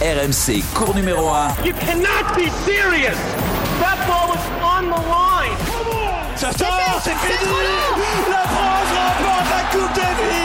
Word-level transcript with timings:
RMC, 0.00 0.62
cours 0.74 0.94
numéro 0.94 1.26
1. 1.28 1.64
You 1.64 1.72
cannot 1.74 2.34
be 2.36 2.48
serious. 2.64 3.18
That 3.80 3.98
ball 4.06 4.28
was 4.28 4.38
on 4.62 4.90
the 4.90 5.00
line. 5.08 5.56
Ça 6.36 6.52
sort, 6.52 7.00
c'est 7.02 7.16
fini. 7.16 7.50
La 8.30 8.44
France 8.46 8.90
remporte 8.94 9.50
la 9.50 9.62
Coupe 9.72 9.94
Davis. 9.94 10.38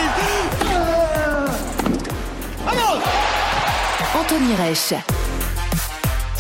Anthony 4.15 4.55
Reich. 4.55 5.22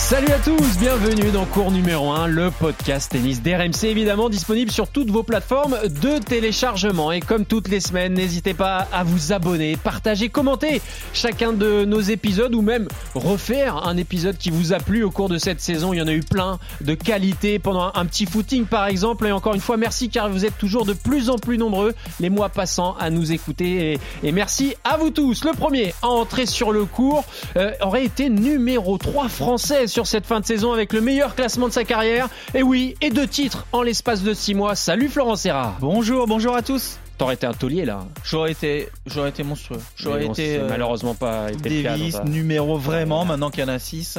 Salut 0.03 0.33
à 0.33 0.39
tous, 0.39 0.77
bienvenue 0.79 1.31
dans 1.31 1.45
cours 1.45 1.71
numéro 1.71 2.11
1, 2.11 2.27
le 2.27 2.51
podcast 2.51 3.09
tennis 3.09 3.41
d'RMC, 3.41 3.85
évidemment 3.85 4.27
disponible 4.27 4.69
sur 4.69 4.89
toutes 4.89 5.09
vos 5.09 5.23
plateformes 5.23 5.77
de 5.87 6.19
téléchargement. 6.19 7.13
Et 7.13 7.21
comme 7.21 7.45
toutes 7.45 7.69
les 7.69 7.79
semaines, 7.79 8.13
n'hésitez 8.13 8.53
pas 8.53 8.85
à 8.91 9.05
vous 9.05 9.31
abonner, 9.31 9.77
partager, 9.77 10.27
commenter 10.27 10.81
chacun 11.13 11.53
de 11.53 11.85
nos 11.85 12.01
épisodes 12.01 12.53
ou 12.53 12.61
même 12.61 12.89
refaire 13.15 13.87
un 13.87 13.95
épisode 13.95 14.37
qui 14.37 14.49
vous 14.49 14.73
a 14.73 14.79
plu 14.79 15.03
au 15.03 15.09
cours 15.09 15.29
de 15.29 15.37
cette 15.37 15.61
saison. 15.61 15.93
Il 15.93 15.99
y 15.99 16.01
en 16.01 16.07
a 16.07 16.13
eu 16.13 16.19
plein 16.19 16.59
de 16.81 16.95
qualité 16.95 17.57
pendant 17.57 17.89
un 17.95 18.05
petit 18.05 18.25
footing 18.25 18.65
par 18.65 18.87
exemple. 18.87 19.25
Et 19.25 19.31
encore 19.31 19.55
une 19.55 19.61
fois, 19.61 19.77
merci 19.77 20.09
car 20.09 20.29
vous 20.29 20.45
êtes 20.45 20.57
toujours 20.57 20.85
de 20.85 20.93
plus 20.93 21.29
en 21.29 21.37
plus 21.37 21.57
nombreux 21.57 21.93
les 22.19 22.29
mois 22.29 22.49
passants 22.49 22.97
à 22.99 23.09
nous 23.09 23.31
écouter. 23.31 23.97
Et, 24.21 24.31
merci 24.33 24.75
à 24.83 24.97
vous 24.97 25.11
tous. 25.11 25.45
Le 25.45 25.53
premier 25.53 25.95
à 26.01 26.09
entrer 26.09 26.45
sur 26.45 26.73
le 26.73 26.83
cours 26.83 27.23
euh, 27.55 27.71
aurait 27.79 28.03
été 28.03 28.29
numéro 28.29 28.97
3 28.97 29.29
français 29.29 29.87
sur 29.93 30.07
cette 30.07 30.25
fin 30.25 30.39
de 30.39 30.45
saison 30.45 30.73
avec 30.73 30.91
le 30.91 31.01
meilleur 31.01 31.35
classement 31.35 31.67
de 31.67 31.73
sa 31.73 31.83
carrière. 31.83 32.27
Et 32.55 32.63
oui, 32.63 32.95
et 32.99 33.11
deux 33.11 33.27
titres 33.27 33.67
en 33.71 33.83
l'espace 33.83 34.23
de 34.23 34.33
six 34.33 34.55
mois. 34.55 34.75
Salut 34.75 35.07
Florent 35.07 35.35
Serra. 35.35 35.75
Bonjour, 35.79 36.25
bonjour 36.25 36.55
à 36.55 36.63
tous. 36.63 36.97
T'aurais 37.19 37.35
été 37.35 37.45
un 37.45 37.53
taulier 37.53 37.85
là. 37.85 37.99
J'aurais 38.23 38.53
été, 38.53 38.89
j'aurais 39.05 39.29
été 39.29 39.43
monstrueux. 39.43 39.79
J'aurais 39.95 40.25
bon, 40.25 40.33
été 40.33 40.57
euh, 40.57 40.67
malheureusement 40.67 41.13
pas 41.13 41.51
été 41.51 41.69
le 41.69 41.83
cas 41.83 41.91
dans 41.91 41.97
Davis 41.99 42.23
numéro 42.25 42.75
vraiment. 42.79 43.23
Maintenant 43.23 43.51
qu'il 43.51 43.61
y 43.61 43.63
en 43.65 43.69
a 43.69 43.77
6 43.77 44.17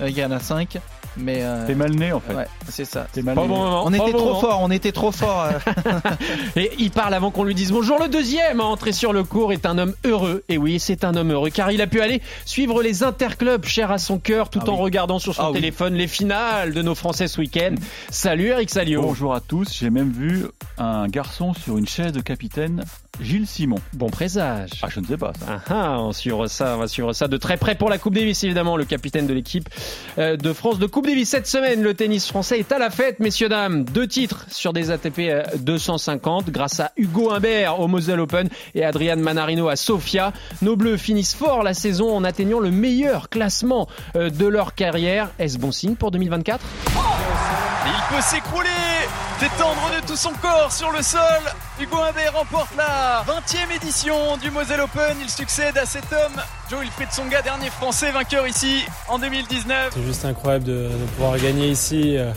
il 0.00 0.18
y 0.18 0.24
en 0.24 0.32
a 0.32 0.40
5 0.40 0.78
mais 1.16 1.38
euh, 1.42 1.66
T'es 1.66 1.74
mal 1.74 1.92
né 1.94 2.12
en 2.12 2.20
fait. 2.20 2.34
ouais, 2.34 2.46
c'est 2.68 2.84
ça. 2.84 3.06
T'es 3.12 3.22
mal 3.22 3.34
Pas 3.34 3.42
né. 3.42 3.48
bon 3.48 3.56
moment, 3.56 3.84
On 3.86 3.90
pas 3.90 3.96
était 3.96 4.12
bon 4.12 4.18
trop 4.18 4.26
moment. 4.28 4.40
fort, 4.40 4.60
on 4.62 4.70
était 4.70 4.92
trop 4.92 5.12
fort. 5.12 5.42
euh. 5.44 6.00
Et 6.56 6.70
il 6.78 6.90
parle 6.90 7.14
avant 7.14 7.30
qu'on 7.30 7.44
lui 7.44 7.54
dise 7.54 7.72
bonjour. 7.72 7.98
Le 8.00 8.08
deuxième 8.08 8.60
à 8.60 8.64
entrer 8.64 8.92
sur 8.92 9.12
le 9.12 9.24
cours 9.24 9.52
est 9.52 9.66
un 9.66 9.78
homme 9.78 9.94
heureux. 10.04 10.42
Et 10.48 10.58
oui, 10.58 10.78
c'est 10.80 11.04
un 11.04 11.14
homme 11.16 11.32
heureux 11.32 11.50
car 11.50 11.70
il 11.70 11.80
a 11.82 11.86
pu 11.86 12.00
aller 12.00 12.22
suivre 12.44 12.82
les 12.82 13.02
interclubs 13.02 13.64
chers 13.64 13.90
à 13.90 13.98
son 13.98 14.18
cœur 14.18 14.48
tout 14.50 14.60
Ah 14.66 14.70
en 14.70 14.74
oui. 14.76 14.82
regardant 14.82 15.18
sur 15.18 15.34
son 15.34 15.42
Ah 15.42 15.50
oui. 15.50 15.54
téléphone 15.56 15.94
les 15.94 16.06
finales 16.08 16.72
de 16.72 16.82
nos 16.82 16.94
Français 16.94 17.28
ce 17.28 17.40
week-end. 17.40 17.74
Salut 18.10 18.46
Eric 18.48 18.70
Salio. 18.70 19.02
Bonjour 19.02 19.34
à 19.34 19.40
tous, 19.40 19.68
j'ai 19.78 19.90
même 19.90 20.10
vu 20.12 20.44
un 20.78 21.06
garçon 21.08 21.52
sur 21.54 21.78
une 21.78 21.86
chaise 21.88 22.12
de 22.12 22.20
capitaine, 22.20 22.84
Gilles 23.20 23.46
Simon. 23.46 23.76
Bon 23.92 24.08
présage. 24.08 24.70
Ah, 24.82 24.88
je 24.88 25.00
ne 25.00 25.06
sais 25.06 25.18
pas 25.18 25.32
ça. 25.38 25.46
Ah 25.48 25.60
ah, 25.68 26.00
on 26.00 26.12
suivra 26.12 26.48
ça, 26.48 26.76
on 26.76 26.78
va 26.78 26.88
suivre 26.88 27.12
ça 27.12 27.28
de 27.28 27.36
très 27.36 27.56
près 27.56 27.74
pour 27.74 27.90
la 27.90 27.98
Coupe 27.98 28.14
Davis 28.14 28.42
évidemment, 28.42 28.76
le 28.76 28.84
capitaine 28.84 29.26
de 29.26 29.34
l'équipe 29.34 29.68
euh, 30.18 30.36
de 30.36 30.52
France 30.52 30.78
de 30.78 30.86
Coupe 30.86 31.06
Davis 31.06 31.28
cette 31.28 31.46
semaine. 31.46 31.82
Le 31.82 31.92
tennis 31.92 32.26
français 32.26 32.58
est 32.58 32.72
à 32.72 32.78
la 32.78 32.88
fête, 32.90 33.20
messieurs 33.20 33.50
dames. 33.50 33.84
Deux 33.84 34.08
titres 34.08 34.46
sur 34.50 34.72
des 34.72 34.90
ATP 34.90 35.18
euh, 35.20 35.42
250 35.58 36.50
grâce 36.50 36.80
à 36.80 36.92
Hugo 36.96 37.30
Humbert 37.30 37.80
au 37.80 37.86
Moselle 37.86 38.20
Open 38.20 38.48
et 38.74 38.84
Adrian 38.84 39.18
Manarino 39.18 39.68
à 39.68 39.76
Sofia. 39.76 40.32
Nos 40.62 40.76
Bleus 40.76 40.96
finissent 40.96 41.34
fort 41.34 41.62
la 41.62 41.74
saison 41.74 42.16
en 42.16 42.24
atteignant 42.24 42.60
le 42.60 42.70
meilleur 42.70 43.28
classement 43.28 43.88
euh, 44.16 44.30
de 44.30 44.46
leur 44.46 44.74
carrière. 44.74 45.30
Est-ce 45.38 45.58
bon 45.58 45.70
signe 45.70 45.96
pour 45.96 46.10
2024 46.12 46.64
Il 47.86 48.16
peut 48.16 48.22
s'écrouler, 48.22 48.68
détendre 49.42 49.90
de 50.00 50.06
tout 50.06 50.16
son 50.16 50.30
corps 50.40 50.70
sur 50.70 50.92
le 50.92 51.02
sol. 51.02 51.20
Hugo 51.80 51.96
Humbert 51.96 52.32
remporte 52.32 52.76
la 52.76 53.24
20e 53.26 53.74
édition 53.74 54.36
du 54.36 54.52
Moselle 54.52 54.80
Open. 54.82 55.16
Il 55.20 55.28
succède 55.28 55.76
à 55.76 55.84
cet 55.84 56.04
homme, 56.12 56.40
Joe 56.70 56.82
Wilfried 56.82 57.08
dernier 57.42 57.68
français 57.70 58.12
vainqueur 58.12 58.46
ici 58.46 58.84
en 59.08 59.18
2019. 59.18 59.90
C'est 59.94 60.02
juste 60.04 60.24
incroyable 60.24 60.64
de, 60.66 60.90
pouvoir 61.16 61.36
gagner 61.38 61.70
ici 61.70 62.16
euh, 62.16 62.30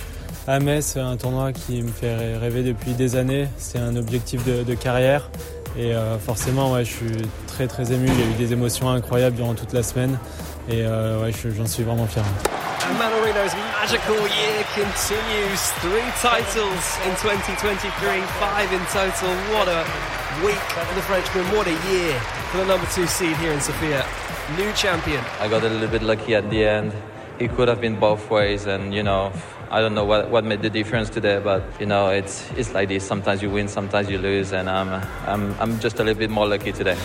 à 0.47 0.59
Metz, 0.59 0.97
un 0.97 1.15
tournoi 1.15 1.53
qui 1.53 1.83
me 1.83 1.91
fait 1.91 2.15
rê- 2.15 2.37
rêver 2.37 2.63
depuis 2.63 2.93
des 2.93 3.15
années. 3.15 3.47
C'est 3.59 3.77
un 3.77 3.95
objectif 3.97 4.43
de, 4.43 4.73
carrière 4.73 5.29
et 5.77 5.93
euh, 5.93 6.17
forcément 6.17 6.75
je 6.79 6.85
suis 6.85 7.17
très 7.45 7.67
très 7.67 7.91
ému. 7.91 8.07
Il 8.07 8.19
y 8.19 8.23
a 8.23 8.31
eu 8.31 8.33
des 8.33 8.51
émotions 8.51 8.89
incroyables 8.89 9.35
durant 9.35 9.53
toute 9.53 9.73
la 9.73 9.83
semaine 9.83 10.17
et 10.69 10.81
euh, 10.81 11.31
j'en 11.55 11.67
suis 11.67 11.83
vraiment 11.83 12.07
fier. 12.07 12.23
And 12.85 12.97
Manarino's 12.99 13.55
magical 13.55 14.21
year 14.27 14.63
continues. 14.75 15.71
Three 15.81 16.05
titles 16.21 16.85
in 17.01 17.15
2023, 17.17 18.21
five 18.37 18.71
in 18.71 18.79
total. 18.93 19.33
What 19.55 19.67
a 19.67 19.81
week 20.45 20.61
for 20.69 20.93
the 20.93 21.01
Frenchman. 21.01 21.45
What 21.57 21.65
a 21.65 21.73
year 21.89 22.19
for 22.51 22.57
the 22.57 22.65
number 22.65 22.85
two 22.93 23.07
seed 23.07 23.35
here 23.37 23.53
in 23.53 23.59
Sofia. 23.59 24.05
New 24.55 24.71
champion. 24.73 25.23
I 25.39 25.47
got 25.47 25.63
a 25.63 25.69
little 25.69 25.87
bit 25.87 26.03
lucky 26.03 26.35
at 26.35 26.47
the 26.51 26.63
end. 26.63 26.93
It 27.39 27.49
could 27.55 27.69
have 27.69 27.81
been 27.81 27.99
both 27.99 28.29
ways, 28.29 28.67
and 28.67 28.93
you 28.93 29.01
know, 29.01 29.33
I 29.71 29.81
don't 29.81 29.95
know 29.95 30.05
what, 30.05 30.29
what 30.29 30.43
made 30.43 30.61
the 30.61 30.69
difference 30.69 31.09
today, 31.09 31.41
but 31.43 31.63
you 31.79 31.87
know, 31.87 32.09
it's 32.09 32.47
it's 32.51 32.71
like 32.75 32.89
this. 32.89 33.03
Sometimes 33.03 33.41
you 33.41 33.49
win, 33.49 33.67
sometimes 33.67 34.11
you 34.11 34.19
lose, 34.19 34.53
and 34.53 34.69
I'm 34.69 35.01
I'm 35.25 35.55
I'm 35.59 35.79
just 35.79 35.99
a 35.99 36.03
little 36.03 36.19
bit 36.19 36.29
more 36.29 36.47
lucky 36.47 36.71
today. 36.71 36.97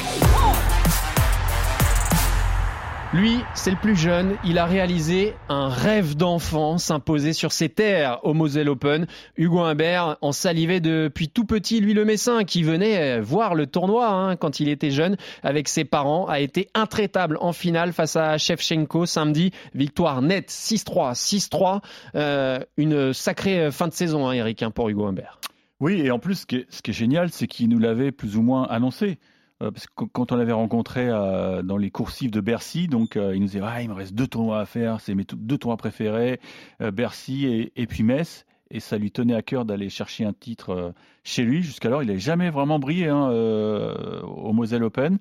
Lui, 3.12 3.40
c'est 3.54 3.72
le 3.72 3.76
plus 3.76 3.96
jeune. 3.96 4.36
Il 4.44 4.56
a 4.56 4.66
réalisé 4.66 5.34
un 5.48 5.68
rêve 5.68 6.14
d'enfant, 6.14 6.78
s'imposer 6.78 7.32
sur 7.32 7.50
ses 7.50 7.68
terres 7.68 8.20
au 8.22 8.34
Moselle 8.34 8.68
Open. 8.68 9.08
Hugo 9.36 9.58
Humbert 9.62 10.16
en 10.20 10.30
salivait 10.30 10.78
depuis 10.78 11.28
tout 11.28 11.44
petit. 11.44 11.80
Lui, 11.80 11.92
le 11.92 12.04
Messin, 12.04 12.44
qui 12.44 12.62
venait 12.62 13.18
voir 13.20 13.56
le 13.56 13.66
tournoi 13.66 14.06
hein, 14.06 14.36
quand 14.36 14.60
il 14.60 14.68
était 14.68 14.92
jeune 14.92 15.16
avec 15.42 15.66
ses 15.66 15.84
parents, 15.84 16.26
a 16.26 16.38
été 16.38 16.68
intraitable 16.72 17.36
en 17.40 17.52
finale 17.52 17.92
face 17.92 18.14
à 18.14 18.38
Shevchenko 18.38 19.06
samedi. 19.06 19.50
Victoire 19.74 20.22
nette 20.22 20.48
6-3, 20.48 21.14
6-3. 21.14 21.80
Euh, 22.14 22.60
une 22.76 23.12
sacrée 23.12 23.72
fin 23.72 23.88
de 23.88 23.92
saison, 23.92 24.28
hein, 24.28 24.34
Eric, 24.34 24.62
hein, 24.62 24.70
pour 24.70 24.88
Hugo 24.88 25.06
Humbert. 25.06 25.40
Oui, 25.80 26.00
et 26.00 26.12
en 26.12 26.20
plus, 26.20 26.36
ce 26.36 26.46
qui 26.46 26.56
est, 26.56 26.66
ce 26.68 26.80
qui 26.80 26.92
est 26.92 26.94
génial, 26.94 27.30
c'est 27.30 27.48
qu'il 27.48 27.70
nous 27.70 27.80
l'avait 27.80 28.12
plus 28.12 28.36
ou 28.36 28.42
moins 28.42 28.68
annoncé. 28.68 29.18
Euh, 29.62 29.70
parce 29.70 29.86
que 29.86 30.04
quand 30.04 30.32
on 30.32 30.36
l'avait 30.36 30.52
rencontré 30.52 31.08
euh, 31.08 31.62
dans 31.62 31.76
les 31.76 31.90
coursifs 31.90 32.30
de 32.30 32.40
Bercy, 32.40 32.88
donc 32.88 33.16
euh, 33.16 33.34
il 33.34 33.40
nous 33.40 33.46
disait 33.46 33.60
ah, 33.62 33.82
il 33.82 33.88
me 33.88 33.94
reste 33.94 34.14
deux 34.14 34.26
tournois 34.26 34.60
à 34.60 34.66
faire, 34.66 35.00
c'est 35.00 35.14
mes 35.14 35.24
deux 35.24 35.58
tournois 35.58 35.76
préférés, 35.76 36.40
Bercy 36.80 37.46
et, 37.46 37.72
et 37.76 37.86
puis 37.86 38.02
Metz. 38.02 38.46
Et 38.72 38.78
ça 38.78 38.98
lui 38.98 39.10
tenait 39.10 39.34
à 39.34 39.42
cœur 39.42 39.64
d'aller 39.64 39.88
chercher 39.88 40.24
un 40.24 40.32
titre 40.32 40.94
chez 41.24 41.42
lui. 41.42 41.60
Jusqu'alors, 41.60 42.04
il 42.04 42.06
n'avait 42.06 42.20
jamais 42.20 42.50
vraiment 42.50 42.78
brillé 42.78 43.08
hein, 43.08 43.28
au 43.28 44.52
Moselle 44.52 44.84
Open. 44.84 45.18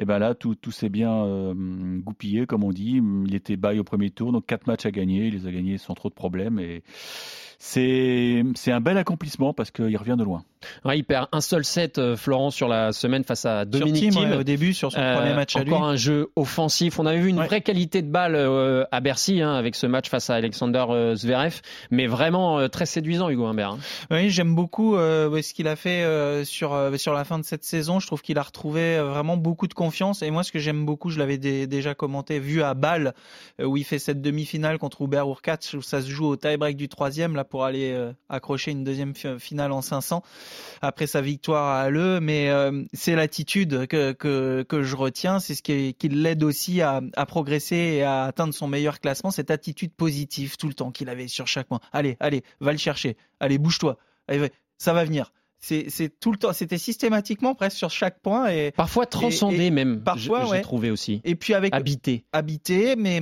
Et 0.00 0.04
ben 0.04 0.18
là, 0.18 0.34
tout, 0.34 0.54
tout 0.54 0.70
s'est 0.70 0.88
bien 0.88 1.12
euh, 1.12 1.54
goupillé, 1.54 2.46
comme 2.46 2.62
on 2.62 2.70
dit. 2.70 3.02
Il 3.26 3.34
était 3.34 3.56
bail 3.56 3.80
au 3.80 3.84
premier 3.84 4.10
tour, 4.10 4.32
donc 4.32 4.46
quatre 4.46 4.66
matchs 4.68 4.86
à 4.86 4.92
gagner. 4.92 5.26
Il 5.26 5.34
les 5.34 5.46
a 5.46 5.50
gagnés 5.50 5.76
sans 5.76 5.94
trop 5.94 6.08
de 6.08 6.14
problèmes. 6.14 6.60
Et 6.60 6.84
c'est 7.58 8.42
un 8.68 8.80
bel 8.80 8.96
accomplissement 8.98 9.52
parce 9.52 9.70
qu'il 9.70 9.96
revient 9.96 10.16
de 10.18 10.24
loin. 10.24 10.44
Ouais, 10.84 10.98
il 10.98 11.04
perd 11.04 11.28
un 11.30 11.40
seul 11.40 11.64
set, 11.64 11.98
euh, 11.98 12.16
Florent, 12.16 12.50
sur 12.50 12.66
la 12.66 12.92
semaine 12.92 13.22
face 13.22 13.44
à 13.44 13.64
Dominique 13.64 14.10
Thiem, 14.10 14.30
ouais, 14.30 14.36
au 14.38 14.42
début, 14.42 14.74
sur 14.74 14.90
son 14.90 14.98
Euh, 14.98 15.16
premier 15.16 15.34
match 15.34 15.54
à 15.54 15.62
lui. 15.62 15.72
encore 15.72 15.84
un 15.86 15.94
jeu 15.94 16.30
offensif. 16.34 16.98
On 16.98 17.06
avait 17.06 17.20
vu 17.20 17.28
une 17.28 17.38
Ouais. 17.38 17.46
vraie 17.46 17.60
qualité 17.60 18.02
de 18.02 18.10
balle 18.10 18.34
euh, 18.34 18.84
à 18.90 19.00
Bercy 19.00 19.40
hein, 19.40 19.54
avec 19.54 19.76
ce 19.76 19.86
match 19.86 20.08
face 20.08 20.30
à 20.30 20.34
Alexander 20.34 20.84
euh, 20.90 21.14
Zverev, 21.14 21.60
mais 21.92 22.06
vraiment 22.08 22.58
euh, 22.58 22.66
très 22.68 22.86
séduisant 22.86 23.28
Hugo 23.30 23.46
Humbert. 23.46 23.70
hein. 23.72 23.78
Oui, 24.10 24.30
j'aime 24.30 24.54
beaucoup 24.54 24.94
ce 24.96 25.52
qu'il 25.54 25.68
a 25.68 25.76
fait 25.76 26.44
sur 26.44 26.76
sur 26.96 27.12
la 27.12 27.24
fin 27.24 27.38
de 27.38 27.44
cette 27.44 27.64
saison. 27.64 28.00
Je 28.00 28.06
trouve 28.08 28.22
qu'il 28.22 28.38
a 28.38 28.42
retrouvé 28.42 28.98
vraiment 29.00 29.36
beaucoup 29.36 29.68
de 29.68 29.74
confiance. 29.74 30.22
Et 30.22 30.30
moi, 30.30 30.42
ce 30.42 30.50
que 30.52 30.58
j'aime 30.58 30.84
beaucoup, 30.84 31.10
je 31.10 31.18
l'avais 31.18 31.38
dé- 31.38 31.66
déjà 31.68 31.94
commenté, 31.94 32.40
vu 32.40 32.62
à 32.62 32.74
Bâle, 32.74 33.14
où 33.62 33.76
il 33.76 33.84
fait 33.84 33.98
cette 34.00 34.20
demi-finale 34.20 34.78
contre 34.78 35.02
Hubert 35.02 35.26
Hurkacz, 35.28 35.74
où 35.74 35.82
ça 35.82 36.02
se 36.02 36.08
joue 36.10 36.26
au 36.26 36.36
tie-break 36.36 36.76
du 36.76 36.88
troisième, 36.88 37.36
là 37.36 37.44
pour 37.48 37.64
aller 37.64 37.92
euh, 37.92 38.12
accrocher 38.28 38.70
une 38.70 38.84
deuxième 38.84 39.14
fi- 39.14 39.38
finale 39.38 39.72
en 39.72 39.82
500 39.82 40.22
après 40.82 41.06
sa 41.06 41.20
victoire 41.20 41.66
à 41.66 41.80
Halle. 41.82 42.20
Mais 42.20 42.50
euh, 42.50 42.84
c'est 42.92 43.14
l'attitude 43.16 43.86
que, 43.86 44.12
que 44.12 44.62
que 44.68 44.82
je 44.82 44.96
retiens. 44.96 45.38
C'est 45.40 45.54
ce 45.54 45.62
qui, 45.62 45.94
qui 45.94 46.08
l'aide 46.08 46.44
aussi 46.44 46.80
à, 46.82 47.00
à 47.16 47.26
progresser 47.26 47.76
et 47.76 48.02
à 48.02 48.24
atteindre 48.24 48.54
son 48.54 48.68
meilleur 48.68 49.00
classement. 49.00 49.30
Cette 49.30 49.50
attitude 49.50 49.92
positive 49.92 50.56
tout 50.56 50.68
le 50.68 50.74
temps 50.74 50.90
qu'il 50.90 51.08
avait 51.08 51.28
sur 51.28 51.46
chaque 51.46 51.66
point. 51.68 51.80
Allez, 51.92 52.16
allez, 52.20 52.42
va 52.60 52.72
le 52.72 52.78
chercher. 52.78 53.16
Allez, 53.40 53.58
bouge-toi. 53.58 53.96
Allez, 54.28 54.50
ça 54.78 54.92
va 54.92 55.04
venir. 55.04 55.32
C'est 55.60 55.88
tout 56.20 56.30
le 56.30 56.38
temps. 56.38 56.52
C'était 56.52 56.78
systématiquement 56.78 57.54
presque 57.56 57.76
sur 57.76 57.90
chaque 57.90 58.20
point 58.20 58.46
et 58.48 58.70
Parfois 58.70 59.06
transcendé 59.06 59.64
et 59.64 59.70
même, 59.72 60.02
parfois, 60.04 60.44
j'ai 60.44 60.50
ouais. 60.52 60.60
trouvé 60.60 60.90
aussi. 60.92 61.20
et 61.24 61.34
puis 61.34 61.52
avec 61.52 61.74
Habité. 61.74 62.24
habité, 62.32 62.94
mais 62.94 63.20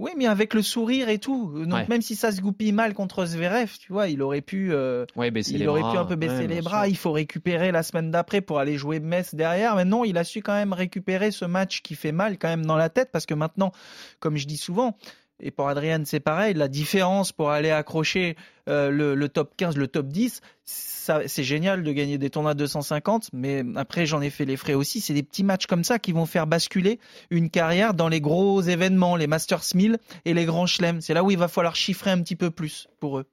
oui, 0.00 0.12
mais 0.16 0.26
avec 0.26 0.54
le 0.54 0.62
sourire 0.62 1.08
et 1.08 1.18
tout. 1.18 1.52
Donc 1.66 1.72
Ouais. 1.74 1.86
même 1.88 2.00
si 2.02 2.16
ça 2.16 2.32
se 2.32 2.40
goupille 2.40 2.72
mal 2.72 2.94
contre 2.94 3.24
Zverev, 3.26 3.70
tu 3.78 3.92
vois, 3.92 4.08
il 4.08 4.22
aurait 4.22 4.40
pu. 4.40 4.72
euh, 4.72 5.04
Ouais, 5.14 5.30
baisser 5.30 5.52
il 5.54 5.68
aurait 5.68 5.80
bras. 5.82 5.92
pu 5.92 5.98
un 5.98 6.04
peu 6.06 6.16
baisser 6.16 6.38
Ouais, 6.38 6.46
les 6.46 6.62
bras. 6.62 6.84
sûr. 6.84 6.90
Il 6.92 6.96
faut 6.96 7.12
récupérer 7.12 7.70
la 7.70 7.82
semaine 7.82 8.10
d'après 8.10 8.40
pour 8.40 8.58
aller 8.58 8.76
jouer 8.78 8.98
Metz 8.98 9.34
derrière. 9.34 9.76
Mais 9.76 9.84
non, 9.84 10.04
il 10.04 10.16
a 10.18 10.24
su 10.24 10.40
quand 10.42 10.54
même 10.54 10.72
récupérer 10.72 11.30
ce 11.30 11.44
match 11.44 11.82
qui 11.82 11.94
fait 11.94 12.12
mal 12.12 12.38
quand 12.38 12.48
même 12.48 12.64
dans 12.66 12.76
la 12.76 12.88
tête 12.88 13.10
parce 13.12 13.26
que 13.26 13.34
maintenant, 13.34 13.72
comme 14.20 14.36
je 14.36 14.46
dis 14.46 14.56
souvent, 14.56 14.96
et 15.40 15.50
pour 15.50 15.68
Adrian, 15.68 16.02
c'est 16.04 16.20
pareil. 16.20 16.54
La 16.54 16.68
différence 16.68 17.32
pour 17.32 17.50
aller 17.50 17.70
accrocher 17.70 18.36
euh, 18.68 18.90
le, 18.90 19.28
top 19.28 19.54
15, 19.56 19.76
le 19.76 19.88
top 19.88 20.08
10, 20.08 20.40
c'est 20.64 21.44
génial 21.44 21.82
de 21.82 21.92
gagner 21.92 22.18
des 22.18 22.30
tournois 22.30 22.54
de 22.54 22.60
250, 22.60 23.30
mais 23.32 23.64
après 23.76 24.06
j'en 24.06 24.20
ai 24.20 24.30
fait 24.30 24.44
les 24.44 24.56
frais 24.56 24.74
aussi. 24.74 25.00
C'est 25.00 25.14
des 25.14 25.22
petits 25.22 25.44
matchs 25.44 25.66
comme 25.66 25.84
ça 25.84 25.98
qui 25.98 26.12
vont 26.12 26.26
faire 26.26 26.46
basculer 26.46 27.00
une 27.30 27.50
carrière 27.50 27.94
dans 27.94 28.08
les 28.08 28.20
gros 28.20 28.60
événements, 28.60 29.16
les 29.16 29.26
Masters 29.26 29.62
1000 29.74 29.98
et 30.24 30.34
les 30.34 30.44
grands 30.44 30.66
chelems. 30.66 31.00
C'est 31.00 31.14
là 31.14 31.24
où 31.24 31.30
il 31.30 31.38
va 31.38 31.48
falloir 31.48 31.76
chiffrer 31.76 32.10
un 32.10 32.20
petit 32.22 32.36
peu 32.36 32.50
plus 32.50 32.88
pour 33.00 33.18
eux. 33.18 33.26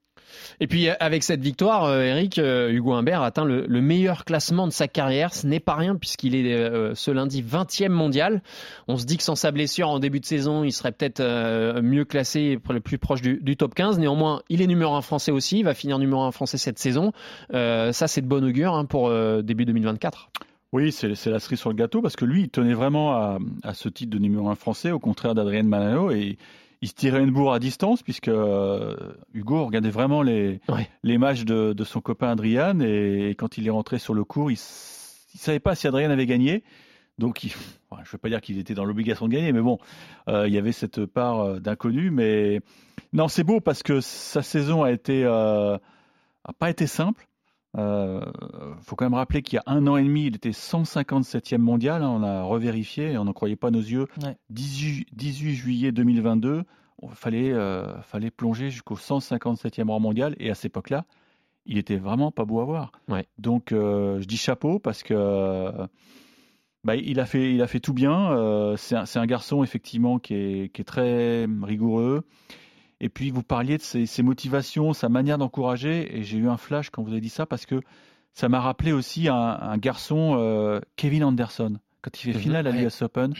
Et 0.59 0.67
puis 0.67 0.89
avec 0.89 1.23
cette 1.23 1.41
victoire, 1.41 1.85
euh, 1.85 2.01
Eric, 2.01 2.39
euh, 2.39 2.71
Hugo 2.71 2.93
Humbert 2.93 3.21
atteint 3.21 3.45
le, 3.45 3.65
le, 3.67 3.81
meilleur 3.81 4.25
classement 4.25 4.67
de 4.67 4.71
sa 4.71 4.87
carrière. 4.87 5.33
Ce 5.33 5.45
n'est 5.47 5.59
pas 5.59 5.75
rien 5.75 5.95
puisqu'il 5.95 6.35
est 6.35 6.53
euh, 6.53 6.95
ce 6.95 7.11
lundi 7.11 7.43
20e 7.43 7.89
mondial. 7.89 8.41
On 8.87 8.97
se 8.97 9.05
dit 9.05 9.17
que 9.17 9.23
sans 9.23 9.35
sa 9.35 9.51
blessure 9.51 9.89
en 9.89 9.99
début 9.99 10.19
de 10.19 10.25
saison, 10.25 10.63
il 10.63 10.71
serait 10.71 10.91
peut-être 10.91 11.21
mieux 11.81 12.05
classé, 12.05 12.59
le 12.69 12.79
plus 12.79 12.97
proche 12.97 13.21
du, 13.21 13.57
top 13.57 13.75
15. 13.75 13.99
Néanmoins, 13.99 14.41
il 14.49 14.61
est 14.61 14.67
numéro 14.67 14.95
1 14.95 15.01
français 15.01 15.31
aussi. 15.31 15.59
Il 15.59 15.63
va 15.63 15.73
finir 15.73 15.99
numéro 15.99 16.21
1 16.21 16.31
français 16.31 16.57
cette 16.57 16.79
saison. 16.79 17.11
ça, 17.51 18.07
c'est 18.07 18.21
de 18.21 18.27
bon 18.27 18.43
augure 18.43 18.73
hein, 18.73 18.85
pour 18.85 19.11
début 19.43 19.65
2024. 19.65 20.29
Oui, 20.73 20.91
c'est 20.91 21.07
la 21.07 21.39
cerise 21.39 21.59
sur 21.59 21.69
le 21.69 21.75
gâteau 21.75 22.01
parce 22.01 22.15
que 22.15 22.25
lui, 22.25 22.43
il 22.43 22.49
tenait 22.49 22.73
vraiment 22.73 23.13
à, 23.63 23.73
ce 23.73 23.89
titre 23.89 24.11
de 24.11 24.19
numéro 24.19 24.49
1 24.49 24.55
français, 24.55 24.91
au 24.91 24.99
contraire 24.99 25.33
d'Adrien 25.33 25.63
Manano. 25.63 26.11
Il 26.81 26.87
se 26.87 26.93
tirait 26.93 27.23
une 27.23 27.31
bourre 27.31 27.53
à 27.53 27.59
distance 27.59 28.03
puisque 28.03 28.27
euh, 28.27 28.95
Hugo 29.33 29.65
regardait 29.65 29.89
vraiment 29.89 30.21
les, 30.21 30.59
les 31.03 31.17
matchs 31.17 31.43
de, 31.43 31.73
de, 31.73 31.83
son 31.83 32.01
copain 32.01 32.29
Adrian 32.29 32.79
et, 32.79 33.35
quand 33.37 33.57
il 33.57 33.67
est 33.67 33.71
rentré 33.71 33.99
sur 33.99 34.13
le 34.13 34.23
cours, 34.23 34.51
il 34.51 34.55
ne 34.55 35.39
savait 35.39 35.59
pas 35.59 35.75
si 35.75 35.87
Adrian 35.87 36.09
avait 36.09 36.25
gagné. 36.25 36.63
Donc, 37.17 37.43
il, 37.43 37.49
je 37.49 37.55
ne 37.95 38.05
veux 38.11 38.17
pas 38.19 38.29
dire 38.29 38.41
qu'il 38.41 38.59
était 38.59 38.75
dans 38.75 38.85
l'obligation 38.85 39.27
de 39.27 39.33
gagner, 39.33 39.51
mais 39.51 39.61
bon, 39.61 39.79
euh, 40.27 40.47
il 40.47 40.53
y 40.53 40.57
avait 40.59 40.71
cette 40.71 41.05
part 41.05 41.39
euh, 41.39 41.59
d'inconnu. 41.59 42.11
Mais 42.11 42.61
non, 43.11 43.27
c'est 43.27 43.43
beau 43.43 43.59
parce 43.59 43.81
que 43.81 44.01
sa 44.01 44.43
saison 44.43 44.83
a 44.83 44.91
été 44.91 45.25
a 45.25 45.79
pas 46.59 46.69
été 46.69 46.87
simple. 46.87 47.27
Il 47.77 47.83
euh, 47.83 48.21
faut 48.81 48.95
quand 48.95 49.05
même 49.05 49.13
rappeler 49.13 49.43
qu'il 49.43 49.57
y 49.57 49.59
a 49.59 49.63
un 49.67 49.85
an 49.85 49.97
et 49.97 50.03
demi, 50.03 50.25
il 50.25 50.35
était 50.35 50.49
157e 50.49 51.59
mondial. 51.59 52.01
Hein, 52.01 52.09
on 52.09 52.23
a 52.23 52.41
revérifié, 52.41 53.19
on 53.19 53.25
n'en 53.25 53.33
croyait 53.33 53.55
pas 53.55 53.69
nos 53.69 53.79
yeux. 53.79 54.07
18, 54.49 55.07
juillet 55.53 55.91
2022, 55.91 56.63
il 57.03 57.09
fallait, 57.09 57.53
euh, 57.53 58.01
fallait 58.01 58.31
plonger 58.31 58.71
jusqu'au 58.71 58.95
157e 58.95 59.89
rang 59.89 59.99
mondial. 59.99 60.35
Et 60.39 60.49
à 60.49 60.55
cette 60.55 60.65
époque-là, 60.65 61.05
il 61.67 61.77
était 61.77 61.97
vraiment 61.97 62.31
pas 62.31 62.45
beau 62.45 62.61
à 62.61 62.65
voir. 62.65 62.91
Donc, 63.37 63.71
euh, 63.71 64.19
je 64.21 64.25
dis 64.25 64.37
chapeau 64.37 64.79
parce 64.79 65.03
que 65.03 65.71
bah, 66.83 66.95
il, 66.95 67.19
a 67.19 67.27
fait, 67.27 67.53
il 67.53 67.61
a 67.61 67.67
fait 67.67 67.79
tout 67.79 67.93
bien. 67.93 68.75
c'est 68.77 68.95
un, 68.95 69.03
un, 69.13 69.25
garçon, 69.27 69.63
effectivement, 69.63 70.17
qui 70.17 70.33
est, 70.33 70.73
qui 70.73 70.81
est 70.81 70.85
très 70.85 71.45
rigoureux. 71.61 72.23
Et 72.99 73.09
puis 73.09 73.29
vous 73.29 73.43
parliez 73.43 73.77
de 73.77 73.83
ses, 73.83 74.23
motivations, 74.23 74.93
sa 74.93 75.09
manière 75.09 75.37
d'encourager, 75.37 76.17
et 76.17 76.23
j'ai 76.23 76.37
eu 76.37 76.49
un 76.49 76.57
flash 76.57 76.89
quand 76.89 77.03
vous 77.03 77.11
avez 77.11 77.21
dit 77.21 77.29
ça 77.29 77.45
parce 77.45 77.65
que 77.65 77.79
ça 78.33 78.49
m'a 78.49 78.59
rappelé 78.59 78.91
aussi 78.91 79.27
un, 79.29 79.77
garçon, 79.77 80.35
euh, 80.39 80.79
Kevin 80.95 81.23
Anderson, 81.23 81.77
quand 82.01 82.17
il 82.19 82.31
fait 82.31 82.37
mhm. 82.37 82.43
finale 82.43 82.67
à 82.67 82.71
l'US 82.71 83.01
Open. 83.01 83.33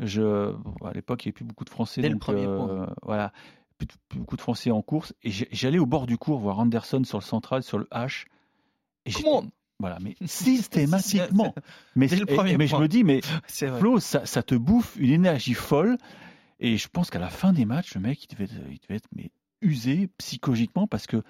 Je, 0.00 0.52
à 0.84 0.92
l'époque, 0.92 1.24
il 1.24 1.28
n'y 1.28 1.30
avait 1.30 1.34
plus 1.34 1.44
beaucoup 1.44 1.64
de 1.64 1.70
Français, 1.70 2.02
Dès 2.02 2.08
donc 2.08 2.28
euh, 2.28 2.86
voilà, 3.02 3.32
plus, 3.78 3.86
beaucoup 4.16 4.36
de 4.36 4.40
Français 4.40 4.70
en 4.70 4.82
course. 4.82 5.14
Et 5.22 5.30
j'allais 5.30 5.78
au 5.78 5.86
bord 5.86 6.06
du 6.06 6.18
cours 6.18 6.38
voir 6.38 6.58
Anderson 6.58 7.04
sur 7.04 7.18
le 7.18 7.24
central, 7.24 7.62
sur 7.62 7.78
le 7.78 7.86
H. 7.92 8.24
Et 9.06 9.12
voilà, 9.80 9.98
mais 10.00 10.16
systématiquement. 10.26 11.54
mais, 11.94 12.08
mais 12.58 12.66
je 12.66 12.76
me 12.76 12.86
dis, 12.86 13.04
mais 13.04 13.20
Flo, 13.78 14.00
ça, 14.00 14.26
ça, 14.26 14.42
te 14.42 14.54
bouffe 14.54 14.96
une 14.96 15.10
énergie 15.10 15.54
folle. 15.54 15.98
Et 16.64 16.78
je 16.78 16.88
pense 16.88 17.10
qu'à 17.10 17.18
la 17.18 17.28
fin 17.28 17.52
des 17.52 17.66
matchs, 17.66 17.94
le 17.94 18.00
mec, 18.00 18.24
il 18.24 18.34
devait, 18.34 18.48
il 18.70 18.78
devait 18.78 18.96
être 18.96 19.08
mais, 19.14 19.30
usé 19.60 20.08
psychologiquement 20.16 20.86
parce 20.86 21.06
que 21.06 21.22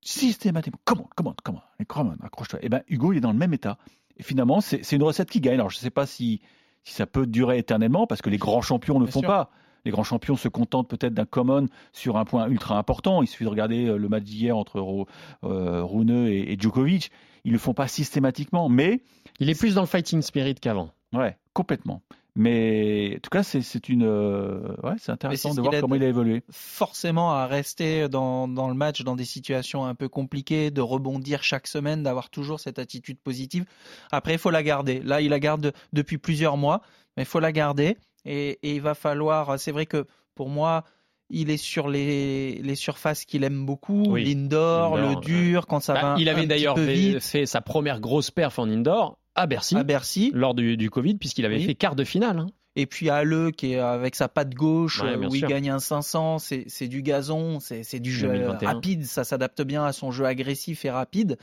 systématiquement, 0.00 0.80
comment, 0.84 1.08
comment, 1.14 1.36
comment, 1.44 1.62
comment, 1.86 2.14
accroche-toi. 2.20 2.58
Et 2.62 2.66
eh 2.66 2.68
ben 2.68 2.82
Hugo, 2.88 3.12
il 3.12 3.18
est 3.18 3.20
dans 3.20 3.30
le 3.30 3.38
même 3.38 3.54
état. 3.54 3.78
Et 4.16 4.24
finalement, 4.24 4.60
c'est 4.60 4.90
une 4.90 5.04
recette 5.04 5.30
qui 5.30 5.40
gagne. 5.40 5.54
Alors, 5.54 5.70
je 5.70 5.76
ne 5.76 5.82
sais 5.82 5.90
pas 5.90 6.04
si, 6.04 6.40
si 6.82 6.94
ça 6.94 7.06
peut 7.06 7.28
durer 7.28 7.58
éternellement 7.58 8.08
parce 8.08 8.22
que 8.22 8.28
les 8.28 8.38
grands 8.38 8.60
champions 8.60 8.98
ne 8.98 9.04
le 9.04 9.10
font 9.10 9.22
pas. 9.22 9.52
Les 9.84 9.92
grands 9.92 10.02
champions 10.02 10.34
se 10.34 10.48
contentent 10.48 10.88
peut-être 10.88 11.14
d'un 11.14 11.26
common 11.26 11.68
sur 11.92 12.16
un 12.16 12.24
point 12.24 12.48
ultra 12.48 12.76
important. 12.76 13.22
Il 13.22 13.28
suffit 13.28 13.44
de 13.44 13.50
regarder 13.50 13.86
euh, 13.86 13.98
le 13.98 14.08
match 14.08 14.24
d'hier 14.24 14.56
entre 14.56 15.06
euh, 15.44 15.84
Rune 15.84 16.26
et, 16.26 16.52
et, 16.52 16.58
Djokovic. 16.58 17.12
Ils 17.44 17.50
ne 17.50 17.52
le 17.52 17.60
font 17.60 17.72
pas 17.72 17.86
systématiquement, 17.86 18.68
mais... 18.68 19.00
Il 19.38 19.48
est 19.48 19.56
plus 19.56 19.76
dans 19.76 19.82
le 19.82 19.86
fighting 19.86 20.22
spirit 20.22 20.56
qu'avant. 20.56 20.90
Ouais, 21.12 21.38
complètement. 21.52 22.02
Mais 22.36 23.14
en 23.16 23.20
tout 23.20 23.30
cas, 23.30 23.42
c'est 23.42 23.88
une, 23.88 24.04
euh, 24.04 24.60
ouais, 24.82 24.92
c'est 24.98 25.10
intéressant 25.10 25.54
de 25.54 25.60
voir 25.62 25.72
comment 25.80 25.94
il 25.94 26.02
a 26.02 26.08
évolué. 26.08 26.42
Forcément, 26.50 27.32
à 27.32 27.46
rester 27.46 28.10
dans, 28.10 28.46
dans, 28.46 28.68
le 28.68 28.74
match, 28.74 29.02
dans 29.02 29.16
des 29.16 29.24
situations 29.24 29.86
un 29.86 29.94
peu 29.94 30.08
compliquées, 30.08 30.70
de 30.70 30.82
rebondir 30.82 31.42
chaque 31.42 31.66
semaine, 31.66 32.02
d'avoir 32.02 32.28
toujours 32.28 32.60
cette 32.60 32.78
attitude 32.78 33.18
positive. 33.18 33.64
Après, 34.12 34.34
il 34.34 34.38
faut 34.38 34.50
la 34.50 34.62
garder. 34.62 35.00
Là, 35.00 35.22
il 35.22 35.30
la 35.30 35.40
garde 35.40 35.72
depuis 35.94 36.18
plusieurs 36.18 36.58
mois, 36.58 36.82
mais 37.16 37.22
il 37.22 37.26
faut 37.26 37.40
la 37.40 37.52
garder. 37.52 37.96
Et, 38.26 38.58
et 38.62 38.74
il 38.74 38.82
va 38.82 38.94
falloir. 38.94 39.58
C'est 39.58 39.72
vrai 39.72 39.86
que 39.86 40.06
pour 40.34 40.50
moi, 40.50 40.84
il 41.30 41.50
est 41.50 41.56
sur 41.56 41.88
les, 41.88 42.60
les 42.62 42.74
surfaces 42.74 43.24
qu'il 43.24 43.44
aime 43.44 43.64
beaucoup, 43.64 44.14
l'indoor, 44.14 44.96
le 44.96 45.16
dur, 45.20 45.66
quand 45.66 45.80
ça 45.80 45.94
bah, 45.94 46.02
va. 46.02 46.14
Il 46.18 46.28
avait 46.28 46.46
d'ailleurs 46.46 46.78
fait, 46.78 47.46
sa 47.46 47.60
première 47.60 48.00
grosse 48.00 48.30
perf 48.30 48.58
en 48.58 48.68
indoor 48.68 49.18
à 49.36 49.46
Bercy, 49.46 49.76
à 49.76 49.84
Bercy. 49.84 50.32
lors 50.34 50.54
du, 50.54 50.76
du 50.76 50.90
Covid, 50.90 51.14
puisqu'il 51.14 51.44
avait 51.44 51.60
fait 51.60 51.74
quart 51.74 51.94
de 51.94 52.04
finale. 52.04 52.38
Hein. 52.38 52.46
Et 52.78 52.84
puis 52.84 53.08
à 53.08 53.24
Le, 53.24 53.50
qui 53.50 53.72
est 53.72 53.78
avec 53.78 54.14
sa 54.14 54.28
patte 54.28 54.54
gauche, 54.54 55.02
où 55.02 55.34
il 55.34 55.46
gagne 55.46 55.70
un 55.70 55.78
500, 55.78 56.38
c'est 56.38 56.88
du 56.88 57.02
gazon, 57.02 57.58
c'est 57.60 58.00
du 58.00 58.12
jeu 58.12 58.48
rapide, 58.62 59.04
ça 59.06 59.24
s'adapte 59.24 59.62
bien 59.62 59.84
à 59.84 59.92
son 59.92 60.10
jeu 60.10 60.26
agressif 60.26 60.84
et 60.84 60.90
rapide. 60.90 61.38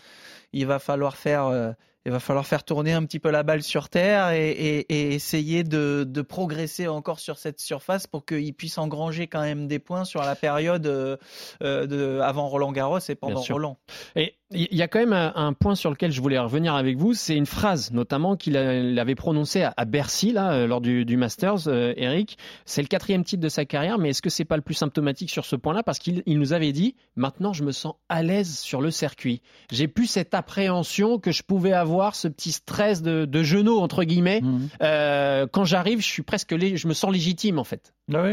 Il 0.54 0.68
va 0.68 0.80
falloir 0.80 1.18
faire 1.18 1.48
euh, 1.48 1.72
il 2.06 2.12
va 2.12 2.20
falloir 2.20 2.46
faire 2.46 2.64
tourner 2.64 2.92
un 2.92 3.06
petit 3.06 3.20
peu 3.20 3.32
la 3.32 3.44
balle 3.44 3.64
sur 3.64 3.88
terre 3.88 4.32
et, 4.32 4.50
et, 4.50 4.80
et 4.94 5.14
essayer 5.14 5.64
de, 5.64 6.06
de, 6.06 6.22
progresser 6.22 6.88
encore 6.88 7.20
sur 7.20 7.38
cette 7.38 7.62
surface 7.62 8.08
pour 8.08 8.26
qu'il 8.26 8.54
puisse 8.54 8.78
engranger 8.78 9.28
quand 9.28 9.42
même 9.42 9.68
des 9.68 9.80
points 9.80 10.04
sur 10.04 10.22
la 10.22 10.36
période 10.36 10.86
euh, 10.86 11.16
euh 11.62 11.88
de, 11.88 12.20
avant 12.22 12.50
Roland 12.50 12.74
Garros 12.74 13.00
et 13.08 13.16
pendant 13.16 13.42
Roland. 13.42 13.78
Et 14.16 14.36
il 14.56 14.76
y 14.76 14.82
a 14.82 14.88
quand 14.88 15.00
même 15.00 15.14
un, 15.14 15.54
point 15.54 15.76
sur 15.76 15.90
lequel 15.90 16.12
je 16.12 16.22
voulais 16.22 16.38
revenir 16.38 16.76
avec 16.76 16.98
vous, 16.98 17.14
c'est 17.14 17.36
une 17.36 17.46
phrase 17.46 17.92
notamment 17.92 18.36
qu'il 18.36 18.56
avait 18.58 19.16
prononcée 19.16 19.64
à, 19.64 19.86
Bercy 19.86 20.32
là 20.32 20.68
lors 20.68 20.82
du, 20.82 21.06
du 21.06 21.18
Masters, 21.18 21.68
euh, 21.68 21.94
Eric. 21.98 22.38
C'est 22.66 22.82
le 22.82 22.88
quatrième 22.88 23.24
titre 23.24 23.42
de 23.42 23.50
sa 23.50 23.66
carrière, 23.66 23.98
mais 23.98 24.10
est-ce 24.10 24.22
que 24.22 24.30
c'est 24.30 24.46
pas 24.46 24.56
le 24.56 24.62
plus 24.62 24.74
symptomatique 24.76 25.30
sur 25.30 25.46
ce 25.46 25.56
point-là? 25.56 25.84
Parce 25.84 26.00
qu'il 26.00 26.24
nous 26.28 26.54
avait 26.54 26.72
dit 26.72 26.96
maintenant 27.16 27.54
je 27.54 27.64
me 27.64 27.72
sens 27.72 27.96
à 28.10 28.22
l'aise 28.24 28.60
sur 28.60 28.82
le 28.82 28.92
circuit. 28.92 29.42
J'ai 29.72 29.88
plus 29.88 30.08
cette 30.08 30.30
appréhension 30.44 31.20
que 31.20 31.32
je 31.32 31.42
pouvais 31.42 31.72
avoir 31.72 32.16
ce 32.16 32.28
petit 32.28 32.52
stress 32.52 33.02
de, 33.02 33.24
de 33.24 33.44
genoux 33.44 33.78
entre 33.78 34.04
guillemets. 34.04 34.42
Mhm. 34.42 34.70
Euh, 34.82 35.48
quand 35.50 35.64
j'arrive, 35.64 36.02
je 36.02 36.08
suis 36.08 36.22
presque, 36.22 36.54
je 36.58 36.88
me 36.88 36.94
sens 36.94 37.12
légitime 37.12 37.60
en 37.60 37.64
fait. 37.64 37.94
Ah 38.14 38.26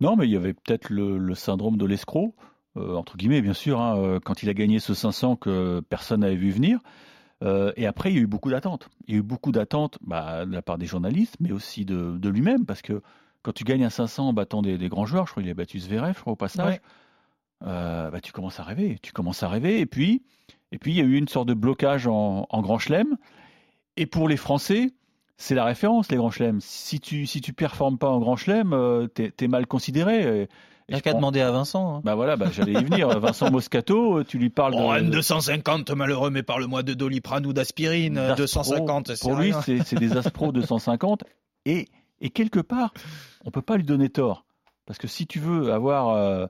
non, 0.00 0.14
mais 0.14 0.26
il 0.26 0.30
y 0.30 0.36
avait 0.36 0.52
peut-être 0.52 0.90
le, 0.90 1.34
syndrome 1.34 1.78
de 1.78 1.86
l'escroc. 1.86 2.34
Euh, 2.76 2.94
entre 2.94 3.16
guillemets, 3.16 3.40
bien 3.40 3.54
sûr, 3.54 3.80
hein, 3.80 3.98
euh, 3.98 4.20
quand 4.22 4.42
il 4.42 4.50
a 4.50 4.54
gagné 4.54 4.78
ce 4.78 4.92
500 4.92 5.36
que 5.36 5.80
personne 5.88 6.20
n'avait 6.20 6.36
vu 6.36 6.50
venir. 6.50 6.80
et 7.76 7.86
après, 7.86 8.12
il 8.12 8.16
y 8.16 8.18
a 8.18 8.22
eu 8.22 8.26
beaucoup 8.26 8.50
d'attentes. 8.50 8.90
Il 9.06 9.14
y 9.14 9.16
a 9.16 9.20
eu 9.20 9.22
beaucoup 9.22 9.50
d'attentes 9.50 9.98
bah, 10.02 10.44
de 10.44 10.52
la 10.52 10.62
part 10.62 10.76
des 10.76 10.86
journalistes, 10.86 11.36
mais 11.40 11.50
aussi 11.50 11.84
de, 11.86 12.18
de 12.18 12.28
lui-même, 12.28 12.66
parce 12.66 12.82
que 12.82 13.00
quand 13.42 13.52
tu 13.52 13.64
gagnes 13.64 13.84
un 13.84 13.90
500 13.90 14.28
en 14.28 14.32
battant 14.34 14.60
des, 14.60 14.76
des, 14.76 14.88
grands 14.88 15.06
joueurs, 15.06 15.26
je 15.26 15.30
crois 15.30 15.42
qu'il 15.42 15.50
a 15.50 15.54
battu 15.54 15.78
Zverev, 15.80 16.22
au 16.26 16.36
passage, 16.36 16.80
bah, 17.62 18.20
tu 18.22 18.32
commences 18.32 18.60
à 18.60 18.64
rêver. 18.64 18.98
Tu 19.02 19.12
commences 19.12 19.42
à 19.42 19.48
rêver, 19.48 19.80
et 19.80 19.86
puis 19.86 20.22
et 20.72 20.78
puis, 20.78 20.92
il 20.92 20.96
y 20.96 21.00
a 21.00 21.04
eu 21.04 21.16
une 21.16 21.28
sorte 21.28 21.48
de 21.48 21.54
blocage 21.54 22.06
en, 22.06 22.46
Grand 22.60 22.78
Chelem. 22.78 23.16
Et 23.96 24.06
pour 24.06 24.28
les 24.28 24.36
Français, 24.36 24.92
c'est 25.36 25.54
la 25.54 25.64
référence, 25.64 26.10
les 26.10 26.16
Grands 26.16 26.30
Chelems. 26.30 26.60
Si 26.60 27.00
tu 27.00 27.26
si 27.26 27.40
tu 27.40 27.52
performes 27.52 27.98
pas 27.98 28.08
en 28.08 28.18
Grand 28.18 28.36
Chelem, 28.36 28.72
euh, 28.72 29.06
t'es 29.06 29.32
es 29.40 29.48
mal 29.48 29.66
considéré. 29.66 30.48
Il 30.88 30.94
n'y 30.94 30.98
a 30.98 31.00
qu'à 31.02 31.12
demander 31.12 31.42
à 31.42 31.50
Vincent. 31.50 31.96
Hein. 31.96 32.00
Bah 32.02 32.14
voilà, 32.14 32.36
bah, 32.36 32.46
j'allais 32.50 32.72
y 32.72 32.84
venir. 32.84 33.08
Vincent 33.20 33.50
Moscato, 33.50 34.24
tu 34.24 34.38
lui 34.38 34.48
parles 34.48 34.74
oh, 34.74 34.94
de. 34.94 35.10
250 35.10 35.90
malheureux, 35.90 36.30
mais 36.30 36.42
parle-moi 36.42 36.82
de 36.82 36.94
Doliprane 36.94 37.44
ou 37.44 37.52
d'aspirine. 37.52 38.34
250, 38.36 39.20
Pour 39.20 39.36
lui, 39.36 39.52
c'est 39.64 39.94
des 39.96 40.16
Aspro 40.16 40.50
250. 40.52 41.24
Et, 41.66 41.88
et 42.20 42.30
quelque 42.30 42.60
part, 42.60 42.94
on 43.44 43.50
peut 43.50 43.62
pas 43.62 43.76
lui 43.76 43.84
donner 43.84 44.08
tort. 44.08 44.46
Parce 44.86 44.98
que 44.98 45.08
si 45.08 45.26
tu 45.26 45.40
veux 45.40 45.72
avoir 45.74 46.08
euh, 46.08 46.46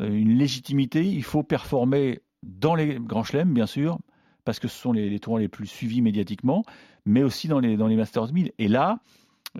une 0.00 0.36
légitimité, 0.36 1.04
il 1.04 1.22
faut 1.22 1.44
performer 1.44 2.20
dans 2.48 2.74
les 2.74 2.98
grands 2.98 3.24
chelems, 3.24 3.52
bien 3.52 3.66
sûr, 3.66 3.98
parce 4.44 4.58
que 4.58 4.66
ce 4.68 4.76
sont 4.76 4.92
les, 4.92 5.18
tournois 5.20 5.40
les 5.40 5.48
plus 5.48 5.66
suivis 5.66 6.02
médiatiquement, 6.02 6.64
mais 7.04 7.22
aussi 7.22 7.48
dans 7.48 7.60
les, 7.60 7.76
dans 7.76 7.86
les 7.86 7.96
Masters 7.96 8.32
1000. 8.32 8.52
Et 8.58 8.68
là, 8.68 8.98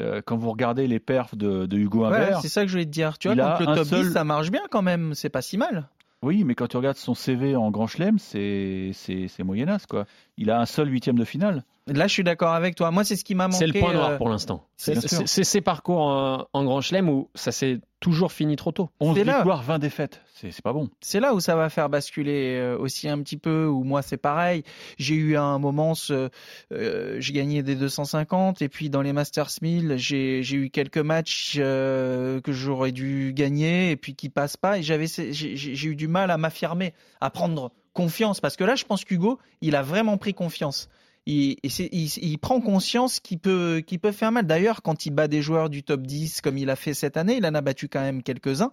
euh, 0.00 0.22
quand 0.24 0.36
vous 0.36 0.50
regardez 0.50 0.86
les 0.86 0.98
perfs 0.98 1.36
de, 1.36 1.68
Hugo 1.70 2.04
Humbert, 2.04 2.40
c'est 2.40 2.48
ça 2.48 2.62
que 2.62 2.68
je 2.68 2.72
voulais 2.72 2.86
te 2.86 2.90
dire. 2.90 3.18
Tu 3.18 3.28
vois, 3.28 3.36
donc 3.36 3.60
le 3.60 3.74
top 3.74 3.86
10, 3.86 4.12
ça 4.12 4.24
marche 4.24 4.50
bien 4.50 4.62
quand 4.70 4.82
même, 4.82 5.14
c'est 5.14 5.28
pas 5.28 5.42
si 5.42 5.56
mal. 5.56 5.88
Oui, 6.20 6.42
mais 6.42 6.56
quand 6.56 6.66
tu 6.66 6.76
regardes 6.76 6.96
son 6.96 7.14
CV 7.14 7.54
en 7.54 7.70
Grand 7.70 7.86
Chelem, 7.86 8.18
c'est 8.18 8.92
moyennasse 9.44 9.86
quoi. 9.86 10.04
Il 10.36 10.50
a 10.50 10.60
un 10.60 10.66
seul 10.66 10.90
huitième 10.90 11.16
de 11.16 11.24
finale. 11.24 11.64
Là, 11.86 12.06
je 12.06 12.12
suis 12.12 12.24
d'accord 12.24 12.52
avec 12.52 12.74
toi. 12.74 12.90
Moi, 12.90 13.04
c'est 13.04 13.16
ce 13.16 13.24
qui 13.24 13.34
m'a 13.34 13.46
manqué. 13.46 13.58
C'est 13.58 13.66
le 13.66 13.78
point 13.78 13.92
noir 13.92 14.10
euh, 14.10 14.16
pour 14.16 14.28
l'instant. 14.28 14.66
C'est 14.76 15.44
ses 15.44 15.60
parcours 15.60 16.00
en, 16.52 16.64
Grand 16.64 16.80
Chelem 16.80 17.08
où 17.08 17.28
ça 17.34 17.52
s'est 17.52 17.80
toujours 18.00 18.32
fini 18.32 18.56
trop 18.56 18.72
tôt. 18.72 18.90
11 19.00 19.16
C'est 19.16 19.24
là. 19.24 19.36
victoires, 19.36 19.62
20 19.62 19.78
défaites. 19.78 20.22
C'est 20.34 20.62
pas 20.62 20.72
bon. 20.72 20.88
C'est 21.00 21.20
là 21.20 21.34
où 21.34 21.40
ça 21.40 21.56
va 21.56 21.68
faire 21.68 21.88
basculer 21.88 22.56
euh, 22.56 22.78
aussi 22.78 23.08
un 23.08 23.20
petit 23.22 23.36
peu, 23.36 23.66
où 23.66 23.82
moi 23.82 24.02
c'est 24.02 24.16
pareil. 24.16 24.62
J'ai 24.98 25.14
eu 25.16 25.36
à 25.36 25.42
un 25.42 25.58
moment, 25.58 25.94
ce, 25.94 26.30
euh, 26.72 27.16
j'ai 27.18 27.32
gagné 27.32 27.62
des 27.62 27.74
250, 27.74 28.62
et 28.62 28.68
puis 28.68 28.88
dans 28.88 29.02
les 29.02 29.12
Masters 29.12 29.50
1000, 29.60 29.96
j'ai 29.96 30.54
eu 30.54 30.70
quelques 30.70 30.98
matchs 30.98 31.56
euh, 31.58 32.40
que 32.40 32.52
j'aurais 32.52 32.92
dû 32.92 33.32
gagner, 33.34 33.90
et 33.90 33.96
puis 33.96 34.14
qui 34.14 34.28
passent 34.28 34.56
pas, 34.56 34.78
et 34.78 34.82
j'avais 34.82 35.06
j'ai 35.08 35.88
eu 35.88 35.96
du 35.96 36.08
mal 36.08 36.30
à 36.30 36.38
m'affirmer, 36.38 36.94
à 37.20 37.30
prendre 37.30 37.72
confiance, 37.92 38.40
parce 38.40 38.56
que 38.56 38.64
là 38.64 38.76
je 38.76 38.84
pense 38.84 39.04
qu'Hugo, 39.04 39.38
il 39.60 39.74
a 39.74 39.82
vraiment 39.82 40.18
pris 40.18 40.34
confiance. 40.34 40.88
Il, 41.30 42.38
prend 42.38 42.60
conscience 42.62 43.20
qu'il 43.20 43.38
peut, 43.38 43.82
peut 44.00 44.12
faire 44.12 44.32
mal. 44.32 44.46
D'ailleurs, 44.46 44.80
quand 44.80 45.04
il 45.04 45.10
bat 45.10 45.28
des 45.28 45.42
joueurs 45.42 45.68
du 45.68 45.82
top 45.82 46.06
10 46.06 46.40
comme 46.40 46.56
il 46.56 46.70
a 46.70 46.76
fait 46.76 46.94
cette 46.94 47.18
année, 47.18 47.36
il 47.36 47.44
en 47.44 47.54
a 47.54 47.60
battu 47.60 47.88
quand 47.88 48.00
même 48.00 48.22
quelques-uns. 48.22 48.70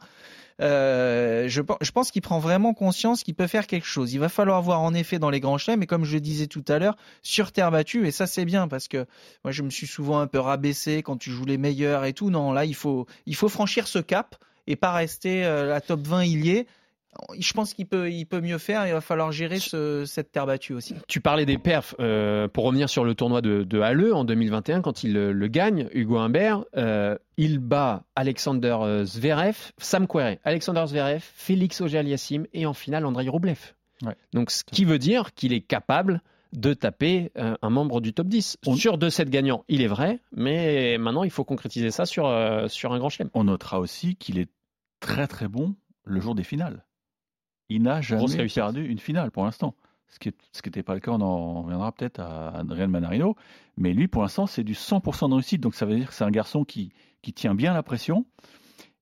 Euh, 0.62 1.50
je, 1.50 1.62
pen- 1.62 1.75
je 1.81 1.91
pense 1.91 2.12
qu'il 2.12 2.21
prend 2.21 2.39
vraiment 2.39 2.74
conscience 2.74 3.24
qu'il 3.24 3.35
peut 3.35 3.47
faire 3.47 3.67
quelque 3.67 3.85
chose. 3.85 4.13
Il 4.13 4.21
va 4.21 4.29
falloir 4.29 4.62
voir 4.62 4.79
en 4.79 4.93
effet 4.93 5.19
dans 5.19 5.29
les 5.29 5.41
grands 5.41 5.57
chelems, 5.57 5.81
mais 5.81 5.85
comme 5.85 6.05
je 6.05 6.17
disais 6.17 6.47
tout 6.47 6.63
à 6.69 6.79
l'heure, 6.79 6.95
sur 7.24 7.51
terre 7.51 7.71
battue, 7.71 8.07
et 8.07 8.12
ça 8.12 8.25
c'est 8.25 8.45
bien 8.45 8.69
parce 8.69 8.88
que 8.88 9.05
moi 9.43 9.51
je 9.51 9.62
me 9.62 9.69
suis 9.69 9.88
souvent 9.88 10.19
un 10.19 10.27
peu 10.27 10.39
rabaissé 10.39 11.03
quand 11.03 11.17
tu 11.17 11.31
joues 11.31 11.43
les 11.43 11.57
meilleurs 11.57 12.05
et 12.05 12.13
tout. 12.13 12.29
Non, 12.29 12.53
là 12.53 12.63
il 12.63 12.75
faut, 12.75 13.05
il 13.25 13.35
faut 13.35 13.50
franchir 13.50 13.85
ce 13.89 14.00
cap 14.00 14.38
et 14.65 14.77
pas 14.77 14.93
rester 14.93 15.43
euh, 15.43 15.65
la 15.65 15.81
top 15.81 16.07
20 16.07 16.24
il 16.24 16.45
y 16.45 16.51
est. 16.51 16.67
Je 17.39 17.53
pense 17.53 17.74
qu'il 17.74 17.86
peut, 17.86 18.12
il 18.12 18.25
peut 18.25 18.41
mieux 18.41 18.57
faire. 18.57 18.86
Il 18.88 18.93
va 18.93 19.01
falloir 19.01 19.31
gérer 19.31 19.60
ce- 19.60 20.05
cette 20.05 20.31
terre 20.31 20.45
battue 20.45 20.74
aussi. 20.74 20.95
Tu 21.07 21.22
parlais 21.22 21.45
des 21.45 21.57
perfs, 21.57 21.95
euh, 22.00 22.48
pour 22.48 22.65
revenir 22.65 22.89
sur 22.89 23.03
le 23.03 23.15
tournoi 23.15 23.41
de, 23.41 23.63
de 23.63 23.79
Halle 23.79 24.13
en 24.13 24.24
2021, 24.24 24.81
quand 24.81 25.03
il 25.03 25.15
euh, 25.17 25.31
le 25.31 25.48
gagne, 25.48 25.88
Hugo 25.93 26.17
Humbert, 26.17 26.63
euh, 26.77 27.17
il 27.38 27.60
bat 27.60 28.03
Alexander 28.15 29.03
Zverev, 29.05 29.55
Sam 29.77 30.07
Querrey, 30.07 30.39
Alexander 30.43 30.84
Zverev, 30.88 31.22
Félix 31.36 31.81
Auger-Aliassime 31.81 32.48
et 32.53 32.65
en 32.65 32.74
finale 32.74 33.05
Andrei 33.05 33.27
Rublev. 33.29 33.74
Ouais. 34.03 34.15
Donc 34.34 34.51
ce 34.51 34.63
qui 34.63 34.84
veut 34.86 35.00
dire 35.00 35.34
qu'il 35.34 35.53
est 35.53 35.62
capable 35.62 36.22
de 36.53 36.74
taper 36.74 37.31
euh, 37.38 37.55
un 37.62 37.69
membre 37.69 38.00
du 38.01 38.13
top 38.13 38.27
10. 38.27 38.57
On- 38.65 38.75
Sur 38.75 38.98
2-7 38.98 39.29
gagnants, 39.29 39.63
il 39.67 39.81
est 39.81 39.88
vrai, 39.88 40.19
mais 40.34 40.98
maintenant 40.98 41.24
il 41.24 41.31
faut 41.31 41.43
concrétiser 41.43 41.91
ça 41.91 42.05
sur, 42.05 42.27
euh, 42.27 42.67
sur 42.67 42.93
un 42.93 43.00
grand 43.00 43.10
chelem. 43.10 43.29
On 43.34 43.45
notera 43.45 43.79
aussi 43.79 44.15
qu'il 44.15 44.38
est 44.39 44.50
très 45.00 45.27
très 45.27 45.48
bon 45.48 45.75
le 46.05 46.19
jour 46.22 46.36
des 46.36 46.43
finales. 46.43 46.86
Il 47.69 47.84
n'a 47.84 48.01
jamais 48.01 48.25
réussite. 48.25 48.55
perdu 48.55 48.86
une 48.86 49.00
finale 49.00 49.31
pour 49.31 49.43
l'instant. 49.45 49.75
Ce 50.07 50.19
qui 50.19 50.31
n'était 50.65 50.84
pas 50.84 50.93
le 50.93 51.00
cas, 51.00 51.12
on 51.12 51.22
en 51.22 51.63
reviendra 51.63 51.91
peut-être 51.91 52.19
à 52.19 52.57
Adrien 52.60 52.88
Manarino. 52.88 53.36
Mais 53.77 53.91
lui, 53.93 54.07
pour 54.07 54.22
l'instant, 54.22 54.45
c'est 54.48 54.63
du 54.63 54.74
100% 54.74 55.29
de 55.29 55.34
réussite. 55.34 55.62
Donc 55.62 55.75
ça 55.75 55.86
veut 55.86 55.95
dire 55.95 56.07
que 56.10 56.13
c'est 56.13 56.24
un 56.24 56.31
garçon 56.31 56.63
qui, 56.63 56.91
qui 57.22 57.34
tient 57.34 57.55
bien 57.55 57.74
la 57.74 57.84
pression 57.84 58.25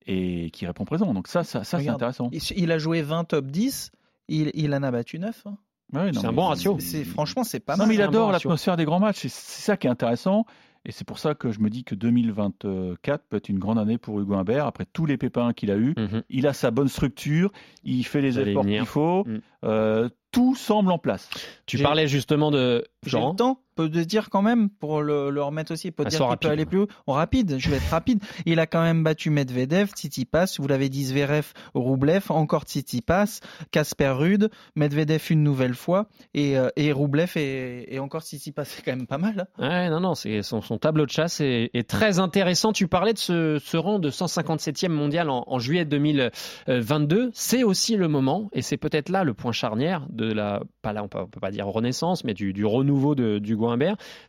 et 0.08 0.50
qui 0.52 0.66
répond 0.66 0.86
présent. 0.86 1.14
Donc 1.14 1.28
ça, 1.28 1.44
ça, 1.44 1.64
ça 1.64 1.80
c'est 1.80 1.90
intéressant. 1.90 2.30
Il, 2.32 2.72
a 2.72 2.78
joué 2.78 3.02
20 3.02 3.26
top 3.26 3.48
10. 3.48 3.92
Il, 4.30 4.50
il 4.54 4.74
en 4.74 4.82
a 4.84 4.92
battu 4.92 5.20
9. 5.20 5.44
hein. 5.46 5.58
Ouais, 5.92 6.12
non, 6.12 6.22
C'est 6.22 6.28
un 6.28 6.34
bon 6.34 6.48
ratio. 6.48 6.78
C'est, 6.80 7.04
franchement, 7.04 7.44
c'est 7.44 7.60
pas 7.60 7.74
non, 7.74 7.80
mal. 7.80 7.90
mais 7.90 7.96
il 7.96 8.02
adore 8.02 8.32
l'atmosphère 8.32 8.78
des 8.78 8.86
grands 8.86 9.00
matchs. 9.00 9.26
et 9.26 9.30
C'est 9.30 9.62
ça 9.62 9.78
qui 9.78 9.88
est 9.88 9.92
intéressant. 9.92 10.46
Et 10.86 10.92
c'est 10.92 11.06
pour 11.08 11.18
ça 11.18 11.34
que 11.34 11.52
je 11.52 11.60
me 11.62 11.70
dis 11.70 11.84
que 11.86 11.96
2024 11.96 13.24
peut 13.30 13.38
être 13.38 13.50
une 13.50 13.60
grande 13.60 13.80
année 13.80 13.98
pour 13.98 14.20
Hugo 14.20 14.34
Humbert. 14.34 14.66
Après 14.66 14.86
tous 14.92 15.06
les 15.06 15.18
pépins 15.18 15.54
qu'il 15.54 15.72
a 15.72 15.78
eus, 15.78 15.94
Mhm. 15.98 16.24
il 16.30 16.46
a 16.48 16.54
sa 16.54 16.72
bonne 16.72 16.90
structure, 16.90 17.52
il 17.84 18.04
fait 18.04 18.22
les 18.22 18.40
efforts 18.40 18.66
qu'il 18.66 18.86
faut. 18.86 19.24
Mm. 19.26 19.40
Euh, 19.64 20.10
tout 20.32 20.56
semble 20.56 20.92
en 20.92 20.98
place. 20.98 21.30
Tu 21.68 21.78
parlais 21.78 22.08
justement 22.08 22.52
de 22.52 22.84
J'ai 23.04 23.12
Jean. 23.12 23.30
le 23.32 23.36
temps 23.38 23.60
peut 23.76 23.90
de 23.90 24.04
dire 24.04 24.30
quand 24.30 24.42
même 24.42 24.70
pour 24.70 25.02
le, 25.02 25.30
le 25.30 25.44
remettre 25.44 25.72
aussi, 25.74 25.92
peut 25.92 26.04
Ah, 26.06 26.10
dire 26.10 26.28
qu'il 26.28 26.38
peut 26.38 26.50
aller 26.50 26.66
plus 26.66 26.80
haut. 26.80 26.88
En 27.08 27.14
rapide, 27.14 27.56
je 27.58 27.70
vais 27.70 27.78
être 27.78 27.90
rapide. 27.90 28.22
Il 28.46 28.60
a 28.60 28.68
quand 28.68 28.82
même 28.82 29.04
battu 29.04 29.30
Medvedev, 29.30 29.90
Tsitsipas, 29.90 30.56
vous 30.60 30.68
l'avez 30.68 30.90
dit 30.90 31.06
Zverev, 31.06 31.54
Roublev, 31.74 32.26
encore 32.30 32.64
Tsitsipas, 32.64 33.40
Casper 33.72 34.10
Rude, 34.10 34.50
Medvedev 34.76 35.22
une 35.30 35.44
nouvelle 35.44 35.74
fois 35.76 36.08
et, 36.34 36.58
euh, 36.58 36.70
et 36.76 36.92
Roublev 36.92 37.32
et, 37.38 37.94
et 37.96 38.00
encore 38.00 38.22
Tsitsipas, 38.24 38.66
c'est 38.66 38.82
quand 38.84 38.96
même 38.96 39.08
pas 39.08 39.18
mal. 39.18 39.48
hein. 39.58 39.70
Ouais, 39.70 39.90
non, 39.90 40.00
non, 40.00 40.16
c'est 40.16 40.42
son, 40.44 40.62
son 40.62 40.78
tableau 40.78 41.06
de 41.06 41.12
chasse 41.12 41.42
est, 41.42 41.70
est 41.74 41.88
très 41.90 42.20
intéressant. 42.20 42.74
Tu 42.74 42.88
parlais 42.88 43.14
de 43.14 43.18
ce, 43.18 43.60
ce 43.64 43.78
rang 43.78 44.00
de 44.00 44.10
157e 44.10 44.90
mondial 44.90 45.30
en, 45.30 45.44
en 45.48 45.60
juillet 45.60 45.86
2022. 45.86 47.32
C'est 47.34 47.64
aussi 47.64 47.96
le 47.96 48.08
moment, 48.08 48.50
et 48.54 48.62
c'est 48.62 48.78
peut-être 48.78 49.10
là 49.10 49.24
le 49.24 49.34
point 49.34 49.52
charnière 49.52 50.06
de 50.10 50.32
la, 50.32 50.62
pas 50.82 50.94
là, 50.94 51.04
on 51.04 51.08
peut, 51.08 51.20
on 51.20 51.28
peut 51.28 51.40
pas 51.40 51.52
dire 51.52 51.68
renaissance, 51.68 52.24
mais 52.24 52.34
du, 52.34 52.54
du 52.54 52.66
renouveau 52.66 53.16
de, 53.16 53.40
du 53.40 53.56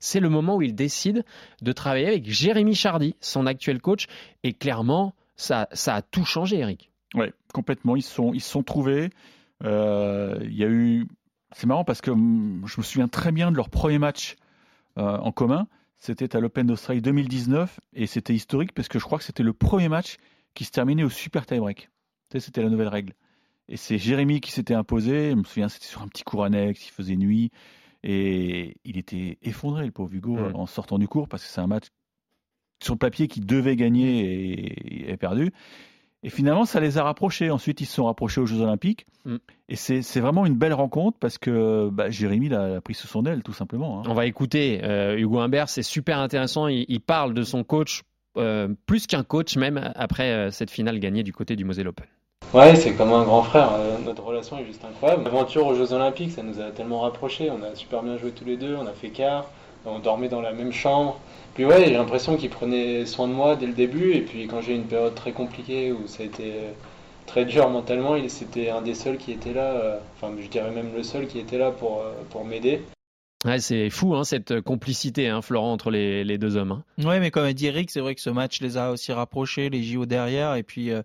C'est 0.01 0.21
le 0.21 0.29
moment 0.29 0.57
où 0.57 0.63
il 0.63 0.75
décide 0.75 1.25
de 1.63 1.73
travailler 1.73 2.09
avec 2.09 2.31
Jérémy 2.31 2.75
Chardy, 2.75 3.17
son 3.21 3.47
actuel 3.47 3.81
coach, 3.81 4.07
et 4.43 4.53
clairement, 4.53 5.15
ça, 5.37 5.69
ça 5.73 5.97
a 5.97 6.03
tout 6.03 6.25
changé, 6.25 6.59
Eric. 6.59 6.91
Ouais, 7.15 7.33
complètement. 7.53 7.97
Ils 7.97 8.03
se 8.03 8.13
sont, 8.13 8.33
ils 8.33 8.43
sont 8.43 8.63
trouvés. 8.63 9.11
Euh, 9.65 10.39
Il 10.43 10.57
y 10.57 10.65
a 10.65 10.69
eu. 10.69 11.07
C'est 11.53 11.67
marrant 11.67 11.85
parce 11.85 12.01
que 12.01 12.11
hum, 12.11 12.63
je 12.67 12.75
me 12.79 12.83
souviens 12.83 13.09
très 13.09 13.31
bien 13.31 13.53
de 13.53 13.57
leur 13.57 13.71
premier 13.71 13.99
match 13.99 14.37
euh, 14.99 15.17
en 15.19 15.33
commun. 15.33 15.69
C'était 15.97 16.37
à 16.37 16.41
l'Open 16.41 16.67
d'Australie 16.67 17.01
2019 17.01 17.81
et 17.95 18.07
c'était 18.07 18.35
historique 18.35 18.73
parce 18.73 18.89
que 18.89 18.99
je 18.99 19.05
crois 19.05 19.19
que 19.19 19.25
c'était 19.25 19.43
le 19.43 19.53
premier 19.53 19.89
match 19.89 20.17
qui 20.55 20.65
se 20.65 20.71
terminait 20.71 21.05
au 21.05 21.09
super 21.09 21.47
tie-break. 21.47 21.89
C'était 22.31 22.63
la 22.63 22.69
nouvelle 22.69 22.89
règle. 22.89 23.15
Et 23.69 23.77
c'est 23.77 23.97
Jérémy 23.97 24.41
qui 24.41 24.51
s'était 24.51 24.75
imposé. 24.75 25.31
Je 25.31 25.37
me 25.37 25.45
souviens, 25.45 25.69
c'était 25.69 25.87
sur 25.87 26.03
un 26.03 26.09
petit 26.09 26.25
cours 26.25 26.45
annexe, 26.45 26.87
il 26.87 26.91
faisait 26.91 27.17
nuit. 27.17 27.51
Et 28.07 28.77
il 28.85 28.99
était 28.99 29.39
effondré, 29.43 29.87
le 29.87 29.91
pauvre 29.93 30.13
Hugo, 30.15 30.37
Mm. 30.37 30.57
en 30.57 30.67
sortant 30.67 30.99
du 30.99 31.09
cours 31.09 31.27
parce 31.27 31.43
que 31.43 31.49
c'est 31.49 31.61
un 31.63 31.67
match 31.67 31.87
sur 32.83 32.95
le 32.95 32.99
papier 32.99 33.29
qu'il 33.29 33.47
devait 33.47 33.77
gagner 33.77 34.21
et, 34.21 35.11
et 35.13 35.17
perdu. 35.17 35.53
Et 36.23 36.31
finalement, 36.31 36.65
ça 36.65 36.81
les 36.81 36.97
a 36.99 37.03
rapprochés. 37.05 37.51
Ensuite, 37.51 37.81
ils 37.83 37.87
se 37.87 37.95
sont 37.95 38.05
rapprochés 38.05 38.41
aux 38.41 38.47
Jeux 38.47 38.61
Olympiques. 38.61 39.07
Mm. 39.25 39.37
Et 39.69 39.77
c'est 39.77 40.21
vraiment 40.21 40.45
une 40.47 40.55
belle 40.55 40.73
rencontre 40.75 41.19
parce 41.19 41.39
que 41.39 41.89
bah, 41.91 42.11
Jérémy 42.11 42.49
l'a 42.51 42.69
l'a 42.69 42.81
pris 42.81 42.95
sous 42.95 43.07
son 43.07 43.25
aile, 43.27 43.43
tout 43.43 43.53
simplement. 43.55 44.01
hein. 44.01 44.05
On 44.09 44.15
va 44.15 44.27
écouter 44.27 44.81
euh, 44.85 45.17
Hugo 45.19 45.39
Humbert, 45.41 45.69
c'est 45.69 45.83
super 45.83 46.19
intéressant. 46.19 46.69
Il, 46.69 46.85
il 46.89 47.01
parle 47.01 47.33
de 47.35 47.43
son 47.43 47.65
coach, 47.65 48.03
euh, 48.37 48.69
plus 48.87 49.07
qu'un 49.07 49.23
coach 49.23 49.57
même, 49.57 49.93
après 49.97 50.31
euh, 50.33 50.51
cette 50.51 50.71
finale 50.71 50.99
gagnée 50.99 51.23
du 51.23 51.33
côté 51.33 51.57
du 51.57 51.65
Moselle 51.65 51.89
Open. 51.89 52.07
Ouais, 52.55 52.75
c'est 52.77 52.95
comme 52.95 53.13
un 53.13 53.25
grand 53.25 53.43
frère. 53.43 53.73
euh, 53.75 53.99
Notre 53.99 54.23
relation 54.23 54.57
est 54.59 54.65
juste 54.65 54.83
incroyable. 54.85 55.25
L'aventure 55.25 55.67
aux 55.67 55.75
Jeux 55.75 55.93
Olympiques, 55.93 56.31
ça 56.33 56.43
nous 56.43 56.61
a 56.61 56.71
tellement 56.71 57.01
rapprochés. 57.01 57.51
On 57.51 57.63
a 57.63 57.75
super 57.75 58.03
bien 58.03 58.17
joué 58.17 58.31
tous 58.31 58.45
les 58.47 58.57
deux. 58.57 58.77
On 58.77 58.87
a 58.87 58.93
fait 58.93 59.11
quart. 59.11 59.47
On 59.85 59.99
dormait 59.99 60.29
dans 60.29 60.41
la 60.41 60.53
même 60.53 60.73
chambre. 60.73 61.19
Puis 61.55 61.65
ouais, 61.67 61.85
j'ai 61.85 61.93
l'impression 61.95 62.37
qu'il 62.37 62.49
prenait 62.51 63.05
soin 63.07 63.29
de 63.29 63.33
moi 63.33 63.57
dès 63.57 63.67
le 63.67 63.73
début. 63.75 64.13
Et 64.15 64.21
puis 64.23 64.47
quand 64.47 64.61
j'ai 64.63 64.73
eu 64.73 64.77
une 64.77 64.85
période 64.87 65.15
très 65.15 65.33
compliquée 65.33 65.93
où 65.93 66.07
ça 66.07 66.23
a 66.23 66.27
été 66.27 66.53
euh, 66.53 66.71
très 67.27 67.45
dur 67.45 67.69
mentalement, 67.69 68.17
il 68.17 68.31
c'était 68.31 68.71
un 68.71 68.83
des 68.83 68.95
seuls 68.95 69.19
qui 69.19 69.33
était 69.33 69.53
là. 69.53 69.73
euh, 69.73 69.99
Enfin, 70.17 70.33
je 70.41 70.47
dirais 70.49 70.71
même 70.71 70.93
le 70.97 71.03
seul 71.03 71.27
qui 71.27 71.39
était 71.41 71.59
là 71.59 71.71
pour, 71.73 72.03
pour 72.31 72.45
m'aider. 72.45 72.83
C'est 73.59 73.91
fou 73.91 74.15
hein, 74.15 74.25
cette 74.25 74.61
complicité, 74.63 75.29
hein, 75.29 75.43
Florent, 75.43 75.73
entre 75.73 75.91
les, 75.91 76.39
deux 76.39 76.57
hommes. 76.57 76.73
hein. 76.73 77.05
Ouais, 77.05 77.21
mais 77.21 77.31
comme 77.31 77.45
a 77.45 77.53
dit 77.53 77.67
Eric, 77.67 77.91
c'est 77.91 78.01
vrai 78.01 78.15
que 78.15 78.21
ce 78.21 78.31
match 78.31 78.61
les 78.61 78.77
a 78.77 78.91
aussi 78.91 79.13
rapprochés, 79.13 79.69
les 79.69 79.83
JO 79.83 80.07
derrière, 80.07 80.55
et 80.55 80.63
puis 80.63 80.91
euh, 80.91 81.03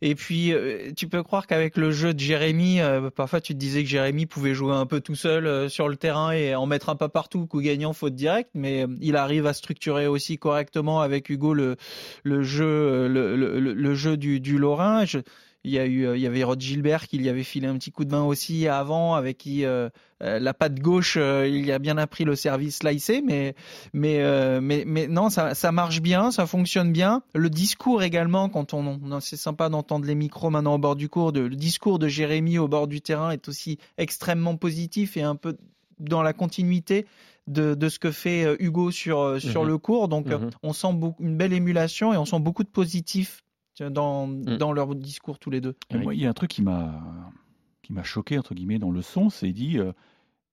et 0.00 0.14
puis 0.14 0.52
euh, 0.52 0.92
tu 0.96 1.08
peux 1.08 1.22
croire 1.22 1.46
qu'avec 1.46 1.76
le 1.76 1.90
jeu 1.90 2.14
de 2.14 2.20
Jérémy, 2.20 2.80
euh, 2.80 3.10
parfois 3.10 3.40
tu 3.40 3.54
te 3.54 3.58
disais 3.58 3.82
que 3.82 3.88
Jérémy 3.88 4.26
pouvait 4.26 4.54
jouer 4.54 4.74
un 4.74 4.86
peu 4.86 5.00
tout 5.00 5.14
seul 5.14 5.68
sur 5.68 5.88
le 5.88 5.96
terrain 5.96 6.32
et 6.32 6.54
en 6.54 6.66
mettre 6.66 6.88
un 6.88 6.96
pas 6.96 7.08
partout, 7.08 7.46
coup 7.46 7.60
gagnant, 7.60 7.92
faute 7.92 8.14
directe, 8.14 8.50
mais 8.54 8.86
il 9.00 9.16
arrive 9.16 9.46
à 9.46 9.52
structurer 9.52 10.06
aussi 10.06 10.38
correctement 10.38 11.00
avec 11.00 11.28
Hugo 11.30 11.54
le 11.54 11.76
jeu 12.24 13.08
le, 13.08 13.94
jeu 13.94 14.16
du, 14.16 14.40
du 14.40 14.58
Lorrain. 14.58 15.04
Il 15.66 15.72
y 15.72 15.78
a 15.80 15.84
eu, 15.84 16.06
euh, 16.06 16.16
il 16.16 16.22
y 16.22 16.26
avait 16.26 16.44
Rod 16.44 16.60
Gilbert 16.60 17.08
qui 17.08 17.18
lui 17.18 17.28
avait 17.28 17.42
filé 17.42 17.66
un 17.66 17.76
petit 17.76 17.90
coup 17.90 18.04
de 18.04 18.10
main 18.12 18.22
aussi 18.22 18.68
avant, 18.68 19.14
avec 19.14 19.36
qui 19.36 19.64
euh, 19.64 19.88
euh, 20.22 20.38
la 20.38 20.54
patte 20.54 20.78
gauche, 20.80 21.16
euh, 21.18 21.46
il 21.46 21.70
a 21.72 21.78
bien 21.80 21.98
appris 21.98 22.24
le 22.24 22.36
service 22.36 22.78
slicé, 22.78 23.20
mais 23.20 23.54
mais 23.92 24.20
euh, 24.20 24.60
mais 24.62 24.84
mais 24.86 25.08
non, 25.08 25.28
ça 25.28 25.54
ça 25.54 25.72
marche 25.72 26.00
bien, 26.00 26.30
ça 26.30 26.46
fonctionne 26.46 26.92
bien. 26.92 27.22
Le 27.34 27.50
discours 27.50 28.02
également, 28.04 28.48
quand 28.48 28.74
on, 28.74 28.86
on- 28.86 29.20
c'est 29.20 29.36
sympa 29.36 29.68
d'entendre 29.68 30.06
les 30.06 30.14
micros 30.14 30.50
maintenant 30.50 30.76
au 30.76 30.78
bord 30.78 30.94
du 30.96 31.08
cours, 31.08 31.32
de, 31.32 31.40
le 31.40 31.56
discours 31.56 31.98
de 31.98 32.06
Jérémy 32.08 32.58
au 32.58 32.68
bord 32.68 32.86
du 32.86 33.00
terrain 33.00 33.30
est 33.32 33.48
aussi 33.48 33.78
extrêmement 33.98 34.56
positif 34.56 35.16
et 35.16 35.22
un 35.22 35.34
peu 35.34 35.56
dans 35.98 36.22
la 36.22 36.32
continuité 36.32 37.06
de, 37.48 37.74
de 37.74 37.88
ce 37.88 37.98
que 37.98 38.10
fait 38.12 38.56
Hugo 38.60 38.90
sur 38.90 39.40
sur 39.40 39.62
Mhm. 39.62 39.68
le 39.68 39.78
cours. 39.78 40.08
Donc 40.08 40.26
Mhm. 40.28 40.50
on 40.62 40.72
sent 40.72 40.88
une 41.20 41.36
belle 41.36 41.52
émulation 41.52 42.12
et 42.12 42.16
on 42.16 42.24
sent 42.24 42.38
beaucoup 42.40 42.62
de 42.64 42.68
positif 42.68 43.42
dans 43.80 44.26
Mm. 44.26 44.56
dans 44.58 44.72
leur 44.72 44.94
discours 44.94 45.38
tous 45.38 45.50
les 45.50 45.60
deux. 45.60 45.76
Et 45.90 45.98
moi, 45.98 46.14
il 46.14 46.20
y 46.20 46.26
a 46.26 46.30
un 46.30 46.34
truc 46.34 46.50
qui 46.50 46.62
m'a 46.62 47.02
qui 47.82 47.92
m'a 47.92 48.02
choqué 48.02 48.38
entre 48.38 48.54
guillemets 48.54 48.78
dans 48.78 48.90
le 48.90 49.02
son, 49.02 49.30
c'est 49.30 49.52
dit 49.52 49.78
euh, 49.78 49.92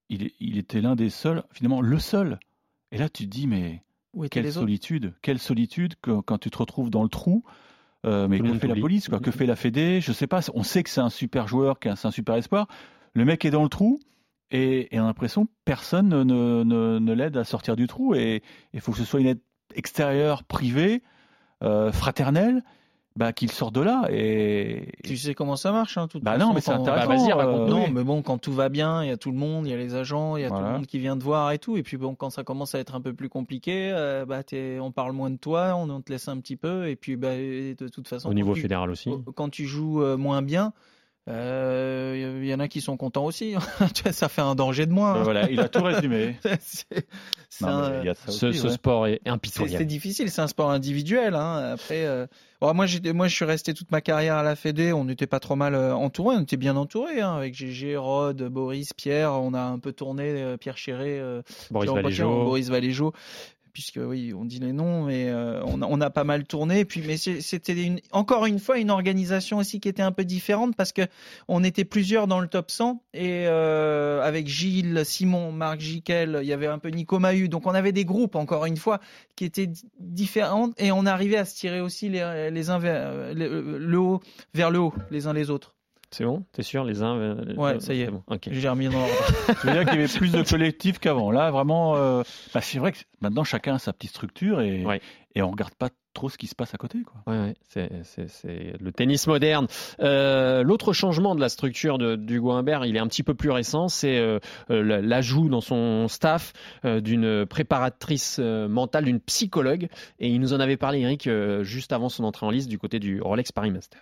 il, 0.08 0.30
il 0.40 0.56
était 0.58 0.80
l'un 0.80 0.94
des 0.94 1.10
seuls, 1.10 1.42
finalement 1.52 1.80
le 1.80 1.98
seul. 1.98 2.38
Et 2.92 2.98
là, 2.98 3.08
tu 3.08 3.24
te 3.24 3.30
dis 3.30 3.46
mais 3.46 3.82
Où 4.12 4.26
quelle 4.28 4.52
solitude, 4.52 5.14
quelle 5.22 5.38
solitude 5.40 5.94
que- 6.00 6.20
quand 6.20 6.38
tu 6.38 6.50
te 6.50 6.58
retrouves 6.58 6.90
dans 6.90 7.02
le 7.02 7.08
trou. 7.08 7.42
Euh, 8.06 8.28
mais 8.28 8.36
Tout 8.38 8.44
que 8.44 8.58
fait 8.58 8.66
la 8.68 8.74
police 8.76 9.08
quoi, 9.08 9.18
Que 9.18 9.30
fait 9.30 9.46
la 9.46 9.56
Fédé 9.56 10.00
Je 10.02 10.12
sais 10.12 10.26
pas. 10.26 10.40
On 10.54 10.62
sait 10.62 10.82
que 10.82 10.90
c'est 10.90 11.00
un 11.00 11.08
super 11.10 11.48
joueur, 11.48 11.78
que 11.80 11.92
c'est 11.96 12.06
un 12.06 12.10
super 12.10 12.34
espoir. 12.36 12.68
Le 13.14 13.24
mec 13.24 13.44
est 13.46 13.50
dans 13.50 13.62
le 13.62 13.70
trou 13.70 13.98
et, 14.50 14.94
et 14.94 15.00
on 15.00 15.04
a 15.04 15.06
l'impression 15.06 15.46
que 15.46 15.50
personne 15.64 16.08
ne, 16.10 16.22
ne, 16.22 16.62
ne- 16.64 16.98
ne 16.98 17.12
l'aide 17.14 17.36
à 17.38 17.44
sortir 17.44 17.74
du 17.76 17.86
trou. 17.86 18.14
Et 18.14 18.42
il 18.74 18.80
faut 18.80 18.92
que 18.92 18.98
ce 18.98 19.04
soit 19.04 19.20
une 19.20 19.26
aide 19.26 19.40
extérieure, 19.74 20.44
privée, 20.44 21.02
euh, 21.62 21.90
fraternelle. 21.92 22.62
Bah, 23.16 23.32
qu'il 23.32 23.50
sort 23.52 23.70
de 23.70 23.80
là. 23.80 24.02
Et 24.10 24.88
tu 25.04 25.16
sais 25.16 25.34
comment 25.34 25.54
ça 25.56 25.70
marche, 25.72 25.96
hein, 25.98 26.08
tout 26.08 26.18
Bah 26.20 26.36
non, 26.36 26.52
mais 26.52 26.60
c'est 26.60 26.72
intéressant. 26.72 27.06
Bah, 27.08 27.16
vas-y, 27.16 27.30
euh, 27.32 27.66
non, 27.68 27.88
mais 27.90 28.02
bon, 28.02 28.22
quand 28.22 28.38
tout 28.38 28.52
va 28.52 28.68
bien, 28.68 29.04
il 29.04 29.08
y 29.08 29.12
a 29.12 29.16
tout 29.16 29.30
le 29.30 29.36
monde, 29.38 29.66
il 29.66 29.70
y 29.70 29.72
a 29.72 29.76
les 29.76 29.94
agents, 29.94 30.36
il 30.36 30.42
y 30.42 30.44
a 30.44 30.48
Voilà. 30.48 30.64
tout 30.64 30.70
le 30.72 30.76
monde 30.78 30.86
qui 30.86 30.98
vient 30.98 31.16
te 31.16 31.22
voir 31.22 31.52
et 31.52 31.58
tout. 31.58 31.76
Et 31.76 31.82
puis 31.84 31.96
bon, 31.96 32.14
quand 32.16 32.30
ça 32.30 32.42
commence 32.42 32.74
à 32.74 32.80
être 32.80 32.94
un 32.94 33.00
peu 33.00 33.12
plus 33.14 33.28
compliqué, 33.28 33.90
euh, 33.92 34.24
bah 34.26 34.42
t'es- 34.42 34.78
on 34.80 34.90
parle 34.90 35.12
moins 35.12 35.30
de 35.30 35.36
toi, 35.36 35.74
on, 35.76 35.88
on 35.90 36.00
te 36.00 36.10
laisse 36.12 36.26
un 36.28 36.38
petit 36.40 36.56
peu. 36.56 36.88
Et 36.88 36.96
puis 36.96 37.16
bah, 37.16 37.36
de 37.36 37.88
toute 37.88 38.08
façon, 38.08 38.28
Au 38.28 38.34
niveau 38.34 38.54
tu- 38.54 38.62
fédéral 38.62 38.90
aussi. 38.90 39.10
quand 39.36 39.48
tu 39.48 39.64
joues 39.66 40.02
euh, 40.02 40.16
moins 40.16 40.42
bien. 40.42 40.72
euh, 41.28 42.38
Il 42.42 42.46
y 42.48 42.52
en 42.54 42.60
a 42.60 42.68
qui 42.68 42.80
sont 42.80 42.96
contents 42.96 43.24
aussi. 43.24 43.54
Ça 44.12 44.28
fait 44.28 44.42
un 44.42 44.54
danger 44.54 44.86
de 44.86 44.92
moins. 44.92 45.16
Euh, 45.16 45.22
voilà, 45.22 45.50
il 45.50 45.58
a 45.60 45.68
tout 45.68 45.82
résumé. 45.82 46.36
C'est- 46.60 47.06
c'est 47.48 47.64
Non, 47.64 47.68
un- 47.84 48.14
Ce, 48.28 48.46
aussi, 48.46 48.58
ce 48.58 48.66
ouais. 48.66 48.72
sport 48.72 49.06
est 49.06 49.12
c'est 49.12 49.20
c'est 49.24 49.30
impitoyable. 49.30 49.86
difficile, 49.86 50.30
c'est 50.30 50.40
un 50.42 50.48
sport 50.48 50.70
individuel. 50.70 51.34
Hein. 51.34 51.72
Après, 51.74 52.04
bon, 52.64 52.74
moi, 52.74 52.86
j'étais, 52.86 53.12
moi, 53.12 53.28
je 53.28 53.34
suis 53.34 53.44
resté 53.44 53.74
toute 53.74 53.90
ma 53.90 54.00
carrière 54.00 54.36
à 54.36 54.42
la 54.42 54.56
Fédé. 54.56 54.92
On 54.92 55.04
n'était 55.04 55.26
pas 55.26 55.40
trop 55.40 55.56
mal 55.56 55.74
euh, 55.74 55.94
entouré, 55.94 56.36
on 56.36 56.42
était 56.42 56.56
bien 56.56 56.76
entouré 56.76 57.20
hein, 57.20 57.34
avec 57.34 57.54
GG, 57.54 57.96
Rod, 57.96 58.42
Boris, 58.44 58.92
Pierre. 58.92 59.32
On 59.32 59.54
a 59.54 59.60
un 59.60 59.78
peu 59.78 59.92
tourné, 59.92 60.24
euh, 60.42 60.56
Pierre 60.56 60.78
Chéré, 60.78 61.18
euh, 61.18 61.42
Boris 61.70 61.90
Valéjo. 61.90 62.44
Boris 62.44 62.68
Valéjo. 62.68 63.12
Puisque 63.74 63.98
oui, 64.00 64.32
on 64.32 64.44
dit 64.44 64.60
les 64.60 64.72
noms, 64.72 65.02
mais 65.02 65.28
euh, 65.30 65.60
on, 65.64 66.00
a, 66.00 66.08
pas 66.08 66.22
mal 66.22 66.44
tourné. 66.44 66.84
Puis, 66.84 67.02
mais 67.04 67.16
c'était 67.16 67.96
encore 68.12 68.46
une 68.46 68.60
fois 68.60 68.78
une 68.78 68.88
organisation 68.88 69.58
aussi 69.58 69.80
qui 69.80 69.88
était 69.88 70.00
un 70.00 70.12
peu 70.12 70.24
différente 70.24 70.76
parce 70.76 70.92
que 70.92 71.02
on 71.48 71.64
était 71.64 71.84
plusieurs 71.84 72.28
dans 72.28 72.38
le 72.38 72.46
top 72.46 72.70
100 72.70 73.02
et 73.14 73.48
euh, 73.48 74.22
avec 74.22 74.46
Gilles, 74.46 75.02
Simon, 75.04 75.50
Marc 75.50 75.80
Jiquel, 75.80 76.38
il 76.42 76.46
y 76.46 76.52
avait 76.52 76.68
un 76.68 76.78
peu 76.78 76.90
Nico 76.90 77.18
Mahut. 77.18 77.48
Donc 77.48 77.66
on 77.66 77.74
avait 77.74 77.90
des 77.90 78.04
groupes 78.04 78.36
encore 78.36 78.64
une 78.64 78.76
fois 78.76 79.00
qui 79.34 79.44
étaient 79.44 79.66
di- 79.66 79.90
différents 79.98 80.70
et 80.78 80.92
on 80.92 81.04
arrivait 81.04 81.38
à 81.38 81.44
se 81.44 81.56
tirer 81.56 81.80
aussi 81.80 82.08
les, 82.08 82.70
uns 82.70 82.78
vers 82.78 83.34
le 83.34 83.98
haut 83.98 84.20
vers 84.54 84.70
le 84.70 84.78
haut 84.78 84.94
les 85.10 85.26
uns 85.26 85.32
les 85.32 85.50
autres. 85.50 85.73
C'est 86.14 86.24
bon? 86.24 86.44
T'es 86.52 86.62
sûr? 86.62 86.84
Les 86.84 87.02
uns 87.02 87.16
euh, 87.16 87.54
Ouais, 87.56 87.74
euh, 87.74 87.80
ça 87.80 87.92
y 87.92 88.02
est. 88.02 88.06
bon, 88.08 88.22
ok. 88.28 88.48
J'ai 88.52 88.68
remis 88.68 88.84
dans 88.86 88.92
l'ordre. 89.00 89.12
Tu 89.60 89.66
veux 89.66 89.72
dire 89.72 89.84
qu'il 89.84 90.00
y 90.00 90.04
avait 90.04 90.16
plus 90.18 90.30
de 90.30 90.42
collectifs 90.48 91.00
qu'avant. 91.00 91.32
Là, 91.32 91.50
vraiment, 91.50 91.96
euh, 91.96 92.22
bah, 92.54 92.60
c'est 92.60 92.78
vrai 92.78 92.92
que 92.92 92.98
maintenant 93.20 93.42
chacun 93.42 93.74
a 93.74 93.78
sa 93.80 93.92
petite 93.92 94.10
structure 94.10 94.60
et, 94.60 94.84
Ouais. 94.84 95.00
et 95.34 95.42
on 95.42 95.50
regarde 95.50 95.74
pas 95.74 95.88
trop 96.12 96.28
ce 96.28 96.38
qui 96.38 96.46
se 96.46 96.54
passe 96.54 96.72
à 96.72 96.76
côté. 96.78 96.98
Quoi. 97.02 97.34
Ouais, 97.34 97.54
ouais, 97.74 98.00
c'est, 98.04 98.76
le 98.80 98.92
tennis 98.92 99.26
moderne. 99.26 99.66
Euh, 99.98 100.62
l'autre 100.62 100.92
changement 100.92 101.34
de 101.34 101.40
la 101.40 101.48
structure 101.48 101.98
de, 101.98 102.14
d'Hugo 102.14 102.52
Humbert, 102.52 102.84
il 102.84 102.94
est 102.94 103.00
un 103.00 103.08
petit 103.08 103.24
peu 103.24 103.34
plus 103.34 103.50
récent, 103.50 103.88
c'est 103.88 104.16
euh, 104.16 104.38
l'ajout 104.70 105.48
dans 105.48 105.60
son 105.60 106.06
staff 106.06 106.52
euh, 106.84 107.00
d'une 107.00 107.44
préparatrice 107.44 108.36
euh, 108.40 108.68
mentale, 108.68 109.06
d'une 109.06 109.18
psychologue. 109.18 109.88
Et 110.20 110.28
il 110.28 110.38
nous 110.40 110.52
en 110.52 110.60
avait 110.60 110.76
parlé, 110.76 111.00
Eric, 111.00 111.26
euh, 111.26 111.64
juste 111.64 111.92
avant 111.92 112.08
son 112.08 112.22
entrée 112.22 112.46
en 112.46 112.50
liste 112.50 112.68
du 112.68 112.78
côté 112.78 113.00
du 113.00 113.20
Rolex 113.20 113.50
Paris 113.50 113.72
Master. 113.72 114.00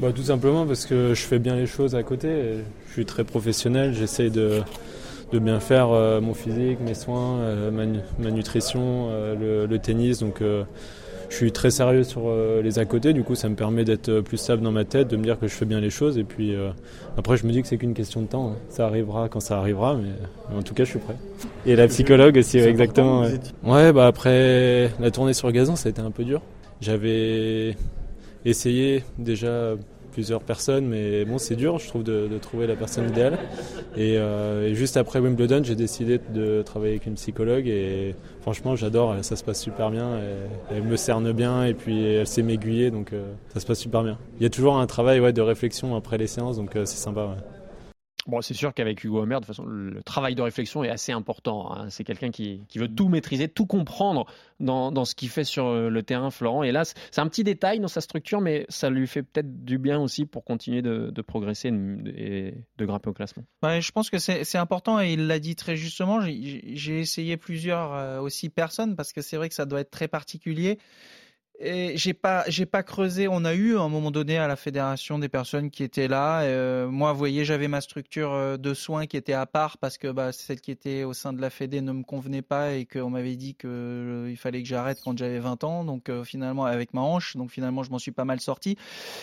Bah, 0.00 0.10
tout 0.14 0.22
simplement 0.22 0.66
parce 0.66 0.84
que 0.86 1.14
je 1.14 1.22
fais 1.22 1.38
bien 1.38 1.54
les 1.56 1.66
choses 1.66 1.94
à 1.94 2.02
côté. 2.02 2.28
Je 2.88 2.92
suis 2.92 3.06
très 3.06 3.24
professionnel, 3.24 3.94
j'essaye 3.94 4.30
de, 4.30 4.60
de 5.32 5.38
bien 5.38 5.60
faire 5.60 5.90
euh, 5.90 6.20
mon 6.20 6.34
physique, 6.34 6.78
mes 6.84 6.94
soins, 6.94 7.38
euh, 7.40 7.70
ma, 7.70 7.86
nu- 7.86 8.00
ma 8.18 8.30
nutrition, 8.30 9.08
euh, 9.10 9.34
le, 9.34 9.66
le 9.66 9.78
tennis. 9.78 10.18
Donc 10.18 10.40
je 10.40 11.36
suis 11.36 11.52
très 11.52 11.70
sérieux 11.70 12.02
sur 12.04 12.22
les 12.62 12.78
à 12.78 12.84
côté. 12.84 13.12
Du 13.12 13.22
coup, 13.22 13.34
ça 13.36 13.48
me 13.48 13.54
permet 13.54 13.84
d'être 13.84 14.20
plus 14.20 14.36
stable 14.38 14.62
dans 14.62 14.72
ma 14.72 14.84
tête, 14.84 15.08
de 15.08 15.16
me 15.16 15.22
dire 15.22 15.38
que 15.38 15.46
je 15.46 15.54
fais 15.54 15.64
bien 15.64 15.80
les 15.80 15.88
choses. 15.90 16.18
Et 16.18 16.24
puis 16.24 16.54
après, 17.16 17.36
je 17.36 17.46
me 17.46 17.52
dis 17.52 17.62
que 17.62 17.68
c'est 17.68 17.78
qu'une 17.78 17.94
question 17.94 18.20
de 18.22 18.26
temps. 18.26 18.50
hein. 18.50 18.56
Ça 18.70 18.86
arrivera 18.86 19.28
quand 19.28 19.40
ça 19.40 19.56
arrivera, 19.58 19.96
mais, 19.96 20.56
en 20.58 20.62
tout 20.62 20.74
cas, 20.74 20.84
je 20.84 20.90
suis 20.90 20.98
prêt. 20.98 21.14
Et 21.64 21.74
la 21.76 21.86
psychologue 21.86 22.36
aussi, 22.36 22.58
exactement. 22.58 23.22
Ouais. 23.22 23.38
Ouais, 23.64 23.92
bah 23.92 24.06
après 24.08 24.90
la 25.00 25.10
tournée 25.10 25.32
sur 25.32 25.50
gazon, 25.52 25.74
ça 25.76 25.88
a 25.88 25.90
été 25.90 26.02
un 26.02 26.10
peu 26.10 26.24
dur. 26.24 26.42
J'avais 26.82 27.76
essayé 28.44 29.04
déjà 29.18 29.74
plusieurs 30.12 30.42
personnes, 30.42 30.86
mais 30.86 31.24
bon, 31.24 31.38
c'est 31.38 31.56
dur, 31.56 31.78
je 31.78 31.88
trouve, 31.88 32.04
de, 32.04 32.28
trouver 32.38 32.66
la 32.66 32.76
personne 32.76 33.08
idéale. 33.08 33.38
Et, 33.96 34.16
euh, 34.18 34.68
et 34.68 34.74
juste 34.74 34.96
après 34.96 35.18
Wimbledon, 35.18 35.62
j'ai 35.64 35.74
décidé 35.74 36.20
de 36.32 36.62
travailler 36.62 36.92
avec 36.92 37.06
une 37.06 37.14
psychologue 37.14 37.66
et 37.66 38.14
franchement, 38.42 38.76
j'adore, 38.76 39.16
ça 39.22 39.34
se 39.36 39.42
passe 39.42 39.60
super 39.60 39.90
bien. 39.90 40.20
elle 40.70 40.82
me 40.82 40.96
cerne 40.96 41.32
bien 41.32 41.64
et 41.64 41.74
puis 41.74 42.04
elle 42.04 42.26
sait 42.26 42.42
m'aiguiller, 42.42 42.90
donc 42.90 43.12
euh, 43.12 43.32
ça 43.52 43.60
se 43.60 43.66
passe 43.66 43.80
super 43.80 44.02
bien. 44.02 44.18
Il 44.38 44.42
y 44.42 44.46
a 44.46 44.50
toujours 44.50 44.76
un 44.76 44.86
travail 44.86 45.18
ouais, 45.20 45.32
de 45.32 45.42
réflexion 45.42 45.96
après 45.96 46.18
les 46.18 46.26
séances, 46.26 46.56
donc 46.56 46.76
euh, 46.76 46.84
c'est 46.84 46.98
sympa. 46.98 47.36
Bon, 48.26 48.40
c'est 48.40 48.54
sûr 48.54 48.72
qu'avec 48.72 49.02
Hugo 49.02 49.20
Humbert, 49.20 49.40
de 49.40 49.46
toute 49.46 49.56
façon, 49.56 49.66
le 49.66 50.00
travail 50.04 50.36
de 50.36 50.42
réflexion 50.42 50.84
est 50.84 50.88
assez 50.88 51.10
important. 51.10 51.72
hein. 51.72 51.90
C'est 51.90 52.04
quelqu'un 52.04 52.30
qui, 52.30 52.62
qui 52.68 52.78
veut 52.78 52.86
tout 52.86 53.08
maîtriser, 53.08 53.48
tout 53.48 53.66
comprendre 53.66 54.26
dans, 54.60 54.92
dans 54.92 55.04
ce 55.04 55.16
qu'il 55.16 55.28
fait 55.28 55.42
sur 55.42 55.66
euh, 55.66 55.88
le 55.88 56.02
terrain, 56.04 56.30
Florent. 56.30 56.62
Et 56.62 56.70
là, 56.70 56.84
c'est 56.84 57.20
un 57.20 57.26
petit 57.26 57.42
détail 57.42 57.80
dans 57.80 57.88
sa 57.88 58.00
structure, 58.00 58.40
mais 58.40 58.64
ça 58.68 58.90
lui 58.90 59.08
fait 59.08 59.24
peut-être 59.24 59.64
du 59.64 59.78
bien 59.78 60.00
aussi 60.00 60.24
pour 60.24 60.44
continuer 60.44 60.82
de, 60.82 61.10
de 61.10 61.22
progresser 61.22 61.68
et 61.68 62.54
de- 62.78 62.84
grimper 62.86 63.10
au 63.10 63.12
classement. 63.12 63.42
Ouais, 63.64 63.80
je 63.80 63.90
pense 63.90 64.08
que 64.08 64.18
c'est 64.18 64.58
important 64.58 65.00
et 65.00 65.14
il 65.14 65.26
l'a 65.26 65.40
dit 65.40 65.56
très 65.56 65.76
justement. 65.76 66.20
J'ai 66.20 66.62
j'ai 66.76 67.00
essayé 67.00 67.36
plusieurs 67.36 67.92
euh, 67.92 68.20
aussi 68.20 68.50
personnes 68.50 68.94
parce 68.94 69.12
que 69.12 69.20
c'est 69.20 69.36
vrai 69.36 69.48
que 69.48 69.54
ça 69.54 69.66
doit 69.66 69.80
être 69.80 69.90
très 69.90 70.06
particulier. 70.08 70.78
Et 71.64 71.96
j'ai 71.96 72.12
pas, 72.12 72.42
j'ai 72.48 72.66
pas 72.66 72.82
creusé. 72.82 73.28
On 73.28 73.44
a 73.44 73.54
eu 73.54 73.76
à 73.76 73.82
un 73.82 73.88
moment 73.88 74.10
donné 74.10 74.36
à 74.36 74.48
la 74.48 74.56
fédération 74.56 75.20
des 75.20 75.28
personnes 75.28 75.70
qui 75.70 75.84
étaient 75.84 76.08
là. 76.08 76.40
Euh, 76.42 76.88
moi, 76.88 77.12
vous 77.12 77.18
voyez, 77.18 77.44
j'avais 77.44 77.68
ma 77.68 77.80
structure 77.80 78.32
euh, 78.32 78.56
de 78.56 78.74
soins 78.74 79.06
qui 79.06 79.16
était 79.16 79.32
à 79.32 79.46
part 79.46 79.78
parce 79.78 79.96
que 79.96 80.08
bah, 80.10 80.32
celle 80.32 80.60
qui 80.60 80.72
était 80.72 81.04
au 81.04 81.12
sein 81.12 81.32
de 81.32 81.40
la 81.40 81.50
fédé 81.50 81.80
ne 81.80 81.92
me 81.92 82.02
convenait 82.02 82.42
pas 82.42 82.72
et 82.72 82.84
qu'on 82.84 83.10
m'avait 83.10 83.36
dit 83.36 83.54
que 83.54 83.68
euh, 83.68 84.28
il 84.28 84.36
fallait 84.36 84.60
que 84.60 84.68
j'arrête 84.68 84.98
quand 85.04 85.16
j'avais 85.16 85.38
20 85.38 85.62
ans. 85.62 85.84
Donc 85.84 86.10
finalement, 86.24 86.64
avec 86.64 86.94
ma 86.94 87.00
hanche, 87.02 87.36
donc 87.36 87.52
finalement, 87.52 87.84
je 87.84 87.92
m'en 87.92 88.00
suis 88.00 88.10
pas 88.10 88.24
mal 88.24 88.40
sorti. 88.40 88.76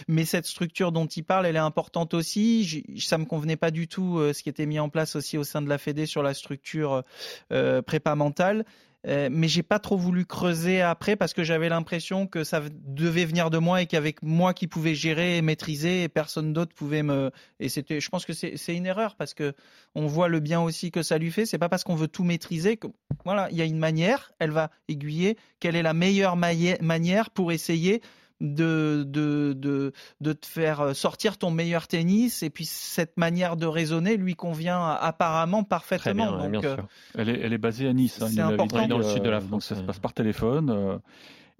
Mais 0.08 0.24
cette 0.24 0.46
structure 0.46 0.94
dont 0.94 1.08
il 1.08 1.24
parle, 1.24 1.46
elle 1.46 1.58
est 1.58 1.60
importante 1.60 2.14
aussi. 2.14 2.64
J'ai- 2.64 2.86
Ça 3.00 3.18
me 3.18 3.26
convenait 3.26 3.58
pas 3.58 3.72
du 3.72 3.90
tout 3.90 4.18
ce 4.34 4.42
qui 4.44 4.48
était 4.48 4.66
mis 4.66 4.80
en 4.80 4.88
place 4.88 5.18
aussi 5.18 5.38
au 5.38 5.44
sein 5.44 5.62
de 5.62 5.68
la 5.68 5.78
fédé 5.78 6.06
sur 6.06 6.24
la 6.24 6.34
structure 6.34 7.04
prépa 7.50 8.16
mentale. 8.16 8.64
Euh, 9.08 9.30
mais 9.32 9.48
j'ai 9.48 9.64
pas 9.64 9.80
trop 9.80 9.96
voulu 9.96 10.26
creuser 10.26 10.82
après 10.82 11.16
parce 11.16 11.34
que 11.34 11.42
j'avais 11.42 11.70
l'impression 11.70 12.28
que 12.28 12.44
ça 12.44 12.62
devait 12.70 13.24
venir 13.24 13.50
de 13.50 13.58
moi 13.58 13.82
et 13.82 13.86
qu'avec 13.86 14.22
moi 14.22 14.54
qui 14.54 14.68
pouvais 14.68 14.94
gérer 14.94 15.38
et 15.38 15.42
maîtriser 15.42 16.10
personne 16.10 16.52
d'autre 16.52 16.74
pouvait 16.76 17.02
me 17.02 17.32
et 17.62 17.70
c'était 17.70 18.02
je 18.02 18.10
pense 18.10 18.26
que 18.26 18.34
c'est 18.34 18.76
une 18.76 18.86
erreur 18.86 19.16
parce 19.16 19.34
que 19.34 19.54
on 19.96 20.06
voit 20.06 20.28
le 20.28 20.42
bien 20.42 20.60
aussi 20.60 20.92
que 20.92 21.02
ça 21.02 21.18
lui 21.18 21.32
fait. 21.32 21.46
C'est 21.46 21.58
pas 21.58 21.70
parce 21.70 21.86
qu'on 21.86 21.96
veut 21.96 22.10
tout 22.10 22.26
maîtriser 22.26 22.76
que 22.76 22.88
voilà 23.24 23.48
il 23.52 23.58
y 23.58 23.62
a 23.62 23.66
une 23.66 23.80
manière 23.80 24.34
elle 24.38 24.52
va 24.52 24.70
aiguiller. 24.90 25.38
Quelle 25.62 25.78
est 25.78 25.84
la 25.84 25.94
meilleure 25.94 26.36
manière 26.36 27.30
pour 27.30 27.54
essayer 27.54 28.02
de, 28.42 29.04
de, 29.08 29.54
de, 29.54 29.94
de 30.22 30.34
te 30.34 30.46
faire 30.46 30.96
sortir 30.96 31.38
ton 31.38 31.52
meilleur 31.52 31.88
tennis 31.88 32.44
et 32.44 32.50
puis 32.50 32.66
cette 32.66 33.18
manière 33.18 33.58
de 33.58 33.66
raisonner 33.66 34.18
lui 34.18 34.36
convient 34.36 34.82
apparemment 34.90 35.64
parfaitement 35.64 36.14
bien, 36.14 36.38
donc 36.38 36.52
bien 36.52 36.64
euh, 36.64 36.76
sûr. 36.76 36.88
Elle 37.18 37.30
est, 37.30 37.40
elle 37.42 37.54
est 37.54 37.58
basée 37.58 37.88
à 37.88 37.94
Nice. 37.94 38.22
hein, 38.22 38.28
il 38.32 38.40
important. 38.40 38.82
dit, 38.82 38.88
Dans 38.88 38.98
le 38.98 39.06
euh, 39.06 39.14
sud 39.14 39.24
de 39.24 39.30
la 39.30 39.40
Donc 39.40 39.48
France, 39.50 39.66
ça 39.66 39.76
se 39.76 39.82
passe 39.82 40.00
par 40.00 40.14
téléphone. 40.14 41.00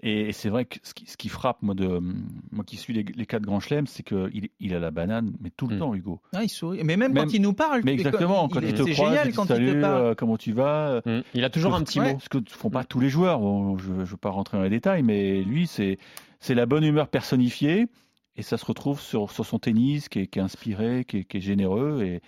Euh, 0.04 0.06
et, 0.08 0.28
et 0.28 0.32
c'est 0.32 0.48
vrai 0.48 0.64
que 0.64 0.78
ce 0.82 0.94
qui, 0.94 1.06
ce 1.06 1.16
qui 1.16 1.28
frappe, 1.28 1.58
moi, 1.62 1.74
de, 1.74 2.00
moi 2.50 2.64
qui 2.64 2.76
suis 2.76 2.92
les, 2.92 3.02
les 3.04 3.26
quatre 3.26 3.42
grands 3.42 3.60
chelems, 3.60 3.86
c'est 3.86 4.02
qu'il 4.02 4.48
il 4.60 4.74
a 4.74 4.78
la 4.78 4.90
banane, 4.90 5.32
mais 5.40 5.50
tout 5.56 5.66
le 5.66 5.76
Mm. 5.76 5.78
temps, 5.78 5.94
Hugo. 5.94 6.20
Ah, 6.34 6.42
il 6.42 6.48
sourit. 6.48 6.78
Mais 6.84 6.96
même, 6.96 7.12
Même- 7.12 7.24
quand 7.26 7.32
il 7.34 7.42
nous 7.42 7.52
parle, 7.52 7.80
Mais 7.84 7.92
exactement, 7.92 8.48
quand 8.48 8.60
il, 8.60 8.74
te 8.74 8.82
c'est 8.84 8.92
croise, 8.92 9.10
génial 9.10 9.26
il 9.28 9.30
dit 9.30 9.36
quand 9.36 9.46
salut, 9.46 9.66
il 9.68 9.74
te 9.74 9.80
parle. 9.80 10.02
euh, 10.02 10.14
comment 10.14 10.36
tu 10.36 10.52
vas 10.52 11.00
Mm. 11.06 11.20
Il 11.34 11.44
a 11.44 11.50
toujours 11.50 11.74
Ce 11.74 11.80
un 11.80 11.84
petit 11.84 12.00
ouais. 12.00 12.14
mot. 12.14 12.20
Ce 12.20 12.28
que 12.28 12.38
ne 12.38 12.44
font 12.48 12.70
pas 12.70 12.84
tous 12.84 13.00
les 13.00 13.08
joueurs. 13.08 13.38
Bon, 13.40 13.78
je 13.78 13.90
ne 13.92 14.04
veux 14.04 14.16
pas 14.16 14.30
rentrer 14.30 14.56
dans 14.58 14.64
les 14.64 14.70
détails, 14.70 15.02
mais 15.02 15.42
lui, 15.42 15.66
c'est 15.66 15.98
c'est 16.40 16.54
la 16.54 16.66
bonne 16.66 16.84
humeur 16.84 17.08
personnifiée. 17.08 17.86
Et 18.36 18.42
ça 18.42 18.56
se 18.56 18.64
retrouve 18.64 19.00
sur, 19.00 19.30
sur 19.30 19.44
son 19.44 19.58
tennis, 19.58 20.08
qui 20.08 20.20
est, 20.20 20.26
qui 20.26 20.38
est 20.38 20.42
inspiré, 20.42 21.04
qui 21.04 21.18
est, 21.18 21.24
qui 21.24 21.36
est 21.36 21.40
généreux. 21.40 22.02
Et, 22.02 22.20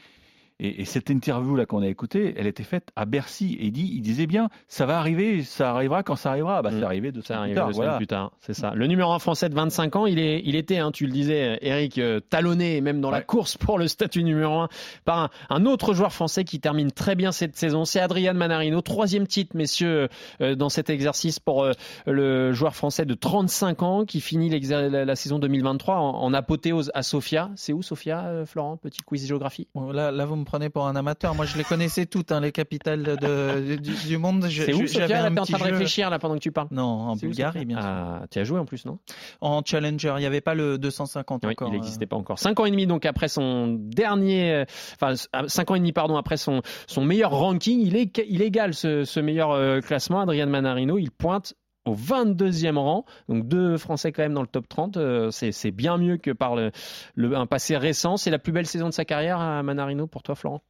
et, 0.59 0.83
et 0.83 0.85
cette 0.85 1.11
interview-là 1.11 1.67
qu'on 1.67 1.83
a 1.83 1.89
écoutée, 1.89 2.35
elle 2.37 2.47
était 2.47 2.65
faite 2.65 2.89
à 2.97 3.05
Bercy. 3.05 3.57
Et 3.61 3.67
il, 3.67 3.73
dit, 3.73 3.91
il 3.95 4.01
disait 4.03 4.27
bien, 4.27 4.49
ça 4.69 4.85
va 4.87 4.99
arriver, 4.99 5.43
ça 5.43 5.71
arrivera 5.71 6.03
quand 6.03 6.17
ça 6.17 6.31
arrivera. 6.31 6.61
Bah, 6.63 6.73
Mm. 6.73 6.79
C'est 6.79 6.85
arrivé 6.85 7.13
deux 7.13 7.21
Ça 7.21 7.35
semaines 7.35 7.41
arrive 7.41 7.55
plus 7.55 7.61
tard. 7.61 7.71
Voilà. 7.73 7.97
plus 7.97 8.07
tard, 8.07 8.33
c'est 8.41 8.55
ça. 8.55 8.73
Le 8.75 8.87
numéro 8.87 9.13
1 9.13 9.19
français 9.19 9.49
de 9.49 9.55
25 9.55 9.97
ans, 9.97 10.07
il, 10.07 10.19
est, 10.19 10.43
il 10.45 10.57
était, 10.57 10.79
hein, 10.79 10.91
tu 10.91 11.07
le 11.07 11.13
disais, 11.13 11.59
Eric, 11.61 11.99
euh, 11.99 12.21
talonné, 12.21 12.81
même 12.81 13.01
dans 13.01 13.11
la 13.11 13.23
course 13.23 13.57
pour 13.57 13.79
le 13.79 13.89
statut 13.89 14.25
numéro 14.25 14.61
1, 14.61 14.69
par 15.05 15.19
un, 15.19 15.31
un 15.51 15.67
autre 15.67 15.95
joueur 15.95 16.13
français 16.13 16.45
qui 16.45 16.61
termine 16.61 16.91
très 16.91 17.15
bien 17.15 17.33
cette 17.33 17.57
saison. 17.57 17.85
C'est 17.85 18.01
Adrian 18.01 18.35
Manarino, 18.35 18.81
troisième 18.81 19.27
titre, 19.27 19.57
messieurs, 19.57 20.09
euh, 20.41 20.55
dans 20.55 20.69
cet 20.69 20.91
exercice 20.91 21.39
pour 21.39 21.65
euh, 21.65 21.73
le 22.07 22.53
joueur 22.53 22.75
français 22.75 23.05
de 23.05 23.15
35 23.15 23.83
ans 23.83 24.05
qui 24.05 24.21
finit 24.21 24.49
la, 24.51 25.05
la 25.05 25.17
saison 25.17 25.39
2023 25.39 25.97
en, 25.97 26.23
en 26.23 26.35
apothéose 26.35 26.91
à 26.95 27.03
Sofia. 27.03 27.51
C'est 27.57 27.73
où 27.73 27.83
Sofia, 27.83 28.25
euh, 28.27 28.47
Florent? 28.47 28.77
Petit 28.77 29.01
quiz 29.03 29.27
géographie? 29.27 29.69
Bon, 29.75 29.91
là, 29.91 30.11
là, 30.11 30.25
vous 30.25 30.37
me 30.43 30.47
prenez 30.47 30.69
pour 30.69 30.87
un 30.87 30.95
amateur. 30.95 31.35
Moi, 31.35 31.47
je 31.47 31.57
les 31.57 31.65
connaissais 31.65 32.07
toutes, 32.07 32.31
hein, 32.31 32.41
les 32.41 32.53
capitales 32.53 33.03
de, 33.03 33.77
du, 33.77 33.95
du 33.95 34.19
monde. 34.19 34.47
C'est 34.49 34.73
où 34.75 34.87
Sofia 34.87 35.25
un 35.25 35.33
t'es 35.35 35.41
en 35.41 35.45
train 35.45 35.59
de 35.59 35.63
réfléchir 35.73 36.11
là 36.11 36.19
pendant 36.19 36.35
que 36.35 36.41
tu 36.41 36.53
parles? 36.53 36.69
Non, 36.71 36.83
en 36.83 37.17
Bulgarie, 37.17 37.65
bien 37.65 37.81
sûr. 37.81 37.91
Ah, 37.91 38.23
tu 38.31 38.39
as 38.39 38.45
joué 38.45 38.59
en 38.59 38.65
plus, 38.65 38.85
non? 38.85 38.99
En 39.41 39.63
Challenger, 39.65 40.15
il 40.17 40.21
n'y 40.21 40.27
avait 40.27 40.41
pas 40.41 40.55
le 40.55 40.79
250 40.79 41.45
Oui, 41.45 41.53
encore. 41.53 41.69
il 41.69 41.71
euh. 41.71 41.75
n'existait 41.75 42.07
pas 42.07 42.17
encore. 42.17 42.39
Cinq 42.39 42.61
ans 42.61 42.67
et 42.67 42.71
demi 42.71 42.87
donc 42.87 43.07
après 43.07 43.29
son 43.29 43.77
dernier, 43.79 44.53
euh, 44.53 44.65
enfin 44.95 45.15
euh, 45.37 45.49
cinq 45.49 45.71
ans 45.71 45.75
et 45.75 45.79
demi 45.79 45.93
pardon 45.93 46.17
après 46.17 46.37
son 46.37 46.63
son 46.87 47.05
meilleur 47.05 47.31
ranking, 47.31 47.81
il 47.81 47.97
est 47.97 48.23
il 48.29 48.43
égale 48.43 48.75
ce, 48.75 49.05
ce 49.05 49.21
meilleur 49.21 49.53
euh, 49.53 49.81
classement. 49.81 50.21
Adrian 50.21 50.47
Manarino, 50.47 50.99
il 50.99 51.11
pointe 51.11 51.55
au 51.85 51.95
22e 51.95 52.77
rang. 52.77 53.05
Donc 53.29 53.47
deux 53.49 53.77
Français 53.77 54.13
quand 54.13 54.23
même 54.23 54.35
dans 54.35 54.43
le 54.43 54.47
top 54.47 54.69
30. 54.69 54.97
Euh, 54.97 55.31
c'est 55.31 55.71
bien 55.71 55.99
mieux 55.99 56.17
que 56.17 56.31
par 56.31 56.57
le, 56.57 56.71
le, 57.15 57.37
un 57.37 57.47
passé 57.47 57.77
récent. 57.77 58.17
C'est 58.17 58.31
la 58.31 58.39
plus 58.39 58.53
belle 58.53 58.67
saison 58.67 58.89
de 58.89 58.95
sa 58.95 59.05
carrière 59.05 59.41
à 59.41 59.63
Manarino 59.63 60.07
pour 60.07 60.23
toi, 60.23 60.35
Florent? 60.35 60.63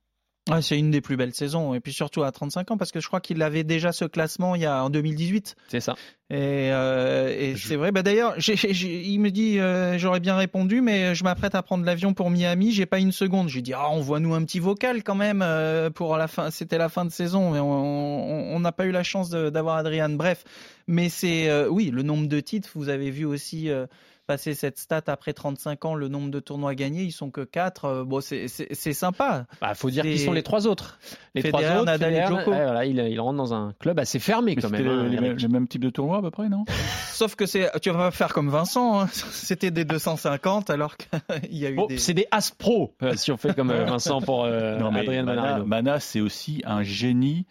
Ouais, 0.50 0.60
c'est 0.60 0.76
une 0.76 0.90
des 0.90 1.00
plus 1.00 1.16
belles 1.16 1.34
saisons 1.34 1.72
et 1.72 1.78
puis 1.78 1.92
surtout 1.92 2.24
à 2.24 2.32
35 2.32 2.72
ans 2.72 2.76
parce 2.76 2.90
que 2.90 2.98
je 2.98 3.06
crois 3.06 3.20
qu'il 3.20 3.40
avait 3.42 3.62
déjà 3.62 3.92
ce 3.92 4.04
classement 4.04 4.56
il 4.56 4.62
y 4.62 4.66
a 4.66 4.82
en 4.82 4.90
2018. 4.90 5.54
C'est 5.68 5.78
ça. 5.78 5.94
Et, 6.30 6.70
euh, 6.72 7.28
et 7.28 7.54
c'est 7.56 7.76
vrai. 7.76 7.92
Bah 7.92 8.02
d'ailleurs, 8.02 8.34
il 8.38 9.20
me 9.20 9.30
dit 9.30 9.60
euh, 9.60 9.98
j'aurais 9.98 10.18
bien 10.18 10.34
répondu, 10.34 10.80
mais 10.80 11.14
je 11.14 11.22
m'apprête 11.22 11.54
à 11.54 11.62
prendre 11.62 11.84
l'avion 11.84 12.12
pour 12.12 12.28
Miami. 12.28 12.72
J'ai 12.72 12.86
pas 12.86 12.98
une 12.98 13.12
seconde. 13.12 13.50
J'ai 13.50 13.62
dit 13.62 13.72
ah 13.72 13.88
envoie-nous 13.88 14.34
un 14.34 14.42
petit 14.42 14.58
vocal 14.58 15.04
quand 15.04 15.14
même 15.14 15.42
euh, 15.42 15.90
pour 15.90 16.16
la 16.16 16.26
fin. 16.26 16.50
C'était 16.50 16.78
la 16.78 16.88
fin 16.88 17.04
de 17.04 17.12
saison, 17.12 17.52
mais 17.52 17.60
on 17.60 18.58
n'a 18.58 18.72
pas 18.72 18.86
eu 18.86 18.90
la 18.90 19.04
chance 19.04 19.30
d'avoir 19.30 19.76
Adrian. 19.76 20.10
Bref, 20.10 20.42
mais 20.86 21.08
c'est 21.08 21.48
euh, 21.48 21.68
oui 21.68 21.90
le 21.90 22.02
nombre 22.02 22.26
de 22.26 22.40
titres. 22.40 22.70
Vous 22.74 22.88
avez 22.88 23.10
vu 23.10 23.24
aussi 23.24 23.70
euh, 23.70 23.86
passer 24.32 24.54
cette 24.54 24.78
stat 24.78 25.02
après 25.08 25.34
35 25.34 25.84
ans, 25.84 25.94
le 25.94 26.08
nombre 26.08 26.30
de 26.30 26.40
tournois 26.40 26.74
gagnés, 26.74 27.02
ils 27.02 27.12
sont 27.12 27.30
que 27.30 27.42
4. 27.42 27.84
Euh, 27.84 28.04
bon, 28.04 28.22
c'est 28.22 28.48
sympa. 28.48 29.44
Il 29.52 29.56
bah, 29.60 29.74
faut 29.74 29.90
dire 29.90 30.04
qu'ils 30.04 30.20
sont 30.20 30.32
les 30.32 30.42
trois 30.42 30.66
autres. 30.66 30.98
Les 31.34 31.42
trois 31.42 31.60
autres, 31.60 31.84
Nadal 31.84 32.14
et 32.14 32.26
Djoko. 32.26 32.50
voilà, 32.50 32.86
il, 32.86 32.98
il, 32.98 33.20
rentre 33.20 33.36
dans 33.36 33.52
un 33.52 33.74
club 33.78 33.98
assez 33.98 34.18
fermé 34.18 34.56
quand 34.56 34.70
même. 34.70 34.88
Hein, 34.88 35.34
le, 35.38 35.48
même 35.48 35.68
type 35.68 35.82
de 35.82 35.90
tournoi 35.90 36.16
à 36.16 36.22
peu 36.22 36.30
près, 36.30 36.48
non? 36.48 36.64
Sauf 37.12 37.34
que 37.34 37.44
c'est, 37.44 37.70
tu 37.82 37.90
vas 37.90 37.98
pas 37.98 38.10
faire 38.10 38.32
comme 38.32 38.48
Vincent. 38.48 39.00
Hein. 39.02 39.08
C'était 39.12 39.70
des 39.70 39.84
250 39.84 40.70
alors 40.70 40.96
qu'il 40.96 41.10
y 41.50 41.66
a 41.66 41.70
eu 41.70 41.86
des. 41.88 41.98
C'est 41.98 42.14
des 42.14 42.26
As 42.30 42.52
Pro 42.52 42.94
euh, 43.02 43.14
si 43.14 43.32
on 43.32 43.36
fait 43.36 43.54
comme 43.54 43.70
euh, 43.70 43.84
Vincent 43.84 44.22
pour 44.22 44.46
non, 44.46 44.94
Adrien 44.94 45.24
Mana, 45.24 45.58
Mana 45.58 46.00
c'est 46.00 46.22
aussi 46.22 46.62
un 46.64 46.82
génie 46.82 47.44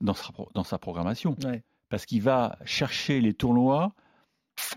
dans 0.00 0.14
sa, 0.14 0.30
dans 0.52 0.64
sa 0.64 0.78
programmation. 0.78 1.36
Parce 1.90 2.06
qu'il 2.06 2.22
va 2.22 2.58
chercher 2.64 3.20
les 3.20 3.34
tournois 3.34 3.92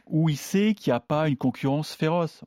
où 0.10 0.30
il 0.30 0.38
sait 0.38 0.74
qu'il 0.74 0.92
n'y 0.92 0.96
a 0.96 1.00
pas 1.00 1.28
une 1.28 1.38
concurrence 1.38 1.94
féroce. 1.94 2.44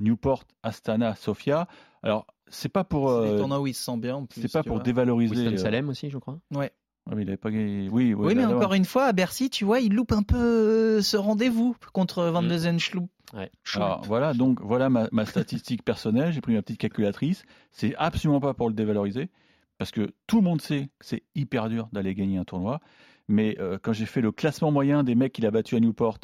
Newport, 0.00 0.44
Astana, 0.62 1.14
Sofia. 1.14 1.68
Alors, 2.02 2.26
c'est 2.48 2.68
pas 2.68 2.84
pour. 2.84 3.10
C'est 3.10 3.28
des 3.28 3.34
euh, 3.34 3.38
tournois 3.38 3.60
où 3.60 3.66
il 3.66 3.74
se 3.74 3.84
sent 3.84 3.96
bien. 3.96 4.26
C'est 4.30 4.52
pas 4.52 4.62
pour 4.62 4.80
dévaloriser. 4.80 5.34
Winston 5.34 5.54
euh, 5.54 5.56
Salem 5.56 5.88
aussi, 5.88 6.10
je 6.10 6.18
crois. 6.18 6.38
Ouais. 6.54 6.72
mais 7.14 7.22
il 7.22 7.28
avait 7.28 7.36
pas 7.36 7.50
Oui, 7.50 7.88
oui, 7.90 8.14
oui 8.14 8.34
mais 8.34 8.44
encore 8.44 8.74
une 8.74 8.84
fois, 8.84 9.04
à 9.04 9.12
Bercy, 9.12 9.50
tu 9.50 9.64
vois, 9.64 9.80
il 9.80 9.94
loupe 9.94 10.12
un 10.12 10.22
peu 10.22 10.36
euh, 10.36 11.02
ce 11.02 11.16
rendez-vous 11.16 11.76
contre 11.92 12.24
Van 12.24 12.42
de 12.42 12.48
mm. 12.48 13.06
Ouais. 13.32 13.50
Alors, 13.74 14.02
voilà, 14.02 14.32
donc 14.34 14.60
voilà 14.60 14.90
ma, 14.90 15.08
ma 15.10 15.26
statistique 15.26 15.82
personnelle. 15.84 16.32
J'ai 16.32 16.40
pris 16.40 16.54
ma 16.54 16.62
petite 16.62 16.78
calculatrice. 16.78 17.44
C'est 17.72 17.94
absolument 17.96 18.40
pas 18.40 18.54
pour 18.54 18.68
le 18.68 18.74
dévaloriser, 18.74 19.30
parce 19.78 19.90
que 19.90 20.12
tout 20.26 20.36
le 20.36 20.44
monde 20.44 20.60
sait 20.60 20.90
que 20.98 21.06
c'est 21.06 21.22
hyper 21.34 21.68
dur 21.68 21.88
d'aller 21.92 22.14
gagner 22.14 22.38
un 22.38 22.44
tournoi. 22.44 22.80
Mais 23.26 23.56
quand 23.82 23.94
j'ai 23.94 24.04
fait 24.04 24.20
le 24.20 24.32
classement 24.32 24.70
moyen 24.70 25.02
des 25.02 25.14
mecs 25.14 25.32
qu'il 25.32 25.46
a 25.46 25.50
battu 25.50 25.76
à 25.76 25.80
Newport, 25.80 26.18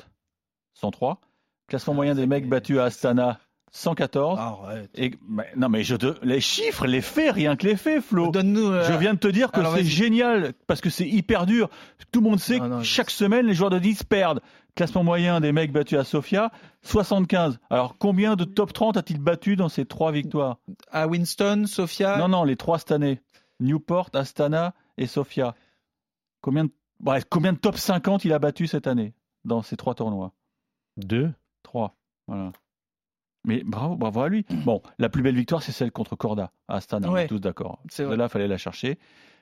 103. 0.80 1.20
Classement 1.68 1.94
moyen 1.94 2.14
des 2.14 2.26
mecs 2.26 2.48
battus 2.48 2.78
à 2.78 2.84
Astana, 2.84 3.38
114. 3.72 4.38
Arrête. 4.38 4.90
Et, 4.96 5.14
non, 5.56 5.68
mais 5.68 5.84
je 5.84 5.94
te, 5.94 6.14
les 6.24 6.40
chiffres, 6.40 6.86
les 6.86 7.00
faits, 7.00 7.32
rien 7.34 7.56
que 7.56 7.66
les 7.66 7.76
faits, 7.76 8.02
Flo. 8.02 8.30
Donne-nous. 8.30 8.72
Euh, 8.72 8.84
je 8.84 8.92
viens 8.94 9.14
de 9.14 9.18
te 9.18 9.28
dire 9.28 9.52
que 9.52 9.60
c'est 9.76 9.84
génial 9.84 10.54
parce 10.66 10.80
que 10.80 10.90
c'est 10.90 11.08
hyper 11.08 11.46
dur. 11.46 11.70
Tout 12.10 12.20
le 12.20 12.28
monde 12.28 12.40
sait 12.40 12.58
que 12.58 12.82
chaque 12.82 13.10
semaine, 13.10 13.46
les 13.46 13.54
joueurs 13.54 13.70
de 13.70 13.78
10 13.78 14.04
perdent. 14.04 14.40
Classement 14.74 15.04
moyen 15.04 15.40
des 15.40 15.52
mecs 15.52 15.72
battus 15.72 15.98
à 15.98 16.04
Sofia, 16.04 16.52
75. 16.82 17.58
Alors, 17.70 17.98
combien 17.98 18.36
de 18.36 18.44
top 18.44 18.72
30 18.72 18.96
a-t-il 18.96 19.20
battu 19.20 19.56
dans 19.56 19.68
ces 19.68 19.84
trois 19.84 20.12
victoires? 20.12 20.58
À 20.90 21.08
Winston, 21.08 21.64
Sofia? 21.66 22.16
Non, 22.18 22.28
non, 22.28 22.44
les 22.44 22.56
trois 22.56 22.78
cette 22.78 22.92
année. 22.92 23.20
Newport, 23.58 24.10
Astana 24.14 24.74
et 24.96 25.06
Sofia. 25.06 25.54
Combien 26.40 26.64
de, 26.64 26.70
bref, 27.00 27.24
combien 27.28 27.52
de 27.52 27.58
top 27.58 27.76
50 27.76 28.24
il 28.24 28.32
a 28.32 28.38
battu 28.38 28.66
cette 28.66 28.86
année 28.86 29.12
dans 29.44 29.62
ces 29.62 29.76
trois 29.76 29.94
tournois? 29.94 30.32
Deux, 30.96 31.32
trois. 31.62 31.96
Voilà. 32.26 32.52
Mais 33.44 33.62
bravo, 33.64 33.96
bravo 33.96 34.20
à 34.20 34.28
lui. 34.28 34.44
Bon, 34.64 34.82
la 34.98 35.08
plus 35.08 35.22
belle 35.22 35.34
victoire, 35.34 35.62
c'est 35.62 35.72
celle 35.72 35.92
contre 35.92 36.14
Corda 36.14 36.52
à 36.68 36.76
Astana. 36.76 37.10
On 37.10 37.16
est 37.16 37.26
tous 37.26 37.38
d'accord. 37.38 37.82
Là, 37.98 38.24
il 38.24 38.28
fallait 38.28 38.48
la 38.48 38.58
chercher. 38.58 38.98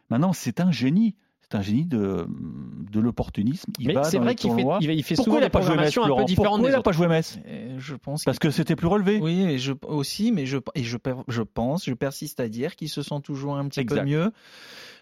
Maintenant, 0.08 0.32
c'est 0.32 0.60
un 0.60 0.70
génie. 0.70 1.16
C'est 1.50 1.56
un 1.56 1.62
génie 1.62 1.86
de, 1.86 2.26
de 2.28 3.00
l'opportunisme. 3.00 3.72
Mais 3.80 3.94
c'est 4.04 4.18
vrai 4.18 4.34
qu'il 4.34 4.52
fait, 4.52 4.64
il 4.80 5.02
fait 5.02 5.16
souvent 5.16 5.40
des 5.40 5.48
programmations 5.48 6.04
un 6.04 6.16
peu 6.16 6.24
différentes. 6.24 6.56
Pourquoi 6.56 6.70
il 6.70 6.72
n'a 6.72 6.82
pas 6.82 6.92
joué 6.92 7.08
Metz 7.08 7.38
Je 7.78 7.94
pense 7.94 8.24
Parce 8.24 8.38
que 8.38 8.50
c'était 8.50 8.76
plus 8.76 8.86
relevé. 8.86 9.18
Oui, 9.20 9.44
et 9.44 9.58
je, 9.58 9.72
aussi, 9.86 10.30
mais 10.30 10.44
je, 10.44 10.58
et 10.74 10.82
je, 10.82 10.98
je 11.28 11.42
pense, 11.42 11.86
je 11.86 11.94
persiste 11.94 12.40
à 12.40 12.48
dire 12.48 12.76
qu'il 12.76 12.90
se 12.90 13.02
sent 13.02 13.20
toujours 13.24 13.56
un 13.56 13.66
petit 13.68 13.84
peu 13.84 14.02
mieux 14.02 14.30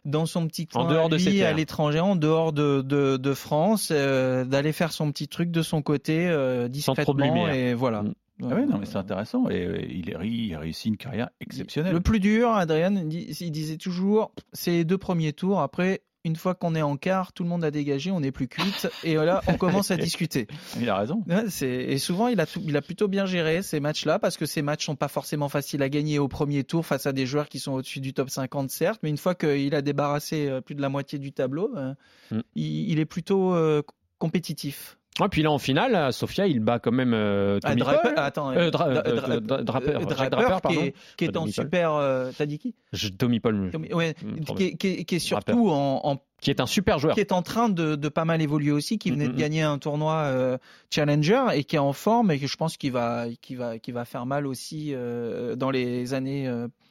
dans 0.04 0.24
son 0.24 0.46
petit 0.46 0.68
coin 0.68 0.84
en 0.84 0.88
dehors 0.88 1.08
de 1.08 1.16
lui, 1.16 1.42
à 1.42 1.52
l'étranger, 1.52 1.98
en 1.98 2.14
dehors 2.14 2.52
de, 2.52 2.80
de, 2.80 3.16
de 3.16 3.34
France, 3.34 3.88
euh, 3.90 4.44
d'aller 4.44 4.72
faire 4.72 4.92
son 4.92 5.10
petit 5.10 5.26
truc 5.26 5.50
de 5.50 5.62
son 5.62 5.82
côté 5.82 6.28
euh, 6.28 6.68
discrètement 6.68 7.48
et 7.48 7.74
voilà. 7.74 8.02
Mm. 8.02 8.14
Ah 8.42 8.48
oui, 8.54 8.66
non, 8.66 8.78
mais 8.78 8.84
c'est 8.84 8.98
intéressant. 8.98 9.48
Et 9.48 9.64
euh, 9.64 9.80
il, 9.80 10.10
il 10.10 10.54
a 10.54 10.58
réussi 10.58 10.88
une 10.88 10.98
carrière 10.98 11.30
exceptionnelle. 11.40 11.94
Le 11.94 12.00
plus 12.00 12.20
dur, 12.20 12.50
Adrien, 12.50 12.94
il 12.94 13.50
disait 13.50 13.78
toujours, 13.78 14.30
c'est 14.52 14.72
les 14.72 14.84
deux 14.84 14.98
premiers 14.98 15.32
tours. 15.32 15.60
Après, 15.60 16.02
une 16.26 16.34
fois 16.34 16.56
qu'on 16.56 16.74
est 16.74 16.82
en 16.82 16.96
quart, 16.96 17.32
tout 17.32 17.44
le 17.44 17.48
monde 17.48 17.64
a 17.64 17.70
dégagé, 17.70 18.10
on 18.10 18.18
n'est 18.18 18.32
plus 18.32 18.48
cuite, 18.48 18.88
et 19.04 19.14
là, 19.14 19.42
on 19.46 19.54
commence 19.58 19.92
à 19.92 19.96
discuter. 19.96 20.48
Il 20.80 20.90
a 20.90 20.96
raison. 20.96 21.22
Et 21.62 21.98
souvent, 21.98 22.26
il 22.26 22.40
a, 22.40 22.46
il 22.64 22.76
a 22.76 22.82
plutôt 22.82 23.06
bien 23.06 23.26
géré 23.26 23.62
ces 23.62 23.78
matchs-là, 23.78 24.18
parce 24.18 24.36
que 24.36 24.44
ces 24.44 24.60
matchs 24.60 24.84
sont 24.86 24.96
pas 24.96 25.06
forcément 25.06 25.48
faciles 25.48 25.82
à 25.84 25.88
gagner 25.88 26.18
au 26.18 26.26
premier 26.26 26.64
tour 26.64 26.84
face 26.84 27.06
à 27.06 27.12
des 27.12 27.26
joueurs 27.26 27.48
qui 27.48 27.60
sont 27.60 27.72
au-dessus 27.72 28.00
du 28.00 28.12
top 28.12 28.28
50, 28.28 28.70
certes, 28.70 29.00
mais 29.04 29.10
une 29.10 29.18
fois 29.18 29.36
qu'il 29.36 29.74
a 29.74 29.82
débarrassé 29.82 30.48
euh, 30.48 30.60
plus 30.60 30.74
de 30.74 30.82
la 30.82 30.88
moitié 30.88 31.20
du 31.20 31.32
tableau, 31.32 31.72
euh, 31.76 31.94
mm. 32.32 32.40
il, 32.56 32.98
est 32.98 33.04
plutôt 33.04 33.54
euh, 33.54 33.82
compétitif. 34.18 34.98
Et 35.24 35.28
puis 35.28 35.42
là 35.42 35.50
en 35.50 35.58
finale, 35.58 36.12
Sofia, 36.12 36.46
il 36.46 36.60
bat 36.60 36.78
quand 36.78 36.92
même 36.92 37.14
euh, 37.14 37.58
Tommy 37.60 37.82
ah, 37.86 38.00
Paul. 38.02 38.12
Attends, 38.16 38.50
euh, 38.52 38.70
Draper, 38.70 40.04
Draper, 40.04 40.60
qui 40.68 40.76
est, 40.76 40.94
qui 41.16 41.24
est 41.24 41.36
en 41.36 41.46
super. 41.46 41.94
Euh, 41.94 42.30
T'as 42.36 42.46
dit 42.46 42.58
qui 42.58 42.74
Tommy 43.18 43.40
Paul. 43.40 43.70
ouais, 43.92 44.14
mm, 44.22 44.76
qui, 44.76 45.06
est 45.08 45.18
surtout 45.18 45.70
en, 45.70 46.00
en, 46.04 46.16
qui 46.40 46.50
est 46.50 46.60
un 46.60 46.66
super 46.66 46.98
joueur, 46.98 47.14
qui 47.14 47.20
est 47.20 47.32
en 47.32 47.42
train 47.42 47.68
de, 47.68 47.96
de 47.96 48.08
pas 48.08 48.24
mal 48.24 48.42
évoluer 48.42 48.72
aussi, 48.72 48.98
qui 48.98 49.10
venait 49.10 49.26
mm, 49.26 49.32
de 49.32 49.34
mm, 49.34 49.38
gagner 49.38 49.62
un 49.62 49.78
tournoi 49.78 50.14
euh, 50.14 50.58
Challenger 50.90 51.46
et 51.54 51.64
qui 51.64 51.76
est 51.76 51.80
en 51.80 51.94
forme 51.94 52.30
et 52.30 52.38
que 52.38 52.46
je 52.46 52.56
pense 52.56 52.76
qu'il 52.76 52.92
va, 52.92 53.26
qui 53.40 53.54
va, 53.54 53.78
qui 53.78 53.92
va 53.92 54.04
faire 54.04 54.26
mal 54.26 54.46
aussi 54.46 54.92
euh, 54.92 55.56
dans 55.56 55.70
les 55.70 56.12
années 56.12 56.46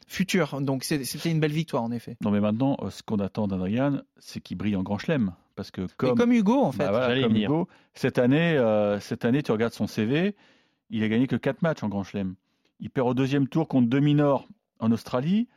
euh, 0.07 0.11
futures. 0.11 0.61
Donc 0.61 0.83
c'était 0.83 1.31
une 1.31 1.39
belle 1.39 1.51
victoire 1.51 1.83
en 1.83 1.91
effet. 1.91 2.17
Non 2.21 2.31
mais 2.31 2.39
maintenant, 2.39 2.77
ce 2.89 3.03
qu'on 3.03 3.17
attend 3.17 3.47
d'Adrian, 3.47 4.01
c'est 4.17 4.39
qu'il 4.39 4.57
brille 4.57 4.75
en 4.75 4.83
Grand 4.83 4.97
Chelem. 4.97 5.33
Parce 5.55 5.71
que 5.71 5.87
comme, 5.97 6.17
comme 6.17 6.33
Hugo 6.33 6.61
en 6.61 6.71
fait. 6.71 6.85
Bah 6.85 7.09
comme 7.21 7.35
Hugo, 7.35 7.67
cette 7.93 8.19
année, 8.19 8.57
euh, 8.57 8.99
cette 8.99 9.25
année, 9.25 9.41
tu 9.41 9.51
regardes 9.51 9.73
son 9.73 9.87
CV, 9.87 10.35
il 10.89 11.03
a 11.03 11.07
gagné 11.07 11.27
que 11.27 11.35
4 11.35 11.61
matchs 11.61 11.83
en 11.83 11.89
Grand 11.89 12.03
Chelem. 12.03 12.35
Il 12.79 12.89
perd 12.89 13.07
au 13.07 13.13
deuxième 13.13 13.47
tour 13.47 13.67
contre 13.67 13.87
deux 13.87 13.99
minors 13.99 14.47
en 14.79 14.91
Australie. 14.91 15.47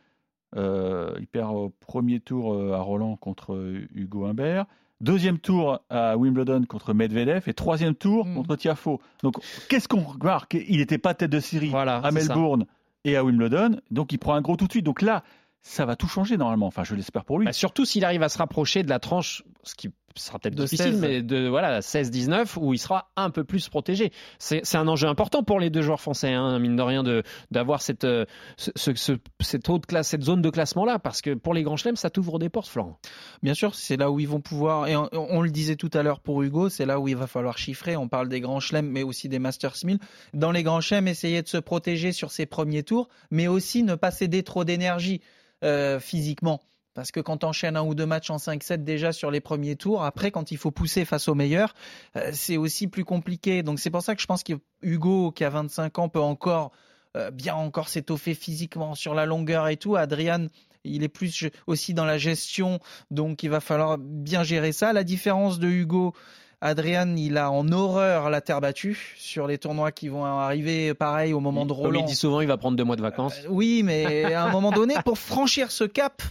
Euh, 0.57 1.15
il 1.19 1.27
perd 1.27 1.55
au 1.55 1.71
premier 1.81 2.21
tour 2.21 2.55
euh, 2.55 2.73
à 2.73 2.79
Roland 2.79 3.17
contre 3.17 3.73
Hugo 3.95 4.25
Humbert. 4.25 4.67
Deuxième 5.01 5.39
tour 5.39 5.81
à 5.91 6.17
Wimbledon 6.17 6.65
contre 6.65 6.93
Medvedev 6.95 7.49
et 7.49 7.55
troisième 7.55 7.95
tour 7.95 8.25
mm. 8.25 8.35
contre 8.35 8.57
Tiafo. 8.57 9.01
Donc, 9.23 9.37
qu'est-ce 9.69 9.89
qu'on 9.89 10.03
remarque? 10.03 10.55
Il 10.55 10.79
n'était 10.79 10.99
pas 10.99 11.15
tête 11.15 11.31
de 11.31 11.41
série 11.41 11.73
à 11.75 12.11
Melbourne 12.13 12.67
et 13.11 13.16
à 13.16 13.25
Wimbledon, 13.25 13.81
donc 13.90 14.12
il 14.12 14.18
prend 14.18 14.35
un 14.35 14.40
gros 14.40 14.57
tout 14.57 14.66
de 14.66 14.73
suite. 14.73 14.85
Donc 14.85 15.03
là, 15.03 15.23
ça 15.62 15.85
va 15.85 15.97
tout 15.97 16.09
changer 16.09 16.37
normalement. 16.37 16.66
Enfin, 16.66 16.85
je 16.85 16.94
l'espère 16.94 17.25
pour 17.25 17.38
lui. 17.38 17.47
Bah, 17.47 17.53
surtout 17.53 17.85
s'il 17.85 18.05
arrive 18.05 18.23
à 18.23 18.29
se 18.29 18.38
rapprocher 18.38 18.83
de 18.83 18.88
la 18.88 18.99
tranche, 18.99 19.42
ce 19.62 19.75
qui 19.75 19.90
sera 20.19 20.39
peut-être 20.39 20.55
difficile, 20.55 20.97
mais 20.97 21.23
de 21.23 21.49
voilà 21.49 21.81
16-19 21.81 22.59
où 22.59 22.75
il 22.75 22.79
sera 22.79 23.11
un 23.17 23.31
peu 23.31 23.45
plus 23.45 23.69
protégé. 23.69 24.13
C'est 24.39 24.77
un 24.77 24.89
enjeu 24.89 25.09
important 25.09 25.43
pour 25.43 25.61
les 25.61 25.71
deux 25.71 25.83
joueurs 25.83 26.01
français, 26.01 26.33
hein, 26.33 26.59
mine 26.59 26.77
de 26.77 26.83
rien, 26.83 27.03
de 27.03 27.23
d'avoir 27.51 27.83
cette 27.83 28.05
euh, 28.05 28.25
ce, 28.57 29.13
cette 29.41 29.69
haute 29.69 29.87
classe, 29.87 30.09
cette 30.09 30.23
zone 30.23 30.43
de 30.43 30.51
classement 30.51 30.85
là, 30.85 30.99
parce 30.99 31.23
que 31.23 31.35
pour 31.35 31.55
les 31.55 31.63
grands 31.63 31.77
chelems, 31.77 31.97
ça 31.97 32.11
t'ouvre 32.11 32.39
des 32.39 32.49
portes, 32.49 32.69
Florent. 32.69 32.99
Bien 33.43 33.55
sûr, 33.55 33.75
c'est 33.75 33.97
là 33.97 34.11
où 34.11 34.21
ils 34.21 34.29
vont 34.29 34.41
pouvoir. 34.41 34.89
Et 34.89 34.97
on, 34.97 35.41
le 35.41 35.51
disait 35.51 35.77
tout 35.77 35.91
à 35.95 36.03
l'heure 36.03 36.21
pour 36.21 36.43
Hugo, 36.43 36.69
c'est 36.69 36.87
là 36.87 37.01
où 37.01 37.09
il 37.09 37.17
va 37.17 37.27
falloir 37.27 37.59
chiffrer. 37.59 37.97
On 37.97 38.09
parle 38.09 38.29
des 38.29 38.41
grands 38.41 38.61
chelems, 38.61 38.89
mais 38.89 39.03
aussi 39.03 39.29
des 39.29 39.39
Masters 39.39 39.77
1000. 39.85 39.99
Dans 40.35 40.53
les 40.53 40.63
grands 40.63 40.81
chelems, 40.81 41.09
essayer 41.09 41.43
de 41.43 41.49
se 41.49 41.59
protéger 41.59 42.13
sur 42.13 42.31
ses 42.31 42.47
premiers 42.47 42.83
tours, 42.83 43.09
mais 43.31 43.49
aussi 43.49 43.83
ne 43.83 43.95
pas 43.95 44.11
céder 44.11 44.43
trop 44.43 44.65
d'énergie. 44.65 45.21
Euh, 45.65 45.99
physiquement. 45.99 46.61
Parce 46.99 47.13
que 47.13 47.21
quand 47.21 47.45
enchaînes 47.45 47.77
un 47.77 47.83
ou 47.83 47.95
deux 47.95 48.07
matchs 48.07 48.29
en 48.29 48.39
5-7 48.39 48.83
déjà 48.83 49.13
sur 49.13 49.31
les 49.31 49.41
premiers 49.41 49.77
tours, 49.77 50.03
après 50.03 50.33
quand 50.33 50.51
il 50.51 50.59
faut 50.59 50.73
pousser 50.73 51.05
face 51.05 51.29
aux 51.29 51.37
meilleurs, 51.37 51.73
euh, 52.17 52.31
c'est 52.33 52.57
aussi 52.57 52.89
plus 52.89 53.05
compliqué. 53.05 53.63
Donc 53.63 53.79
c'est 53.79 53.91
pour 53.91 54.03
ça 54.03 54.17
que 54.17 54.21
je 54.21 54.27
pense 54.27 54.43
que 54.43 54.55
Hugo, 54.83 55.31
qui 55.31 55.45
a 55.45 55.49
25 55.49 55.97
ans, 56.01 56.09
peut 56.09 56.19
encore 56.19 56.73
euh, 57.17 57.31
bien 57.31 57.55
encore 57.55 57.89
s'étoffer 57.89 58.35
physiquement 58.35 58.97
sur 58.97 59.15
la 59.15 59.27
longueur 59.27 59.69
et 59.69 59.77
tout. 59.77 59.95
Adrian, 59.95 60.49
il 60.83 61.05
est 61.05 61.09
plus 61.09 61.47
aussi 61.69 61.95
dans 61.95 62.05
la 62.05 62.19
gestion, 62.19 62.81
donc 63.13 63.45
il 63.45 63.51
va 63.51 63.61
falloir 63.61 63.97
bien 63.97 64.43
gérer 64.43 64.73
ça. 64.73 64.93
La 64.93 65.05
différence 65.05 65.61
de 65.61 65.69
Hugo, 65.69 66.15
Adrian, 66.61 67.15
il 67.17 67.39
a 67.39 67.53
en 67.53 67.71
horreur 67.71 68.29
la 68.29 68.41
terre 68.41 68.61
battue 68.61 69.15
sur 69.17 69.47
les 69.47 69.59
tournois 69.59 69.93
qui 69.93 70.09
vont 70.09 70.25
arriver, 70.25 70.95
pareil, 70.95 71.33
au 71.33 71.39
moment 71.39 71.65
de 71.65 71.73
Roland. 71.73 71.91
Comme 71.91 72.01
il 72.01 72.07
dit 72.07 72.17
souvent, 72.17 72.41
il 72.41 72.49
va 72.49 72.57
prendre 72.57 72.77
deux 72.77 72.83
mois 72.83 72.97
de 72.97 73.03
vacances. 73.03 73.39
Euh, 73.45 73.51
oui, 73.51 73.83
mais 73.85 74.35
à 74.35 74.43
un 74.43 74.51
moment 74.51 74.73
donné, 74.73 74.97
pour 75.05 75.17
franchir 75.17 75.71
ce 75.71 75.85
cap, 75.85 76.23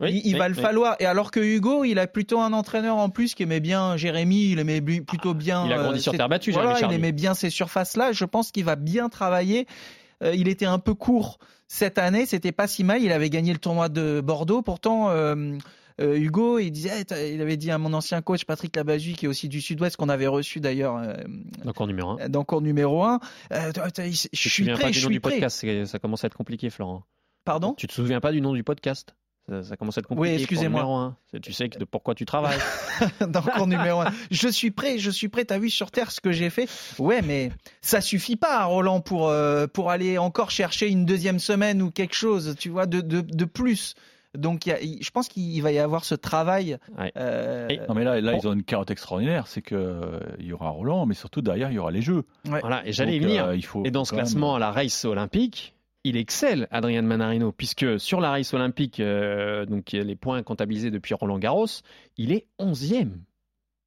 il, 0.00 0.26
il 0.26 0.32
oui, 0.34 0.38
va 0.38 0.48
le 0.48 0.54
oui. 0.56 0.60
falloir. 0.60 0.96
Et 0.98 1.06
alors 1.06 1.30
que 1.30 1.40
Hugo, 1.40 1.84
il 1.84 1.98
a 1.98 2.06
plutôt 2.06 2.40
un 2.40 2.52
entraîneur 2.52 2.96
en 2.96 3.10
plus 3.10 3.34
qui 3.34 3.44
aimait 3.44 3.60
bien 3.60 3.96
Jérémy, 3.96 4.50
il 4.50 4.58
aimait 4.58 4.80
plutôt 4.80 5.34
bien. 5.34 5.62
Ah, 5.62 5.66
il 5.66 5.72
a 5.72 5.78
grandi 5.78 5.98
euh, 5.98 6.02
sur 6.02 6.12
terre 6.12 6.28
battue, 6.28 6.50
Voilà, 6.52 6.74
Jérémy 6.74 6.94
il 6.94 6.96
aimait 6.98 7.12
bien 7.12 7.34
ces 7.34 7.50
surfaces-là. 7.50 8.12
Je 8.12 8.24
pense 8.24 8.50
qu'il 8.50 8.64
va 8.64 8.76
bien 8.76 9.08
travailler. 9.08 9.66
Euh, 10.22 10.34
il 10.34 10.48
était 10.48 10.66
un 10.66 10.78
peu 10.78 10.94
court 10.94 11.38
cette 11.68 11.98
année, 11.98 12.26
c'était 12.26 12.52
pas 12.52 12.66
si 12.66 12.84
mal. 12.84 13.02
Il 13.02 13.12
avait 13.12 13.30
gagné 13.30 13.52
le 13.52 13.58
tournoi 13.58 13.88
de 13.88 14.20
Bordeaux. 14.20 14.62
Pourtant, 14.62 15.10
euh, 15.10 15.56
Hugo, 16.00 16.58
il 16.58 16.72
disait, 16.72 17.04
eh, 17.16 17.34
il 17.34 17.40
avait 17.40 17.56
dit 17.56 17.70
à 17.70 17.78
mon 17.78 17.92
ancien 17.94 18.20
coach 18.20 18.44
Patrick 18.44 18.74
Labazu, 18.74 19.12
qui 19.12 19.26
est 19.26 19.28
aussi 19.28 19.48
du 19.48 19.60
Sud-Ouest, 19.60 19.96
qu'on 19.96 20.08
avait 20.08 20.26
reçu 20.26 20.58
d'ailleurs 20.60 21.00
Donc 21.64 21.80
en 21.80 21.86
numéro 21.86 22.18
1. 22.20 22.28
dans 22.28 22.42
cours 22.44 22.62
numéro 22.62 23.04
1. 23.04 23.20
je 23.50 24.10
suis 24.10 24.50
souviens 24.50 24.74
pas 24.74 24.80
prêt, 24.80 24.90
du 24.90 24.98
je 24.98 25.04
nom 25.04 25.08
suis 25.08 25.14
du 25.14 25.20
prêt. 25.20 25.30
podcast, 25.32 25.84
ça 25.86 25.98
commence 26.00 26.24
à 26.24 26.26
être 26.26 26.36
compliqué, 26.36 26.68
Florent. 26.70 27.04
Pardon? 27.44 27.74
Tu 27.74 27.86
te 27.86 27.92
souviens 27.92 28.20
pas 28.20 28.32
du 28.32 28.40
nom 28.40 28.54
du 28.54 28.64
podcast? 28.64 29.14
Ça, 29.48 29.62
ça 29.62 29.76
commence 29.76 29.98
à 29.98 30.00
être 30.00 30.06
compliqué. 30.06 30.30
Oui, 30.36 30.40
excusez-moi. 30.40 30.80
numéro 30.80 30.96
un. 30.96 31.16
C'est- 31.30 31.40
Tu 31.40 31.52
sais 31.52 31.68
que 31.68 31.78
de 31.78 31.84
pourquoi 31.84 32.14
tu 32.14 32.24
travailles. 32.24 32.58
dans 33.20 33.40
le 33.44 33.50
cours 33.52 33.66
numéro 33.66 34.00
1. 34.00 34.06
Je 34.30 34.48
suis 34.48 34.70
prêt, 34.70 34.98
je 34.98 35.10
suis 35.10 35.28
prêt. 35.28 35.44
T'as 35.44 35.58
vu 35.58 35.68
sur 35.70 35.90
Terre 35.90 36.10
ce 36.10 36.20
que 36.20 36.32
j'ai 36.32 36.48
fait? 36.50 36.68
Ouais, 36.98 37.20
mais 37.22 37.50
ça 37.82 38.00
suffit 38.00 38.36
pas, 38.36 38.64
Roland, 38.64 39.00
pour, 39.00 39.28
euh, 39.28 39.66
pour 39.66 39.90
aller 39.90 40.16
encore 40.18 40.50
chercher 40.50 40.88
une 40.88 41.04
deuxième 41.04 41.38
semaine 41.38 41.82
ou 41.82 41.90
quelque 41.90 42.14
chose, 42.14 42.54
tu 42.58 42.68
vois, 42.70 42.86
de, 42.86 43.00
de, 43.00 43.20
de 43.20 43.44
plus. 43.44 43.94
Donc, 44.36 44.66
y 44.66 44.72
a- 44.72 44.78
je 44.80 45.10
pense 45.10 45.28
qu'il 45.28 45.62
va 45.62 45.70
y 45.70 45.78
avoir 45.78 46.04
ce 46.04 46.14
travail. 46.16 46.78
Ouais. 46.98 47.12
euh, 47.16 47.68
Et- 47.68 47.78
Non 47.88 47.94
mais 47.94 48.02
là, 48.02 48.20
là 48.20 48.32
Bon. 48.32 48.38
ils 48.42 48.48
ont 48.48 48.52
une 48.52 48.64
carotte 48.64 48.90
extraordinaire, 48.90 49.46
c'est 49.46 49.62
que 49.62 49.74
euh, 49.76 50.18
il 50.40 50.46
y 50.46 50.52
aura 50.52 50.70
Roland, 50.70 51.06
mais 51.06 51.14
surtout 51.14 51.40
derrière 51.40 51.70
il 51.70 51.74
y 51.74 51.78
aura 51.78 51.92
les 51.92 52.02
jeux. 52.02 52.24
Voilà, 52.44 52.84
et 52.84 52.92
j'allais 52.92 53.14
y 53.16 53.20
venir. 53.20 53.44
euh, 53.44 53.56
il 53.56 53.64
faut 53.64 53.84
Et 53.84 53.92
dans 53.92 54.04
ce 54.04 54.12
même- 54.14 54.22
classement 54.24 54.56
à 54.56 54.58
la 54.58 54.72
race 54.72 55.04
olympique, 55.04 55.73
il 56.04 56.18
excelle, 56.18 56.68
Adrien 56.70 57.02
Manarino, 57.02 57.50
puisque 57.50 57.98
sur 57.98 58.20
la 58.20 58.30
race 58.30 58.52
olympique, 58.52 59.00
euh, 59.00 59.64
donc 59.64 59.92
les 59.92 60.16
points 60.16 60.42
comptabilisés 60.42 60.90
depuis 60.90 61.14
Roland 61.14 61.38
Garros, 61.38 61.66
il 62.18 62.32
est 62.32 62.46
11e. 62.60 63.10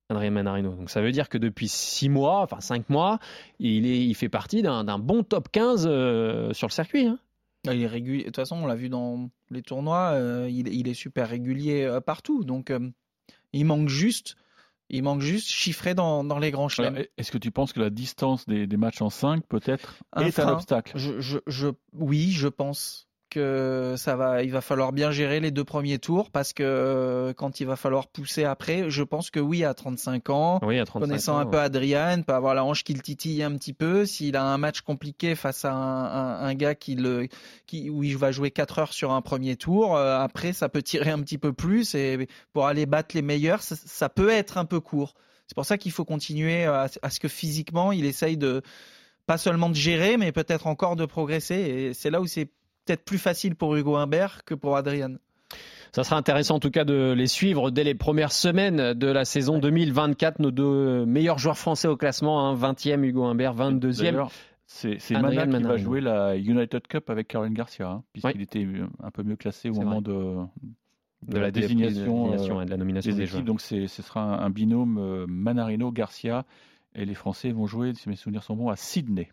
Adrien 0.10 0.32
Manarino. 0.32 0.73
Donc 0.73 0.89
ça 0.89 1.01
veut 1.01 1.12
dire 1.12 1.30
que 1.30 1.38
depuis 1.38 1.67
6 1.67 2.10
mois, 2.10 2.41
enfin 2.41 2.60
5 2.60 2.89
mois, 2.89 3.19
il, 3.60 3.86
est, 3.86 4.03
il 4.03 4.15
fait 4.15 4.30
partie 4.30 4.62
d'un 4.62 4.99
bon 4.99 5.23
top 5.23 5.49
15 5.51 5.86
euh, 5.86 6.53
sur 6.53 6.67
le 6.67 6.71
circuit. 6.71 7.06
hein. 7.06 7.19
il 7.65 7.82
est 7.82 7.88
régulier. 7.88 8.19
De 8.21 8.25
toute 8.27 8.38
façon, 8.38 8.56
on 8.56 8.65
l'a 8.65 8.75
vu 8.75 8.89
dans 8.89 9.30
les 9.51 9.62
tournois, 9.62 10.12
euh, 10.13 10.49
il, 10.49 10.88
est 10.88 10.93
super 10.93 11.30
régulier 11.30 11.99
partout. 12.06 12.43
Donc, 12.45 12.71
il 13.53 13.65
manque 13.65 13.89
juste, 13.89 14.38
il 14.89 15.04
manque 15.04 15.21
juste 15.21 15.50
chiffré 15.50 15.93
dans, 15.95 16.23
dans 16.23 16.39
les 16.39 16.52
grands 16.52 16.69
chelems. 16.69 17.04
Est-ce 17.17 17.32
que 17.32 17.38
tu 17.38 17.52
penses 17.52 17.73
que 17.73 17.80
la 17.80 17.89
distance 17.89 18.45
des, 18.45 18.67
des 18.67 18.78
matchs 18.78 19.02
en 19.02 19.10
5 19.10 19.45
peut-être 19.47 19.95
Un 20.13 20.21
est 20.21 20.39
un 20.39 20.43
frein. 20.43 20.54
obstacle? 20.54 20.93
Je, 20.95 21.19
je, 21.19 21.39
je- 21.47 21.67
oui, 21.93 22.32
je 22.32 22.47
pense 22.47 23.06
que 23.29 23.95
ça 23.97 24.15
va, 24.15 24.43
il 24.43 24.51
va 24.51 24.61
falloir 24.61 24.91
bien 24.91 25.11
gérer 25.11 25.39
les 25.39 25.51
deux 25.51 25.63
premiers 25.63 25.99
tours 25.99 26.31
parce 26.31 26.53
que 26.53 26.63
euh, 26.63 27.33
quand 27.33 27.59
il 27.59 27.67
va 27.67 27.75
falloir 27.75 28.07
pousser 28.07 28.43
après, 28.43 28.89
je 28.89 29.03
pense 29.03 29.29
que 29.29 29.39
oui, 29.39 29.63
à 29.63 29.73
35 29.73 30.29
ans, 30.29 30.59
Oui, 30.63 30.79
à 30.79 30.85
35 30.85 31.07
connaissant 31.07 31.35
ans, 31.35 31.39
un 31.39 31.45
peu 31.45 31.59
Adrian, 31.59 32.21
peut 32.25 32.33
avoir 32.33 32.55
la 32.55 32.63
hanche 32.63 32.83
qui 32.83 32.93
le 32.93 33.01
titille 33.01 33.43
un 33.43 33.51
petit 33.57 33.73
peu. 33.73 34.05
S'il 34.05 34.35
a 34.35 34.43
un 34.43 34.57
match 34.57 34.81
compliqué 34.81 35.35
face 35.35 35.65
à 35.65 35.73
un, 35.73 36.05
un- 36.05 36.45
un 36.47 36.53
gars 36.55 36.75
qui 36.75 36.95
le, 36.95 37.27
qui, 37.65 37.89
où 37.89 38.03
il 38.03 38.17
va 38.17 38.31
jouer 38.31 38.51
4 38.51 38.79
heures 38.79 38.93
sur 38.93 39.11
un 39.11 39.21
premier 39.21 39.55
tour, 39.55 39.95
euh, 39.95 40.19
après 40.19 40.53
ça 40.53 40.69
peut 40.69 40.81
tirer 40.81 41.09
un 41.11 41.19
petit 41.19 41.37
peu 41.37 41.53
plus 41.53 41.95
et 41.95 42.27
pour 42.53 42.67
aller 42.67 42.85
battre 42.85 43.15
les 43.15 43.21
meilleurs, 43.21 43.61
ça, 43.61 43.75
ça 43.75 44.09
peut 44.09 44.29
être 44.29 44.57
un 44.57 44.65
peu 44.65 44.79
court. 44.79 45.13
C'est 45.47 45.55
pour 45.55 45.65
ça 45.65 45.77
qu'il 45.77 45.91
faut 45.91 46.03
continuer 46.05 46.65
à, 46.65 46.87
à 47.01 47.09
ce 47.09 47.19
que 47.19 47.27
physiquement 47.27 47.91
il 47.91 48.05
essaye 48.05 48.35
de 48.37 48.61
pas 49.25 49.37
seulement 49.37 49.69
de 49.69 49.75
gérer, 49.75 50.15
mais 50.17 50.31
peut-être 50.31 50.67
encore 50.67 50.95
de 50.95 51.05
progresser. 51.05 51.55
Et 51.55 51.93
c'est 51.93 52.09
là 52.09 52.21
où 52.21 52.27
c'est 52.27 52.49
peut-être 52.88 53.04
plus 53.06 53.17
facile 53.17 53.56
pour 53.56 53.76
Hugo 53.76 53.95
Humbert 53.95 54.43
que 54.45 54.56
pour 54.56 54.78
Adrian. 54.78 55.15
Ça 55.93 56.04
sera 56.04 56.17
intéressant 56.17 56.56
en 56.56 56.60
tout 56.60 56.71
cas 56.71 56.84
de 56.84 57.13
les 57.13 57.28
suivre 57.28 57.71
dès 57.71 57.84
les 57.84 57.95
premières 57.95 58.32
semaines 58.32 58.93
de 58.93 59.08
la 59.08 59.26
saison 59.26 59.60
2024. 59.60 60.39
Nos 60.39 60.52
deux 60.52 61.06
meilleurs 61.06 61.39
joueurs 61.39 61.58
français 61.58 61.88
au 61.88 61.97
classement, 61.97 62.47
hein, 62.47 62.56
20e 62.56 63.04
Hugo 63.04 63.23
Humbert, 63.26 63.56
22e. 63.56 63.97
D'ailleurs, 64.04 64.32
C'est 64.65 65.00
Mana 65.12 65.47
qui 65.47 65.63
va 65.63 65.78
jouer 65.78 66.02
la 66.02 66.36
United 66.36 66.88
Cup 66.88 67.10
avec 67.10 67.28
Caroline 67.28 67.54
Garcia, 67.54 67.89
hein, 67.89 68.04
puisqu'il 68.13 68.41
était 68.41 68.67
un 69.02 69.12
peu 69.12 69.23
mieux 69.23 69.38
classé 69.38 69.69
au 69.69 69.73
moment 69.73 70.02
de, 70.02 70.36
De 71.23 71.39
la 71.39 71.52
désignation, 71.52 72.26
désignation 72.32 72.60
euh, 72.60 72.63
et 72.63 72.65
de 72.65 72.69
la 72.69 72.78
nomination 72.78 73.12
des 73.12 73.17
des 73.17 73.23
équipes. 73.23 73.32
joueurs. 73.32 73.45
Donc 73.45 73.62
ce 73.62 73.88
sera 73.88 74.21
un, 74.21 74.39
un 74.45 74.50
binôme 74.50 74.97
euh, 74.97 75.26
Manarino-Garcia. 75.28 76.45
Et 76.95 77.06
les 77.06 77.13
Français 77.13 77.52
vont 77.52 77.67
jouer, 77.67 77.93
si 77.93 78.10
mes 78.10 78.15
souvenirs 78.15 78.43
sont 78.43 78.56
bons, 78.56 78.69
à 78.69 78.76
Sydney, 78.76 79.30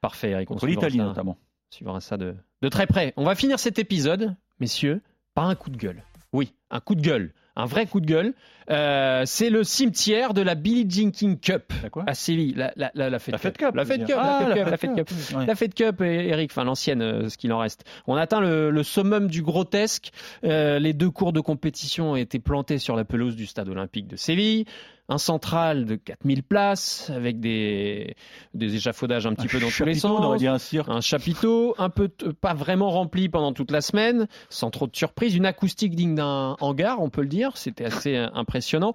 Parfait, 0.00 0.30
Eric. 0.30 0.50
on 0.50 0.54
contre 0.54 0.66
l'Italie 0.66 0.98
notamment. 0.98 1.36
On 1.72 1.76
suivra 1.76 2.00
ça 2.00 2.16
de, 2.16 2.34
de 2.62 2.68
très 2.68 2.86
près. 2.86 3.12
On 3.16 3.24
va 3.24 3.34
finir 3.34 3.58
cet 3.60 3.78
épisode, 3.78 4.34
messieurs, 4.58 5.00
par 5.34 5.48
un 5.48 5.54
coup 5.54 5.70
de 5.70 5.76
gueule. 5.76 6.02
Oui, 6.32 6.52
un 6.70 6.80
coup 6.80 6.94
de 6.96 7.00
gueule. 7.00 7.32
Un 7.56 7.66
vrai 7.66 7.86
coup 7.86 8.00
de 8.00 8.06
gueule. 8.06 8.34
Euh, 8.70 9.22
c'est 9.26 9.50
le 9.50 9.64
cimetière 9.64 10.34
de 10.34 10.40
la 10.40 10.54
Billie 10.54 10.88
Jean 10.88 11.10
King 11.10 11.38
Cup 11.38 11.72
à 12.06 12.14
Séville. 12.14 12.54
La, 12.54 12.72
la, 12.76 12.90
la, 12.94 13.10
la 13.10 13.18
Fed 13.18 13.56
Cup, 13.56 13.74
La 13.74 13.84
veux 13.84 13.98
Cup. 13.98 14.08
la 14.16 14.16
Ah, 14.18 14.38
Fed 14.40 14.48
la 14.48 14.56
Cup, 14.56 15.10
la 15.46 15.54
Fed 15.56 15.74
Cup. 15.74 16.00
La 16.00 16.06
Eric, 16.06 16.50
enfin 16.52 16.64
l'ancienne, 16.64 17.02
euh, 17.02 17.28
ce 17.28 17.36
qu'il 17.36 17.52
en 17.52 17.58
reste. 17.58 17.84
On 18.06 18.14
atteint 18.16 18.40
le, 18.40 18.70
le 18.70 18.82
summum 18.82 19.28
du 19.28 19.42
grotesque. 19.42 20.10
Euh, 20.44 20.78
les 20.78 20.92
deux 20.92 21.10
cours 21.10 21.32
de 21.32 21.40
compétition 21.40 22.12
ont 22.12 22.16
été 22.16 22.38
plantés 22.38 22.78
sur 22.78 22.96
la 22.96 23.04
pelouse 23.04 23.36
du 23.36 23.46
stade 23.46 23.68
olympique 23.68 24.06
de 24.06 24.16
Séville. 24.16 24.64
Un 25.10 25.18
central 25.18 25.84
de 25.84 25.96
4000 25.96 26.42
places 26.44 27.10
avec 27.10 27.40
des, 27.40 28.14
des 28.54 28.76
échafaudages 28.76 29.26
un 29.26 29.34
petit 29.34 29.48
peu 29.48 29.58
dans 29.58 29.68
tous 29.68 29.84
les 29.84 29.94
Chapiteau, 29.94 30.08
sens. 30.08 30.20
On 30.20 30.24
aurait 30.24 30.38
dit 30.38 30.46
un 30.46 30.58
cirque. 30.58 30.88
Un 30.88 31.00
chapiteau, 31.00 31.74
un 31.78 31.90
peu 31.90 32.08
pas 32.08 32.54
vraiment 32.54 32.90
rempli 32.90 33.28
pendant 33.28 33.52
toute 33.52 33.72
la 33.72 33.80
semaine, 33.80 34.28
sans 34.48 34.70
trop 34.70 34.86
de 34.86 34.94
surprise, 34.94 35.34
une 35.34 35.46
acoustique 35.46 35.96
digne 35.96 36.14
d'un 36.14 36.56
hangar, 36.60 37.02
on 37.02 37.10
peut 37.10 37.22
le 37.22 37.28
dire. 37.28 37.56
C'était 37.56 37.84
assez 37.84 38.16
euh, 38.16 38.28
impressionnant. 38.34 38.92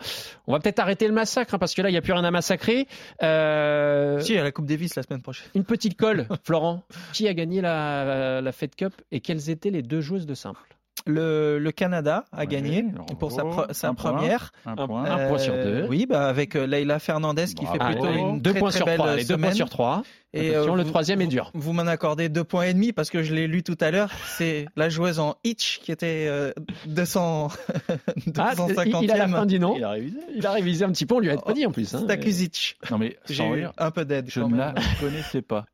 On 0.47 0.53
va 0.53 0.59
peut-être 0.59 0.79
arrêter 0.79 1.07
le 1.07 1.13
massacre 1.13 1.53
hein, 1.53 1.59
parce 1.59 1.73
que 1.73 1.81
là, 1.81 1.89
il 1.89 1.91
n'y 1.91 1.97
a 1.97 2.01
plus 2.01 2.13
rien 2.13 2.23
à 2.23 2.31
massacrer. 2.31 2.87
Euh, 3.21 4.19
Si, 4.21 4.37
à 4.37 4.43
la 4.43 4.51
Coupe 4.51 4.65
Davis 4.65 4.95
la 4.95 5.03
semaine 5.03 5.21
prochaine. 5.21 5.47
Une 5.53 5.65
petite 5.65 5.97
colle, 5.97 6.27
Florent. 6.43 6.83
Qui 7.13 7.27
a 7.27 7.33
gagné 7.33 7.59
la, 7.59 8.41
la 8.41 8.51
Fed 8.51 8.73
Cup 8.75 8.93
et 9.11 9.19
quelles 9.19 9.49
étaient 9.49 9.69
les 9.69 9.81
deux 9.81 10.01
joueuses 10.01 10.25
de 10.25 10.33
simple? 10.33 10.74
Le, 11.07 11.59
le 11.59 11.71
Canada 11.71 12.25
a 12.31 12.39
Ouais, 12.39 12.47
gagné 12.47 12.81
bravo. 12.81 13.13
pour 13.19 13.31
sa, 13.31 13.43
pre- 13.43 13.71
sa 13.73 13.89
Un 13.89 13.93
point. 13.93 14.11
première. 14.13 14.51
Un 14.65 14.71
Un- 14.71 14.87
point. 14.87 15.05
un 15.05 15.27
point 15.27 15.37
sur 15.37 15.53
deux. 15.53 15.85
Oui, 15.87 16.07
bah 16.07 16.27
avec 16.27 16.55
euh, 16.55 16.65
Leila 16.65 16.97
Fernandez 16.97 17.45
qui 17.55 17.65
fait 17.67 17.77
plutôt 17.77 18.07
une 18.11 18.41
deux 18.41 18.49
très, 18.51 18.59
points 18.59 18.69
très 18.69 18.77
sur 18.79 18.85
belle 18.87 18.97
trois. 18.97 19.09
Allez, 19.11 19.23
deux 19.25 19.37
points 19.37 19.51
sur 19.51 19.69
trois. 19.69 20.01
Et 20.33 20.55
euh, 20.55 20.75
le 20.75 20.83
troisième 20.83 21.21
est 21.21 21.27
dur. 21.27 21.51
Vous 21.53 21.73
m'en 21.73 21.83
accordez 21.85 22.27
deux 22.27 22.43
points 22.43 22.63
et 22.65 22.73
demi 22.73 22.91
parce 22.91 23.09
que 23.11 23.21
je 23.21 23.35
l'ai 23.35 23.47
lu 23.47 23.61
tout 23.61 23.77
à 23.81 23.91
l'heure. 23.91 24.09
C'est 24.37 24.65
la 24.75 24.89
joueuse 24.89 25.19
en 25.19 25.35
Hitch 25.43 25.79
qui 25.83 25.91
était 25.91 26.25
euh, 26.27 26.51
200 26.87 27.49
Ah, 28.37 28.53
il, 28.57 29.03
il 29.03 29.11
a 29.11 29.17
la 29.17 29.27
fin 29.27 29.43
250e. 29.43 29.45
du 29.45 29.59
nom. 29.59 29.75
Il 29.77 29.83
a 29.83 29.91
révisé. 29.91 30.17
Il 30.35 30.45
a 30.47 30.51
révisé 30.51 30.85
un 30.85 30.91
petit 30.91 31.05
peu, 31.05 31.15
on 31.15 31.19
lui 31.19 31.29
a 31.29 31.37
pas 31.37 31.53
dit 31.53 31.65
en 31.67 31.71
plus. 31.71 31.93
hein. 31.93 31.99
Stakuzic. 32.03 32.77
Non 32.89 32.97
mais 32.97 33.15
J'ai 33.29 33.45
eu 33.47 33.65
un 33.77 33.91
peu 33.91 34.05
d'aide. 34.05 34.25
je 34.29 34.39
ne 34.41 34.57
la 34.57 34.73
connaissais 34.99 35.43
pas. 35.43 35.65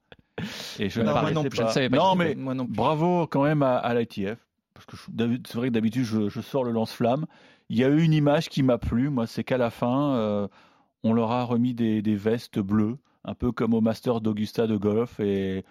Et 0.79 0.89
je 0.89 0.99
Non, 1.01 1.07
ne 1.07 1.11
moi 1.11 1.19
connaissais 1.21 1.35
non 1.35 1.43
plus, 1.43 1.57
je 1.57 1.61
ne 1.61 1.67
pas. 1.67 1.73
savais 1.73 1.89
pas 1.89 1.97
Non 1.97 2.15
mais 2.15 2.35
Moi 2.35 2.53
non 2.53 2.65
plus. 2.65 2.75
bravo 2.75 3.27
quand 3.27 3.43
même 3.43 3.63
à, 3.63 3.77
à 3.77 3.93
l'ITF. 3.93 4.37
Que 4.91 5.39
c'est 5.47 5.55
vrai 5.55 5.69
que 5.69 5.73
d'habitude 5.73 6.03
je, 6.03 6.29
je 6.29 6.41
sors 6.41 6.63
le 6.63 6.71
lance-flamme. 6.71 7.25
Il 7.69 7.77
y 7.77 7.83
a 7.83 7.89
eu 7.89 8.01
une 8.01 8.13
image 8.13 8.49
qui 8.49 8.63
m'a 8.63 8.77
plu. 8.77 9.09
Moi, 9.09 9.27
c'est 9.27 9.43
qu'à 9.43 9.57
la 9.57 9.69
fin, 9.69 10.13
euh, 10.15 10.47
on 11.03 11.13
leur 11.13 11.31
a 11.31 11.43
remis 11.43 11.73
des, 11.73 12.01
des 12.01 12.15
vestes 12.15 12.59
bleues, 12.59 12.97
un 13.23 13.33
peu 13.33 13.51
comme 13.51 13.73
au 13.73 13.81
Master 13.81 14.19
d'Augusta 14.21 14.67
de 14.67 14.75
golf. 14.77 15.19
Et 15.19 15.63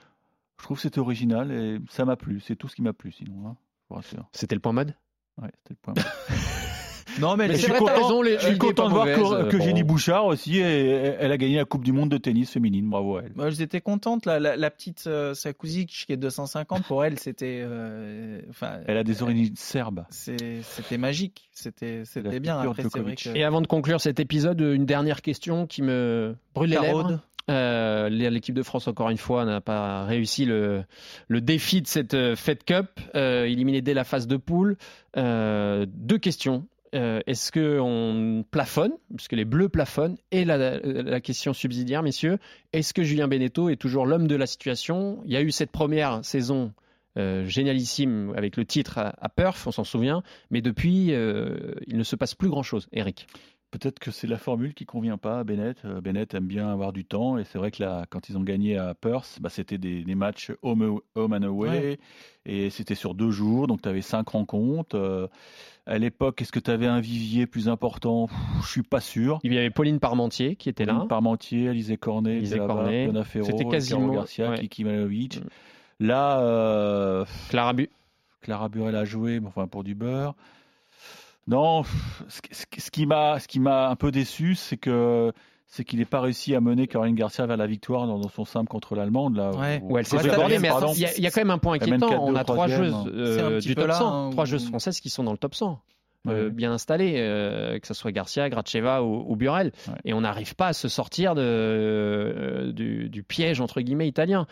je 0.59 0.65
trouve 0.65 0.79
que 0.79 0.83
c'était 0.83 1.01
original 1.01 1.53
et 1.53 1.79
ça 1.91 2.05
m'a 2.05 2.17
plu. 2.17 2.41
C'est 2.41 2.57
tout 2.57 2.69
ce 2.69 2.77
qui 2.77 2.83
m'a 2.83 2.93
plu 2.93 3.13
sinon. 3.13 3.49
hein, 3.49 3.57
je 3.83 3.87
vous 3.91 3.95
rassure. 3.97 4.29
C'était 4.33 4.55
le 4.55 4.61
point 4.61 4.73
mode? 4.73 4.95
Ouais, 5.41 5.51
c'était 5.59 5.75
le 5.75 5.93
point. 5.93 5.95
Non, 7.21 7.37
mais, 7.37 7.49
je 7.53 7.57
suis 7.59 7.69
vrai, 7.69 7.79
content, 7.79 7.95
raison, 7.95 8.23
les- 8.23 8.35
je 8.35 8.39
suis 8.39 8.53
l'idée 8.53 8.67
est 8.67 8.69
content 8.69 8.83
pas 8.85 8.89
de 8.89 8.95
voir 8.95 9.07
mauvaise, 9.07 9.19
que, 9.43 9.47
euh, 9.47 9.51
que 9.51 9.57
bon. 9.59 9.65
Jenny 9.65 9.83
Bouchard 9.83 10.27
aussi, 10.27 10.59
et- 10.59 10.63
elle 11.21 11.31
a 11.33 11.37
gagné 11.37 11.57
la 11.57 11.65
Coupe 11.65 11.85
du 11.85 11.93
Monde 11.93 12.09
de 12.11 12.19
tennis 12.19 12.51
féminine. 12.51 12.89
Bravo 12.89 13.17
à 13.19 13.23
elle. 13.25 13.33
Moi, 13.37 13.51
j'étais 13.51 13.81
contente. 13.81 14.27
La, 14.27 14.41
la, 14.41 14.57
la 14.57 14.71
petite 14.71 15.05
euh, 15.07 15.35
Sakuzic 15.35 16.05
qui 16.07 16.13
est 16.13 16.17
250 16.17 16.85
pour 16.85 17.05
elle, 17.05 17.19
c'était. 17.19 17.61
euh, 17.65 18.41
Enfin, 18.51 18.81
Elle 18.87 18.97
a 18.97 19.05
des 19.05 19.23
origines 19.23 19.55
serbes. 19.57 20.05
c'était 20.11 20.99
magique. 20.99 21.49
C'était 21.53 22.05
bien. 22.41 22.59
Après, 22.61 22.83
que. 22.85 23.37
Et 23.37 23.45
avant 23.45 23.61
de 23.61 23.67
conclure 23.67 24.01
cet 24.01 24.21
épisode, 24.21 24.61
une 24.61 24.87
dernière 24.87 25.23
question 25.23 25.67
qui 25.67 25.83
me 25.83 26.35
brûle 26.55 26.71
les 26.71 26.79
lèvres. 26.79 27.21
Euh, 27.51 28.09
L'équipe 28.09 28.55
de 28.55 28.63
France, 28.63 28.87
encore 28.87 29.11
une 29.11 29.17
fois, 29.19 29.45
n'a 29.45 29.61
pas 29.61 30.05
réussi 30.05 30.45
le, 30.45 30.85
le 31.29 31.41
défi 31.41 31.83
de 31.83 31.87
cette 31.89 32.15
euh, 32.15 32.37
Fed 32.37 32.63
Cup, 32.65 32.87
euh, 33.17 33.45
éliminée 33.45 33.83
dès 33.83 33.93
la 33.95 34.05
phase 34.05 34.27
de 34.29 34.37
poule. 34.37 34.77
Euh, 35.17 35.85
deux 35.89 36.19
questions. 36.19 36.67
Euh, 36.95 37.21
Est-ce 37.27 37.53
qu'on 37.53 38.45
plafonne, 38.51 38.93
puisque 39.15 39.33
les 39.33 39.45
Bleus 39.45 39.69
plafonnent 39.69 40.17
Et 40.33 40.45
la, 40.45 41.21
question 41.21 41.53
subsidiaire, 41.53 42.03
messieurs, 42.03 42.39
est-ce 42.73 42.93
que 42.93 43.03
Julien 43.03 43.29
Beneteau 43.29 43.69
est 43.69 43.77
toujours 43.77 44.07
l'homme 44.07 44.27
de 44.27 44.37
la 44.37 44.47
situation? 44.47 45.23
Il 45.25 45.33
y 45.33 45.37
a 45.37 45.43
eu 45.43 45.53
cette 45.53 45.71
première 45.71 46.25
saison 46.25 46.73
euh, 47.17 47.45
génialissime 47.47 48.33
avec 48.37 48.57
le 48.57 48.65
titre 48.65 48.99
à, 48.99 49.15
à 49.21 49.29
Perth, 49.29 49.67
on 49.67 49.73
s'en 49.73 49.85
souvient, 49.85 50.23
mais 50.51 50.63
depuis, 50.63 51.13
euh, 51.13 51.75
il 51.87 51.97
ne 51.97 52.03
se 52.03 52.17
passe 52.17 52.35
plus 52.35 52.49
grand-chose. 52.49 52.89
Eric 52.93 53.27
peut-être 53.71 53.99
que 53.99 54.11
c'est 54.11 54.27
la 54.27 54.39
formule 54.39 54.75
qui 54.75 54.85
convient 54.87 55.17
pas 55.19 55.41
à 55.41 55.45
Bennett. 55.45 55.79
Euh, 55.85 56.01
Bennett 56.01 56.35
aime 56.35 56.47
bien 56.47 56.69
avoir 56.71 56.93
du 56.93 57.05
temps 57.05 57.39
et 57.39 57.45
c'est 57.45 57.59
vrai 57.59 57.71
que 57.71 57.83
là, 57.83 58.05
quand 58.11 58.29
ils 58.29 58.37
ont 58.37 58.43
gagné 58.43 58.77
à 58.79 58.95
Perth, 58.95 59.39
bah, 59.41 59.49
c'était 59.49 59.79
des, 59.79 60.03
des 60.05 60.15
matchs 60.15 60.53
home, 60.63 61.01
home 61.15 61.33
and 61.33 61.43
away 61.43 61.69
Ouais. 61.69 61.99
et 62.47 62.71
c'était 62.71 62.95
sur 62.95 63.15
deux 63.15 63.31
jours, 63.31 63.67
donc 63.67 63.83
tu 63.83 63.89
avais 63.89 64.03
cinq 64.03 64.29
rencontres. 64.31 64.97
Euh, 64.97 65.27
à 65.87 65.99
l'époque, 65.99 66.41
est-ce 66.43 66.53
que 66.53 66.61
tu 66.61 66.71
avais 66.71 66.87
un 66.87 67.01
vivier 67.01 67.47
plus 67.47 67.69
important? 67.69 68.29
Je 68.63 68.69
suis 68.69 68.83
pas 68.83 69.01
sûr. 69.01 69.39
Il 69.43 69.53
y 69.53 69.59
avait 69.59 69.71
Pauline 69.71 69.99
Parmentier 69.99 70.55
qui 70.57 70.69
était 70.69 70.85
là. 70.85 70.93
Pauline 70.95 71.09
Parmentier, 71.09 71.69
Alizé 71.69 71.97
Cornet, 71.97 72.37
Alizé 72.37 72.59
Cornet. 72.59 73.05
Fiona 73.05 73.25
Ferro, 73.25 73.47
C'était 73.47 73.65
quasiment- 73.65 74.13
Garcia, 74.13 74.51
ouais. 74.51 74.59
Kiki 74.59 74.85
Malovic. 74.85 75.39
Mm. 75.41 75.49
Là, 76.01 76.41
euh, 76.41 77.25
Clara 77.51 77.73
Bu. 77.73 77.89
Clara 78.41 78.69
Burel 78.69 78.97
a 78.97 79.05
joué, 79.05 79.41
enfin 79.45 79.67
pour 79.67 79.85
du 79.85 79.95
beurre. 79.95 80.35
Non, 81.51 81.83
ce, 82.29 82.41
qui- 82.91 83.07
m'a, 83.07 83.39
ce 83.41 83.49
qui 83.49 83.61
m'a 83.61 83.89
un 83.91 83.97
peu 83.97 84.11
déçu, 84.11 84.55
c'est 84.55 84.77
que 84.77 85.33
c'est 85.67 85.85
qu'il 85.85 85.99
n'ait 86.01 86.05
pas 86.05 86.21
réussi 86.21 86.55
à 86.55 86.61
mener 86.61 86.87
Caroline 86.89 87.15
Garcia 87.15 87.47
vers 87.47 87.57
la 87.57 87.67
victoire 87.67 88.07
dans, 88.07 88.19
dans 88.19 88.29
son 88.29 88.45
simple 88.45 88.69
contre 88.69 88.95
l'allemande 88.97 89.37
là. 89.37 89.51
Ouais. 89.53 89.81
Où 89.85 89.99
elle 89.99 90.07
s'est 90.07 90.17
raison, 90.17 90.49
mais 90.61 90.69
attends, 90.69 90.93
il 90.95 91.01
y, 91.01 91.07
a- 91.07 91.17
il 91.17 91.23
y 91.23 91.27
a 91.27 91.31
quand 91.31 91.41
même 91.43 91.51
un 91.51 91.59
point 91.59 91.75
inquiétant. 91.75 92.09
4-2 92.11 92.17
On 92.19 92.35
a 92.37 92.45
trois 92.45 92.67
joueuses 92.69 92.95
euh, 93.15 93.37
C'est 93.37 93.43
un 93.43 93.51
petit 93.51 93.69
du 93.69 93.75
peu 93.75 93.83
top 93.83 93.89
là, 93.89 93.95
100, 93.95 94.27
hein, 94.27 94.31
trois 94.31 94.45
joueuses 94.47 94.67
françaises 94.69 95.01
qui 95.01 95.11
sont 95.11 95.23
dans 95.25 95.33
le 95.33 95.39
top 95.39 95.55
100. 95.55 95.81
euh, 96.29 96.45
Ouais. 96.47 96.51
bien 96.51 96.71
installées, 96.73 97.15
euh, 97.19 97.79
que 97.79 97.87
ce 97.87 97.95
soit 97.95 98.13
Garcia, 98.13 98.49
Gracheva 98.51 99.03
ou, 99.03 99.25
ou 99.27 99.37
Burel. 99.37 99.73
Ouais. 99.89 99.95
Et 100.05 100.13
on 100.13 100.21
n'arrive 100.21 100.55
pas 100.55 100.67
à 100.69 100.73
se 100.73 100.89
sortir 100.89 101.35
de, 101.35 101.41
euh, 101.43 102.73
du, 102.73 103.09
du 103.09 103.23
piège, 103.23 103.61
entre 103.61 103.81
guillemets, 103.81 104.07
italien. 104.09 104.47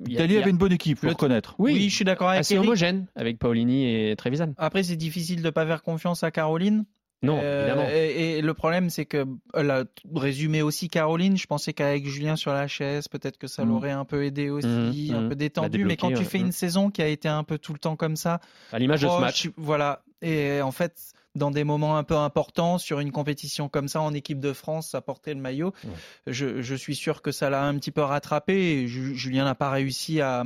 Euh, 0.00 0.04
il 0.06 0.12
y 0.12 0.16
a- 0.16 0.20
L'Italie 0.22 0.38
avait 0.38 0.50
une 0.50 0.58
bonne 0.58 0.72
équipe, 0.72 0.98
faut 0.98 1.06
Le- 1.06 1.12
reconnaître. 1.12 1.54
Oui, 1.58 1.72
Oui, 1.74 1.88
je 1.90 1.94
suis 1.96 2.04
d'accord 2.04 2.28
avec 2.28 2.40
assez 2.40 2.54
Eric. 2.54 2.66
homogène 2.66 3.06
avec 3.16 3.38
Paolini 3.38 3.86
et 4.10 4.14
Trevisan. 4.16 4.52
Après, 4.56 4.82
c'est 4.82 4.96
difficile 4.96 5.42
de 5.42 5.50
pas 5.50 5.66
faire 5.66 5.82
confiance 5.82 6.22
à 6.22 6.30
Caroline. 6.30 6.84
Non, 7.20 7.40
Euh, 7.42 7.66
évidemment. 7.66 7.88
Et, 7.92 8.38
et 8.38 8.42
le 8.42 8.54
problème, 8.54 8.90
c'est 8.90 9.04
que, 9.04 9.26
elle 9.54 9.72
a 9.72 9.84
résumé 10.14 10.62
aussi 10.62 10.86
Caroline. 10.88 11.36
Je 11.36 11.46
pensais 11.48 11.72
qu'avec 11.72 12.06
Julien 12.06 12.36
sur 12.36 12.52
la 12.52 12.68
chaise, 12.68 13.08
peut-être 13.08 13.38
que 13.38 13.48
ça 13.48 13.64
Mm. 13.64 13.68
l'aurait 13.68 13.90
un 13.90 14.04
peu 14.04 14.24
aidé 14.24 14.50
aussi, 14.50 15.10
Mm, 15.10 15.14
un 15.16 15.20
mm. 15.22 15.28
peu 15.30 15.34
détendu. 15.34 15.84
Mais 15.84 15.96
quand 15.96 16.12
tu 16.12 16.24
fais 16.24 16.38
une 16.38 16.52
saison 16.52 16.90
qui 16.90 17.02
a 17.02 17.08
été 17.08 17.26
un 17.26 17.42
peu 17.42 17.58
tout 17.58 17.72
le 17.72 17.80
temps 17.80 17.96
comme 17.96 18.14
ça, 18.14 18.40
À 18.72 18.78
l'image 18.78 19.00
de 19.00 19.06
ce 19.06 19.10
proche, 19.10 19.20
match. 19.20 19.50
voilà. 19.56 20.02
Et 20.22 20.62
en 20.62 20.70
fait, 20.70 20.94
dans 21.38 21.50
des 21.50 21.64
moments 21.64 21.96
un 21.96 22.04
peu 22.04 22.16
importants 22.16 22.76
sur 22.78 23.00
une 23.00 23.12
compétition 23.12 23.68
comme 23.68 23.88
ça 23.88 24.00
en 24.02 24.12
équipe 24.12 24.40
de 24.40 24.52
France, 24.52 24.94
à 24.94 25.00
porter 25.00 25.32
le 25.34 25.40
maillot, 25.40 25.72
Ouais. 25.84 25.90
je, 26.26 26.60
je 26.60 26.74
suis 26.74 26.94
sûr 26.96 27.22
que 27.22 27.32
ça 27.32 27.48
l'a 27.50 27.64
un 27.64 27.74
petit 27.78 27.90
peu 27.90 28.02
rattrapé. 28.02 28.54
Et 28.82 28.86
Ju- 28.88 29.14
Julien 29.14 29.44
n'a 29.44 29.54
pas 29.54 29.70
réussi 29.70 30.20
à, 30.20 30.44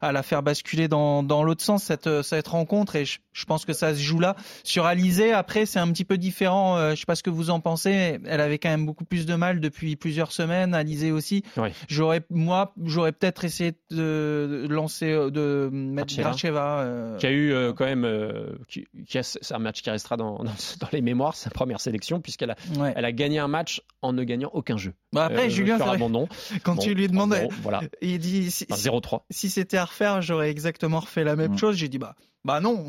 à 0.00 0.12
la 0.12 0.22
faire 0.22 0.42
basculer 0.42 0.86
dans, 0.88 1.22
dans 1.22 1.42
l'autre 1.42 1.62
sens 1.64 1.82
cette, 1.82 2.22
cette 2.22 2.46
rencontre. 2.48 2.94
Et 2.96 3.04
je, 3.04 3.18
je 3.32 3.44
pense 3.46 3.64
que 3.64 3.72
ça 3.72 3.94
se 3.94 4.00
joue 4.00 4.20
là. 4.20 4.36
Sur 4.62 4.84
Alizé, 4.86 5.32
après, 5.32 5.66
c'est 5.66 5.78
un 5.80 5.90
petit 5.90 6.04
peu 6.04 6.18
différent. 6.18 6.76
Euh, 6.76 6.90
je 6.94 7.00
sais 7.00 7.06
pas 7.06 7.14
ce 7.16 7.22
que 7.22 7.30
vous 7.30 7.50
en 7.50 7.60
pensez. 7.60 8.20
Elle 8.26 8.40
avait 8.40 8.58
quand 8.58 8.68
même 8.68 8.86
beaucoup 8.86 9.04
plus 9.04 9.26
de 9.26 9.34
mal 9.34 9.60
depuis 9.60 9.96
plusieurs 9.96 10.30
semaines. 10.32 10.74
Alizé 10.74 11.10
aussi. 11.10 11.42
Ouais. 11.56 11.72
J'aurais, 11.88 12.22
moi, 12.30 12.74
j'aurais 12.84 13.12
peut-être 13.12 13.44
essayé 13.44 13.72
de, 13.90 14.66
lancer, 14.68 15.10
de 15.30 15.70
mettre 15.72 16.14
Gracheva. 16.16 16.30
Gracheva. 16.30 16.78
euh, 16.80 17.16
qui 17.16 17.26
a 17.26 17.30
eu 17.30 17.52
euh, 17.52 17.72
quand 17.72 17.84
même 17.86 18.04
euh, 18.04 18.56
qui, 18.68 18.86
qui 19.08 19.18
a- 19.18 19.22
c'est 19.22 19.54
un 19.54 19.58
match 19.58 19.82
qui 19.82 19.90
restera 19.90 20.16
dans, 20.16 20.33
dans, 20.42 20.52
dans 20.80 20.88
les 20.92 21.00
mémoires 21.02 21.36
sa 21.36 21.50
première 21.50 21.80
sélection 21.80 22.20
puisqu'elle 22.20 22.50
a, 22.50 22.56
ouais. 22.78 22.92
elle 22.96 23.04
a 23.04 23.12
gagné 23.12 23.38
un 23.38 23.48
match 23.48 23.82
en 24.02 24.12
ne 24.12 24.24
gagnant 24.24 24.50
aucun 24.54 24.76
jeu 24.76 24.94
Bah 25.12 25.26
après, 25.26 25.46
Euh, 25.46 25.50
Julien, 25.50 25.76
sur 25.76 25.88
abandon 25.88 26.28
quand 26.64 26.74
Bon, 26.74 26.82
tu 26.82 26.94
lui 26.94 27.06
demandais, 27.08 27.42
en 27.42 27.46
gros, 27.48 27.52
voilà 27.62 27.82
il 28.02 28.18
dit 28.18 28.50
si, 28.50 28.66
Enfin, 28.70 28.80
0-3 28.80 29.20
si 29.30 29.50
c'était 29.50 29.76
à 29.76 29.84
refaire, 29.84 30.20
j'aurais 30.22 30.50
exactement 30.50 31.00
refait 31.00 31.22
la 31.24 31.36
même 31.36 31.52
Mm. 31.52 31.58
chose. 31.58 31.76
J'ai 31.76 31.88
dit 31.88 31.98
bah 31.98 32.16
bah 32.46 32.60
non, 32.60 32.84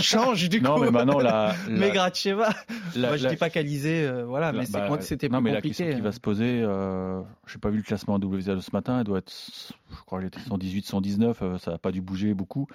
change 0.00 0.48
du 0.48 0.60
Non, 0.60 0.76
coup. 0.76 0.82
mais 0.82 0.90
maintenant 0.92 1.18
la, 1.18 1.54
Mais 1.68 1.88
la- 1.88 1.90
Gracheva, 1.90 2.50
la- 2.94 3.08
moi 3.08 3.16
je 3.16 3.24
la- 3.24 3.30
dis 3.30 3.36
pas 3.36 3.50
qu'Alizé, 3.50 4.04
euh, 4.04 4.24
voilà, 4.24 4.52
la- 4.52 4.58
mais 4.60 4.66
c'est 4.66 4.72
bah, 4.74 4.86
moi 4.86 4.98
que 4.98 5.04
c'était 5.04 5.28
non, 5.28 5.38
plus 5.38 5.44
mais 5.46 5.50
la 5.50 5.56
compliqué. 5.56 5.82
hein. 5.82 5.86
question 5.86 5.98
qui 5.98 6.04
va 6.04 6.12
se 6.12 6.20
poser, 6.20 6.60
euh, 6.62 7.20
j'ai 7.48 7.58
pas 7.58 7.70
vu 7.70 7.78
le 7.78 7.82
classement 7.82 8.20
WSA 8.20 8.54
de 8.54 8.60
ce 8.60 8.70
matin, 8.72 8.98
elle 9.00 9.04
doit 9.04 9.18
être, 9.18 9.32
je 9.90 9.96
crois 10.06 10.18
qu'elle 10.20 10.28
était 10.28 10.38
118, 10.40 10.86
119, 10.86 11.42
euh, 11.42 11.58
ça 11.58 11.72
n'a 11.72 11.78
pas 11.78 11.90
dû 11.90 12.00
bouger 12.00 12.34
beaucoup. 12.34 12.68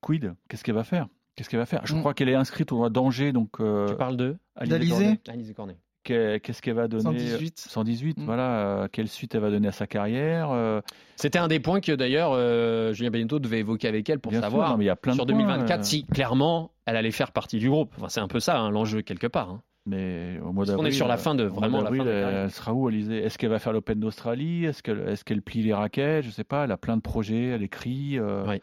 Quid? 0.00 0.34
Qu'est-ce 0.48 0.62
qu'elle 0.64 0.74
va 0.76 0.84
faire? 0.84 1.08
Qu'est-ce 1.36 1.48
qu'elle 1.50 1.60
va 1.60 1.66
faire? 1.66 1.82
Je 1.84 1.94
Mm. 1.94 2.00
crois 2.00 2.14
qu'elle 2.14 2.28
est 2.30 2.34
inscrite 2.34 2.72
au 2.72 2.88
danger, 2.88 3.32
donc 3.32 3.60
euh, 3.60 3.86
tu 3.88 3.94
parles 3.94 4.16
de 4.16 4.36
Alizé 4.56 4.88
Cornet. 4.90 5.20
Alizé 5.28 5.54
Cornet 5.54 5.76
Qu'est- 6.02 6.38
Qu'est-ce 6.40 6.62
qu'elle 6.62 6.74
va 6.74 6.86
donner? 6.88 7.02
118. 7.02 7.58
118, 7.58 8.18
Mm. 8.20 8.24
voilà. 8.24 8.42
euh, 8.82 8.88
quelle 8.90 9.08
suite 9.08 9.34
elle 9.34 9.40
va 9.42 9.50
donner 9.50 9.68
à 9.68 9.72
sa 9.72 9.86
carrière 9.86 10.50
euh, 10.52 10.80
c'était 11.16 11.38
un 11.38 11.48
des 11.48 11.58
points 11.60 11.80
que 11.80 11.92
d'ailleurs 11.92 12.30
euh, 12.32 12.92
Julien 12.92 13.10
Benito 13.10 13.38
devait 13.40 13.58
évoquer 13.58 13.88
avec 13.88 14.08
elle 14.08 14.20
pour 14.20 14.30
bien 14.30 14.40
sûr, 14.40 14.48
savoir 14.50 14.70
non, 14.70 14.76
mais 14.78 14.84
il 14.84 14.86
y 14.86 14.90
a 14.90 14.96
plein 14.96 15.12
de 15.12 15.16
sur 15.16 15.26
points, 15.26 15.34
2024 15.36 15.80
euh, 15.80 15.82
si 15.82 16.04
clairement 16.04 16.70
elle 16.86 16.96
allait 16.96 17.10
faire 17.10 17.32
partie 17.32 17.58
du 17.58 17.68
groupe 17.68 17.92
enfin, 17.96 18.08
c'est 18.08 18.20
un 18.20 18.28
peu 18.28 18.38
ça 18.40 18.58
hein, 18.58 18.70
l'enjeu 18.70 19.02
quelque 19.02 19.26
part 19.26 19.50
hein. 19.50 19.62
Mais 19.88 20.38
au 20.42 20.52
mois 20.52 20.64
Parce 20.64 20.70
qu'on 20.70 20.76
d'avril, 20.82 20.92
est 20.94 20.96
sur 20.96 21.06
la 21.06 21.16
fin 21.16 21.34
de- 21.36 21.44
vraiment 21.44 21.80
la 21.80 21.90
fin 21.92 22.04
de 22.04 22.10
elle, 22.10 22.50
sera 22.50 22.72
où, 22.74 22.88
Alizé? 22.88 23.18
Est-ce 23.18 23.38
qu'elle 23.38 23.50
va 23.50 23.60
faire 23.60 23.72
l'Open 23.72 24.00
d'Australie? 24.00 24.64
Est-ce 24.64 24.82
qu'elle 24.82 24.98
est 25.08 25.22
qu'elle 25.22 25.42
plie 25.42 25.62
les 25.62 25.72
raquettes? 25.72 26.24
Je 26.24 26.30
sais 26.30 26.42
pas. 26.42 26.64
Elle 26.64 26.72
a 26.72 26.76
plein 26.76 26.96
de 26.96 27.02
projets. 27.02 27.50
Elle 27.50 27.62
écrit. 27.62 28.18
euh, 28.18 28.44
Oui. 28.48 28.60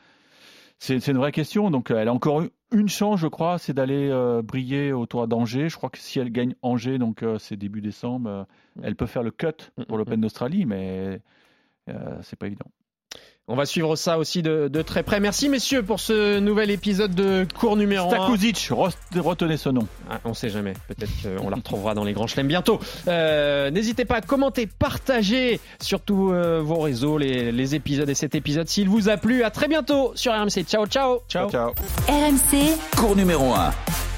C'est 0.79 1.07
une 1.07 1.17
vraie 1.17 1.31
question. 1.31 1.71
Donc, 1.71 1.91
elle 1.91 2.09
a 2.09 2.13
encore 2.13 2.41
eu 2.41 2.49
une 2.73 2.89
chance, 2.89 3.19
je 3.19 3.27
crois, 3.27 3.57
c'est 3.57 3.73
d'aller 3.73 4.09
euh, 4.09 4.41
briller 4.41 4.91
au 4.91 5.05
tour 5.05 5.27
d'Angers. 5.27 5.69
Je 5.69 5.77
crois 5.77 5.89
que 5.89 5.97
si 5.99 6.19
elle 6.19 6.31
gagne 6.31 6.55
Angers, 6.61 6.97
donc 6.97 7.23
euh, 7.23 7.37
c'est 7.37 7.55
début 7.55 7.81
décembre, 7.81 8.29
euh, 8.29 8.43
elle 8.81 8.95
peut 8.95 9.05
faire 9.05 9.23
le 9.23 9.31
cut 9.31 9.71
pour 9.87 9.97
Mm, 9.97 9.99
l'Open 9.99 10.21
d'Australie, 10.21 10.65
mais 10.65 11.21
c'est 12.21 12.37
pas 12.37 12.47
évident. 12.47 12.71
On 13.47 13.55
va 13.55 13.65
suivre 13.65 13.95
ça 13.95 14.17
aussi 14.17 14.41
de, 14.41 14.67
de 14.69 14.81
très 14.81 15.03
près 15.03 15.19
merci 15.19 15.49
messieurs 15.49 15.83
pour 15.83 15.99
ce 15.99 16.39
nouvel 16.39 16.71
épisode 16.71 17.13
de 17.13 17.45
cours 17.59 17.75
numéro 17.75 18.07
1 18.07 18.15
Stakuzic, 18.17 18.55
re- 18.71 18.93
retenez 19.19 19.57
ce 19.57 19.69
nom. 19.69 19.85
Ah, 20.09 20.19
on 20.23 20.33
sait 20.33 20.49
jamais. 20.49 20.73
Peut-être 20.87 21.11
qu'on 21.39 21.49
la 21.49 21.57
retrouvera 21.57 21.93
dans 21.93 22.03
les 22.03 22.13
grands 22.13 22.27
chelems 22.27 22.47
bientôt. 22.47 22.79
Euh, 23.07 23.69
N'hésitez 23.71 24.05
pas 24.05 24.15
à 24.15 24.21
commenter, 24.21 24.65
partager 24.67 25.59
sur 25.81 25.99
tous 26.01 26.31
euh, 26.31 26.61
vos 26.61 26.79
réseaux 26.79 27.17
les, 27.17 27.51
les 27.51 27.75
épisodes 27.75 28.09
et 28.09 28.15
cet 28.15 28.33
épisode 28.35 28.67
s'il 28.69 28.87
vous 28.87 29.09
a 29.09 29.17
plu. 29.17 29.43
À 29.43 29.49
très 29.51 29.67
bientôt 29.67 30.11
sur 30.15 30.31
RMC. 30.33 30.63
Ciao, 30.65 30.85
ciao. 30.87 31.19
Ciao. 31.27 31.49
ciao. 31.49 31.71
RMC, 32.07 32.77
Cours 32.97 33.15
numéro 33.15 33.53
1. 33.53 34.12